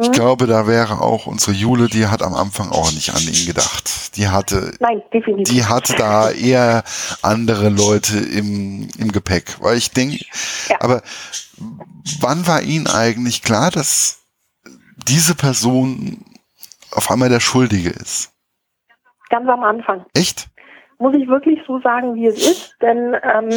Ich 0.00 0.08
mhm. 0.08 0.12
glaube, 0.12 0.46
da 0.46 0.66
wäre 0.66 1.00
auch 1.00 1.26
unsere 1.26 1.52
Jule, 1.52 1.88
die 1.88 2.08
hat 2.08 2.22
am 2.22 2.34
Anfang 2.34 2.70
auch 2.70 2.90
nicht 2.90 3.14
an 3.14 3.22
ihn 3.22 3.46
gedacht. 3.46 4.16
Die 4.16 4.26
hatte, 4.28 4.74
Nein, 4.80 5.02
definitiv. 5.12 5.54
die 5.54 5.64
hatte 5.64 5.94
da 5.94 6.30
eher 6.32 6.82
andere 7.22 7.68
Leute 7.68 8.18
im, 8.18 8.88
im 8.98 9.12
Gepäck. 9.12 9.56
Weil 9.60 9.76
ich 9.76 9.92
denke, 9.92 10.24
ja. 10.68 10.80
aber 10.80 11.02
wann 12.18 12.44
war 12.48 12.62
Ihnen 12.62 12.88
eigentlich 12.88 13.42
klar, 13.42 13.70
dass 13.70 14.23
diese 15.08 15.34
Person 15.34 16.24
auf 16.92 17.10
einmal 17.10 17.28
der 17.28 17.40
Schuldige 17.40 17.90
ist? 17.90 18.32
Ganz 19.30 19.48
am 19.48 19.62
Anfang. 19.62 20.04
Echt? 20.14 20.48
muss 20.98 21.14
ich 21.14 21.28
wirklich 21.28 21.60
so 21.66 21.80
sagen, 21.80 22.14
wie 22.14 22.26
es 22.26 22.36
ist, 22.36 22.80
denn 22.80 23.16
ähm, 23.22 23.50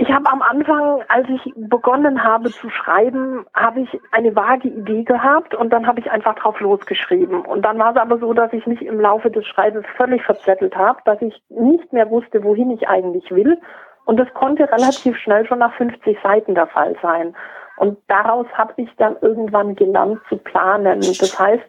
ich 0.00 0.12
habe 0.12 0.30
am 0.30 0.42
Anfang, 0.42 1.02
als 1.08 1.26
ich 1.28 1.52
begonnen 1.56 2.22
habe 2.22 2.50
zu 2.50 2.70
schreiben, 2.70 3.44
habe 3.54 3.80
ich 3.80 4.00
eine 4.12 4.36
vage 4.36 4.68
Idee 4.68 5.02
gehabt 5.02 5.54
und 5.54 5.70
dann 5.70 5.86
habe 5.86 6.00
ich 6.00 6.10
einfach 6.10 6.36
drauf 6.36 6.60
losgeschrieben. 6.60 7.40
Und 7.40 7.62
dann 7.62 7.78
war 7.78 7.92
es 7.92 7.96
aber 7.96 8.18
so, 8.18 8.32
dass 8.32 8.52
ich 8.52 8.64
mich 8.66 8.82
im 8.82 9.00
Laufe 9.00 9.30
des 9.30 9.44
Schreibens 9.46 9.86
völlig 9.96 10.22
verzettelt 10.22 10.76
habe, 10.76 11.00
dass 11.04 11.20
ich 11.20 11.42
nicht 11.48 11.92
mehr 11.92 12.10
wusste, 12.10 12.44
wohin 12.44 12.70
ich 12.70 12.88
eigentlich 12.88 13.28
will. 13.30 13.58
Und 14.04 14.18
das 14.18 14.32
konnte 14.34 14.70
relativ 14.70 15.16
schnell 15.16 15.46
schon 15.46 15.58
nach 15.58 15.74
50 15.74 16.16
Seiten 16.22 16.54
der 16.54 16.68
Fall 16.68 16.94
sein. 17.02 17.34
Und 17.78 17.98
daraus 18.08 18.46
habe 18.54 18.74
ich 18.76 18.88
dann 18.96 19.16
irgendwann 19.20 19.76
gelernt 19.76 20.20
zu 20.28 20.36
planen. 20.36 21.00
Das 21.00 21.38
heißt, 21.38 21.68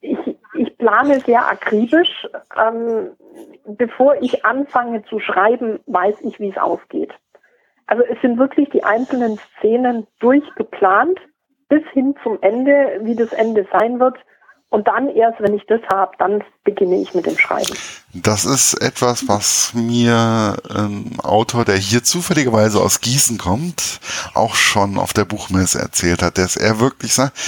ich, 0.00 0.18
ich 0.54 0.78
plane 0.78 1.20
sehr 1.20 1.46
akribisch. 1.46 2.28
Ähm, 2.56 3.10
bevor 3.64 4.16
ich 4.20 4.44
anfange 4.44 5.04
zu 5.04 5.18
schreiben, 5.20 5.80
weiß 5.86 6.20
ich, 6.22 6.40
wie 6.40 6.50
es 6.50 6.58
ausgeht. 6.58 7.12
Also 7.86 8.04
es 8.04 8.20
sind 8.20 8.38
wirklich 8.38 8.70
die 8.70 8.84
einzelnen 8.84 9.38
Szenen 9.58 10.06
durchgeplant 10.20 11.18
bis 11.68 11.82
hin 11.92 12.14
zum 12.22 12.38
Ende, 12.42 13.00
wie 13.02 13.16
das 13.16 13.32
Ende 13.32 13.66
sein 13.72 14.00
wird. 14.00 14.18
Und 14.72 14.88
dann 14.88 15.10
erst, 15.10 15.38
wenn 15.38 15.52
ich 15.52 15.64
das 15.68 15.82
habe, 15.92 16.12
dann 16.18 16.42
beginne 16.64 16.96
ich 16.96 17.12
mit 17.12 17.26
dem 17.26 17.36
Schreiben. 17.36 17.74
Das 18.14 18.46
ist 18.46 18.72
etwas, 18.80 19.28
was 19.28 19.74
mir 19.74 20.56
ein 20.70 21.20
Autor, 21.22 21.66
der 21.66 21.76
hier 21.76 22.02
zufälligerweise 22.02 22.80
aus 22.80 23.02
Gießen 23.02 23.36
kommt, 23.36 24.00
auch 24.32 24.54
schon 24.54 24.96
auf 24.96 25.12
der 25.12 25.26
Buchmesse 25.26 25.78
erzählt 25.78 26.22
hat, 26.22 26.38
dass 26.38 26.56
er 26.56 26.80
wirklich 26.80 27.12
sagt, 27.12 27.38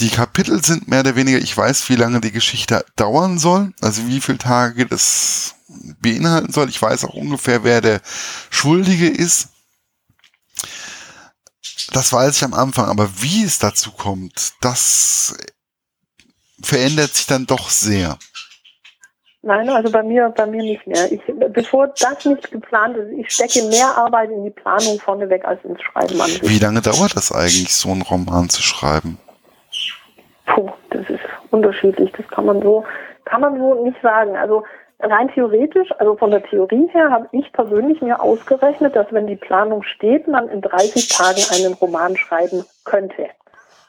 die 0.00 0.10
Kapitel 0.10 0.64
sind 0.64 0.88
mehr 0.88 1.00
oder 1.00 1.14
weniger, 1.14 1.38
ich 1.38 1.56
weiß, 1.56 1.88
wie 1.90 1.94
lange 1.94 2.20
die 2.20 2.32
Geschichte 2.32 2.84
dauern 2.96 3.38
soll, 3.38 3.72
also 3.80 4.08
wie 4.08 4.20
viele 4.20 4.38
Tage 4.38 4.84
das 4.84 5.54
beinhalten 6.02 6.52
soll. 6.52 6.68
Ich 6.68 6.82
weiß 6.82 7.04
auch 7.04 7.14
ungefähr, 7.14 7.62
wer 7.62 7.80
der 7.80 8.00
Schuldige 8.50 9.06
ist. 9.06 9.50
Das 11.92 12.12
weiß 12.12 12.36
ich 12.36 12.42
am 12.42 12.54
Anfang, 12.54 12.86
aber 12.86 13.08
wie 13.20 13.44
es 13.44 13.60
dazu 13.60 13.92
kommt, 13.92 14.54
das 14.60 15.36
verändert 16.62 17.14
sich 17.14 17.26
dann 17.26 17.46
doch 17.46 17.68
sehr. 17.68 18.18
Nein, 19.42 19.68
also 19.68 19.90
bei 19.90 20.02
mir, 20.02 20.32
bei 20.36 20.46
mir 20.46 20.62
nicht 20.62 20.86
mehr. 20.86 21.10
Ich, 21.12 21.20
bevor 21.52 21.88
das 21.88 22.24
nicht 22.24 22.50
geplant 22.50 22.96
ist, 22.96 23.12
ich 23.12 23.30
stecke 23.30 23.66
mehr 23.68 23.96
Arbeit 23.96 24.30
in 24.30 24.44
die 24.44 24.50
Planung 24.50 24.98
vorneweg 24.98 25.44
als 25.44 25.64
ins 25.64 25.80
Schreiben 25.80 26.20
an. 26.20 26.30
Wie 26.42 26.58
lange 26.58 26.80
dauert 26.80 27.14
das 27.16 27.30
eigentlich, 27.30 27.72
so 27.72 27.90
einen 27.90 28.02
Roman 28.02 28.48
zu 28.48 28.62
schreiben? 28.62 29.18
Puh, 30.46 30.70
das 30.90 31.08
ist 31.08 31.20
unterschiedlich. 31.50 32.12
Das 32.16 32.26
kann 32.28 32.46
man 32.46 32.60
so, 32.62 32.84
kann 33.24 33.40
man 33.40 33.56
so 33.58 33.84
nicht 33.84 34.00
sagen. 34.02 34.36
Also 34.36 34.64
rein 35.00 35.30
theoretisch, 35.32 35.88
also 35.98 36.16
von 36.16 36.32
der 36.32 36.42
Theorie 36.42 36.88
her, 36.92 37.10
habe 37.10 37.28
ich 37.32 37.52
persönlich 37.52 38.02
mir 38.02 38.20
ausgerechnet, 38.20 38.96
dass 38.96 39.06
wenn 39.12 39.28
die 39.28 39.36
Planung 39.36 39.84
steht, 39.84 40.26
man 40.26 40.48
in 40.48 40.62
30 40.62 41.08
Tagen 41.08 41.42
einen 41.54 41.74
Roman 41.74 42.16
schreiben 42.16 42.64
könnte. 42.84 43.28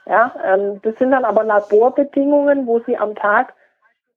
Ja, 0.09 0.33
ähm, 0.43 0.81
das 0.81 0.95
sind 0.97 1.11
dann 1.11 1.23
aber 1.23 1.43
Laborbedingungen, 1.43 2.65
wo 2.65 2.79
Sie 2.79 2.97
am 2.97 3.13
Tag 3.13 3.53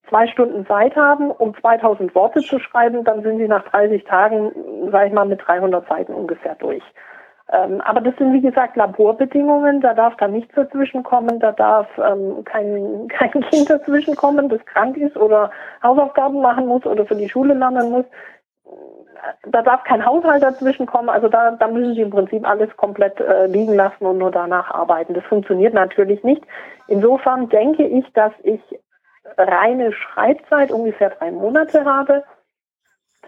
zwei 0.09 0.27
Stunden 0.27 0.67
Zeit 0.67 0.97
haben, 0.97 1.31
um 1.31 1.55
2000 1.55 2.15
Worte 2.15 2.41
zu 2.41 2.59
schreiben, 2.59 3.05
dann 3.05 3.23
sind 3.23 3.39
Sie 3.39 3.47
nach 3.47 3.69
30 3.69 4.05
Tagen, 4.05 4.53
sage 4.91 5.09
ich 5.09 5.13
mal, 5.13 5.27
mit 5.27 5.47
300 5.47 5.87
Seiten 5.87 6.15
ungefähr 6.15 6.55
durch. 6.55 6.83
Ähm, 7.53 7.83
aber 7.83 8.01
das 8.01 8.17
sind 8.17 8.33
wie 8.33 8.41
gesagt 8.41 8.77
Laborbedingungen, 8.77 9.83
da 9.83 9.93
darf 9.93 10.17
dann 10.17 10.33
nichts 10.33 10.55
dazwischen 10.55 11.03
kommen, 11.03 11.39
da 11.41 11.53
darf 11.53 11.87
ähm, 11.99 12.43
kein, 12.45 13.09
kein 13.09 13.43
Kind 13.51 13.69
dazwischen 13.69 14.17
kommen, 14.17 14.49
das 14.49 14.65
krank 14.65 14.97
ist 14.97 15.17
oder 15.19 15.51
Hausaufgaben 15.83 16.41
machen 16.41 16.67
muss 16.67 16.87
oder 16.87 17.05
für 17.05 17.17
die 17.17 17.29
Schule 17.29 17.53
lernen 17.53 17.91
muss. 17.91 18.07
Da 19.47 19.63
darf 19.63 19.85
kein 19.85 20.05
Haushalt 20.05 20.43
dazwischen 20.43 20.87
kommen, 20.87 21.09
also 21.09 21.29
da, 21.29 21.53
da 21.53 21.69
müssen 21.69 21.95
Sie 21.95 22.01
im 22.01 22.11
Prinzip 22.11 22.49
alles 22.49 22.77
komplett 22.77 23.21
äh, 23.21 23.47
liegen 23.47 23.75
lassen 23.75 24.05
und 24.05 24.19
nur 24.19 24.31
danach 24.31 24.71
arbeiten. 24.71 25.15
Das 25.15 25.25
funktioniert 25.25 25.75
natürlich 25.75 26.25
nicht. 26.25 26.43
Insofern 26.89 27.49
denke 27.49 27.87
ich, 27.87 28.05
dass 28.15 28.33
ich 28.43 28.61
reine 29.37 29.93
Schreibzeit 29.93 30.73
ungefähr 30.73 31.11
drei 31.11 31.31
Monate 31.31 31.85
habe 31.85 32.25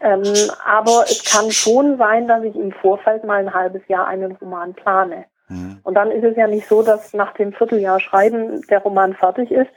ähm, 0.01 0.22
aber 0.66 1.05
es 1.05 1.24
kann 1.24 1.51
schon 1.51 1.97
sein, 1.97 2.26
dass 2.26 2.42
ich 2.45 2.57
im 2.57 2.72
Vorfeld 2.72 3.24
mal 3.24 3.38
ein 3.38 3.55
halbes 3.55 3.86
Jahr 3.88 4.07
einen 4.07 4.32
Roman 4.32 4.74
plane. 4.74 5.26
Mhm. 5.49 5.78
Und 5.82 5.95
dann 5.95 6.11
ist 6.11 6.24
es 6.24 6.36
ja 6.36 6.47
nicht 6.47 6.66
so, 6.68 6.82
dass 6.82 7.14
nach 7.14 7.32
dem 7.34 7.53
Vierteljahr 7.53 8.01
Schreiben 8.01 8.62
der 8.68 8.80
Roman 8.80 9.14
fertig 9.14 9.51
ist. 9.51 9.70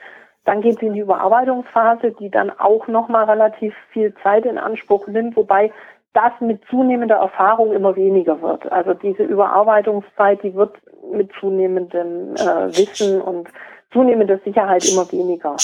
Dann 0.44 0.62
geht 0.62 0.78
es 0.78 0.82
in 0.82 0.94
die 0.94 1.02
Überarbeitungsphase, 1.02 2.12
die 2.12 2.30
dann 2.30 2.50
auch 2.58 2.88
nochmal 2.88 3.26
relativ 3.26 3.76
viel 3.92 4.14
Zeit 4.24 4.46
in 4.46 4.58
Anspruch 4.58 5.08
nimmt, 5.08 5.36
wobei 5.36 5.72
das 6.18 6.34
mit 6.42 6.62
zunehmender 6.70 7.18
Erfahrung 7.18 7.74
immer 7.74 7.96
weniger 7.96 8.42
wird. 8.42 8.72
Also 8.72 8.96
diese 8.96 9.22
Überarbeitungszeit, 9.22 10.42
die 10.42 10.56
wird 10.56 10.76
mit 11.14 11.30
zunehmendem 11.40 12.36
äh, 12.36 12.76
Wissen 12.76 13.22
und 13.22 13.48
zunehmender 13.94 14.40
Sicherheit 14.44 14.84
immer 14.86 15.10
weniger. 15.12 15.56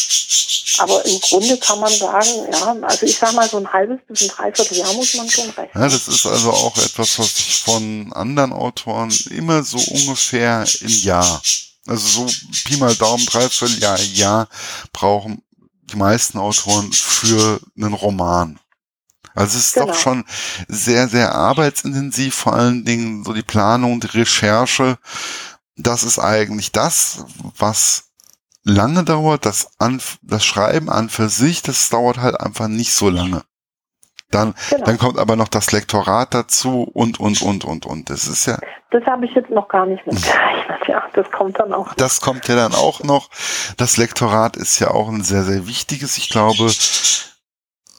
Aber 0.80 1.06
im 1.06 1.20
Grunde 1.22 1.58
kann 1.58 1.80
man 1.80 1.91
sagen, 1.91 2.30
ja, 2.51 2.76
also 2.88 3.06
ich 3.06 3.18
sag 3.18 3.34
mal, 3.34 3.47
so 3.47 3.58
ein 3.58 3.74
halbes 3.74 3.99
bis 4.08 4.24
ein 4.24 4.30
Dreivierteljahr 4.30 4.93
muss 4.93 5.16
man 5.16 5.28
schon 5.28 5.49
rechnen. 5.49 5.70
Ja, 5.74 5.84
das 5.84 6.08
ist 6.08 6.26
also 6.26 6.51
auch 6.51 6.78
etwas, 6.78 7.18
was 7.18 7.39
ich 7.39 7.62
von 7.62 8.12
anderen 8.14 8.54
Autoren 8.54 9.12
immer 9.32 9.64
so 9.64 9.78
ungefähr 9.78 10.66
im 10.82 10.88
Jahr, 10.88 11.41
also 11.88 12.28
so 12.28 12.28
Pi 12.66 12.78
mal 12.78 12.93
Daumen, 12.95 13.26
Dreivierteljahr, 13.26 13.99
Jahr 14.14 14.47
brauchen 14.93 15.41
die 15.91 15.97
meisten 15.97 16.38
Autoren 16.38 16.91
für 16.91 17.60
einen 17.76 17.93
Roman. 17.93 18.60
Also 19.36 19.57
es 19.57 19.67
ist 19.67 19.73
genau. 19.73 19.88
doch 19.88 19.95
schon 19.95 20.25
sehr, 20.67 21.07
sehr 21.07 21.36
arbeitsintensiv, 21.36 22.36
vor 22.36 22.53
allen 22.53 22.86
Dingen 22.86 23.23
so 23.23 23.34
die 23.34 23.41
Planung, 23.43 23.99
die 23.99 24.07
Recherche. 24.07 24.97
Das 25.75 26.03
ist 26.03 26.19
eigentlich 26.19 26.71
das, 26.71 27.25
was 27.57 28.11
lange 28.63 29.03
dauert, 29.03 29.45
das, 29.45 29.71
an, 29.79 30.01
das 30.21 30.45
Schreiben 30.45 30.89
an 30.89 31.09
für 31.09 31.29
sich, 31.29 31.61
das 31.61 31.89
dauert 31.89 32.17
halt 32.17 32.39
einfach 32.39 32.67
nicht 32.67 32.93
so 32.93 33.09
lange. 33.09 33.43
Dann, 34.34 34.55
genau. 34.71 34.86
dann 34.86 34.97
kommt 34.97 35.19
aber 35.19 35.36
noch 35.36 35.47
das 35.47 35.71
Lektorat 35.71 36.34
dazu 36.34 36.84
und, 36.84 37.19
und, 37.19 37.41
und, 37.43 37.65
und, 37.65 37.86
und. 37.86 38.09
Das 38.09 38.27
ist 38.27 38.47
ja. 38.47 38.57
Das 38.89 39.03
habe 39.05 39.25
ich 39.25 39.31
jetzt 39.36 39.51
noch 39.51 39.67
gar 39.67 39.86
nicht 39.86 40.05
mitgerechnet, 40.07 40.79
ja. 40.88 41.03
Das 41.13 41.29
kommt 41.31 41.59
dann 41.59 41.71
auch. 41.71 41.93
Das 41.93 42.19
kommt 42.19 42.47
ja 42.47 42.55
dann 42.55 42.73
auch 42.73 43.03
noch. 43.03 43.29
Das 43.77 43.97
Lektorat 43.97 44.57
ist 44.57 44.79
ja 44.79 44.89
auch 44.89 45.09
ein 45.09 45.23
sehr, 45.23 45.43
sehr 45.43 45.67
wichtiges. 45.67 46.17
Ich 46.17 46.29
glaube, 46.29 46.71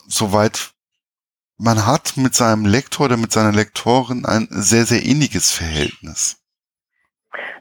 soweit 0.08 0.73
man 1.58 1.86
hat 1.86 2.14
mit 2.16 2.34
seinem 2.34 2.64
Lektor 2.64 3.06
oder 3.06 3.16
mit 3.16 3.32
seiner 3.32 3.52
Lektorin 3.52 4.24
ein 4.26 4.46
sehr, 4.50 4.84
sehr 4.84 5.04
ähnliches 5.04 5.52
Verhältnis. 5.52 6.40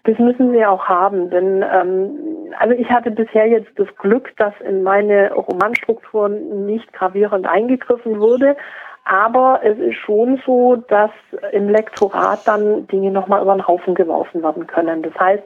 Das 0.04 0.20
müssen 0.20 0.52
sie 0.52 0.66
auch 0.66 0.86
haben, 0.86 1.30
denn 1.30 1.64
ähm, 1.64 2.52
also 2.60 2.74
ich 2.74 2.89
hatte 2.89 3.10
bisher 3.12 3.48
jetzt 3.48 3.72
das 3.78 3.88
Glück, 3.98 4.36
dass 4.38 4.54
in 4.62 4.84
meine 4.84 5.32
Romanstrukturen 5.34 6.66
nicht 6.66 6.91
gravierend 6.94 7.48
eingegriffen 7.48 8.20
wurde. 8.20 8.58
Aber 9.06 9.62
es 9.64 9.78
ist 9.80 9.98
schon 9.98 10.41
so, 10.46 10.76
dass 10.76 11.12
im 11.52 11.70
Lektorat 11.70 12.48
dann 12.48 12.88
Dinge 12.88 13.12
nochmal 13.12 13.41
über 13.41 13.54
den 13.54 13.68
Haufen 13.68 13.96
geworfen 13.96 14.44
werden 14.44 14.66
können. 14.68 15.04
Das 15.04 15.14
heißt, 15.20 15.44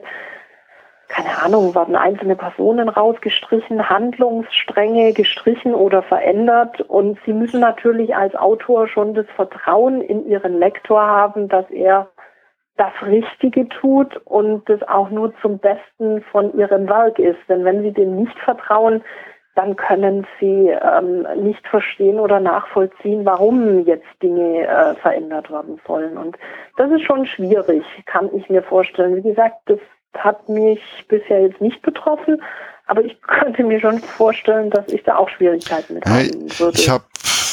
keine 1.08 1.42
Ahnung, 1.42 1.74
werden 1.74 1.96
einzelne 1.96 2.36
Personen 2.36 2.88
rausgestrichen, 2.88 3.88
Handlungsstränge 3.88 5.12
gestrichen 5.12 5.74
oder 5.74 6.02
verändert. 6.02 6.80
Und 6.82 7.18
Sie 7.24 7.32
müssen 7.32 7.60
natürlich 7.60 8.14
als 8.14 8.34
Autor 8.34 8.88
schon 8.88 9.14
das 9.14 9.26
Vertrauen 9.34 10.00
in 10.00 10.28
Ihren 10.28 10.58
Lektor 10.58 11.00
haben, 11.00 11.48
dass 11.48 11.68
er 11.70 12.08
das 12.76 12.92
Richtige 13.02 13.68
tut 13.68 14.16
und 14.24 14.68
das 14.68 14.82
auch 14.88 15.10
nur 15.10 15.34
zum 15.42 15.58
Besten 15.58 16.22
von 16.30 16.56
ihrem 16.56 16.88
Werk 16.88 17.18
ist. 17.18 17.40
Denn 17.48 17.64
wenn 17.64 17.82
sie 17.82 17.92
dem 17.92 18.16
nicht 18.16 18.38
vertrauen, 18.38 19.02
dann 19.56 19.74
können 19.74 20.24
sie 20.38 20.68
ähm, 20.68 21.26
nicht 21.42 21.66
verstehen 21.66 22.20
oder 22.20 22.38
nachvollziehen, 22.38 23.26
warum 23.26 23.84
jetzt 23.84 24.06
Dinge 24.22 24.64
äh, 24.68 24.94
verändert 24.94 25.50
werden 25.50 25.80
sollen. 25.84 26.16
Und 26.16 26.38
das 26.76 26.92
ist 26.92 27.02
schon 27.02 27.26
schwierig, 27.26 27.82
kann 28.06 28.30
ich 28.32 28.48
mir 28.48 28.62
vorstellen. 28.62 29.16
Wie 29.16 29.28
gesagt, 29.28 29.56
das 29.66 29.80
hat 30.16 30.48
mich 30.48 30.80
bisher 31.08 31.42
jetzt 31.42 31.60
nicht 31.60 31.80
betroffen, 31.82 32.42
aber 32.86 33.04
ich 33.04 33.20
könnte 33.22 33.64
mir 33.64 33.80
schon 33.80 34.00
vorstellen, 34.00 34.70
dass 34.70 34.88
ich 34.88 35.02
da 35.04 35.16
auch 35.16 35.28
Schwierigkeiten 35.30 35.94
mit 35.94 36.04
hey, 36.04 36.28
haben 36.28 36.58
würde. 36.58 36.78
Ich 36.78 36.88
habe 36.88 37.04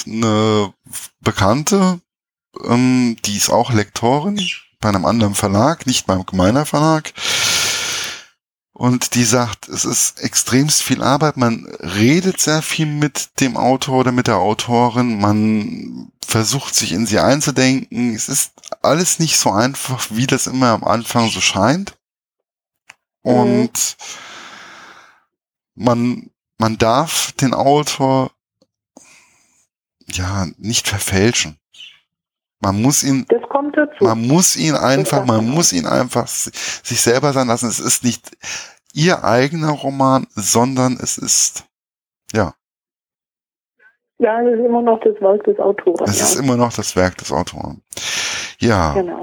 eine 0.07 0.73
Bekannte, 1.21 1.99
ähm, 2.67 3.17
die 3.25 3.37
ist 3.37 3.49
auch 3.49 3.73
Lektorin 3.73 4.39
bei 4.79 4.89
einem 4.89 5.05
anderen 5.05 5.35
Verlag, 5.35 5.85
nicht 5.87 6.07
beim 6.07 6.25
Gemeiner 6.25 6.65
Verlag. 6.65 7.11
Und 8.77 9.15
die 9.15 9.23
sagt, 9.23 9.69
es 9.69 9.85
ist 9.85 10.21
extremst 10.21 10.83
viel 10.83 11.01
Arbeit. 11.01 11.37
Man 11.37 11.65
redet 11.79 12.41
sehr 12.41 12.61
viel 12.61 12.85
mit 12.85 13.39
dem 13.39 13.55
Autor 13.55 13.99
oder 13.99 14.11
mit 14.11 14.27
der 14.27 14.35
Autorin. 14.35 15.17
Man 15.17 16.11
versucht 16.27 16.75
sich 16.75 16.91
in 16.91 17.05
sie 17.05 17.19
einzudenken. 17.19 18.13
Es 18.13 18.27
ist 18.27 18.51
alles 18.81 19.17
nicht 19.17 19.37
so 19.37 19.49
einfach, 19.51 20.07
wie 20.09 20.27
das 20.27 20.47
immer 20.47 20.71
am 20.71 20.83
Anfang 20.83 21.29
so 21.29 21.39
scheint. 21.39 21.95
Und 23.25 23.97
man, 25.73 26.29
man 26.59 26.77
darf 26.77 27.31
den 27.33 27.55
Autor 27.55 28.31
ja, 30.05 30.45
nicht 30.57 30.87
verfälschen. 30.87 31.57
Man 32.59 32.81
muss 32.81 33.03
ihn, 33.03 33.25
man 33.99 34.27
muss 34.27 34.55
ihn 34.55 34.75
einfach, 34.75 35.25
man 35.25 35.47
muss 35.47 35.73
ihn 35.73 35.87
einfach 35.87 36.27
sich 36.27 37.01
selber 37.01 37.33
sein 37.33 37.47
lassen. 37.47 37.67
Es 37.67 37.79
ist 37.79 38.03
nicht 38.03 38.37
ihr 38.93 39.23
eigener 39.23 39.71
Roman, 39.71 40.27
sondern 40.35 40.97
es 41.01 41.17
ist, 41.17 41.65
ja. 42.31 42.53
Ja, 44.19 44.39
es 44.41 44.59
ist 44.59 44.65
immer 44.65 44.83
noch 44.83 44.99
das 45.01 45.19
Werk 45.19 45.43
des 45.45 45.59
Autoren. 45.59 46.07
Es 46.07 46.19
ja. 46.19 46.25
ist 46.25 46.35
immer 46.35 46.57
noch 46.57 46.73
das 46.73 46.95
Werk 46.95 47.17
des 47.17 47.31
Autoren. 47.31 47.81
Ja. 48.59 48.93
Genau. 48.93 49.21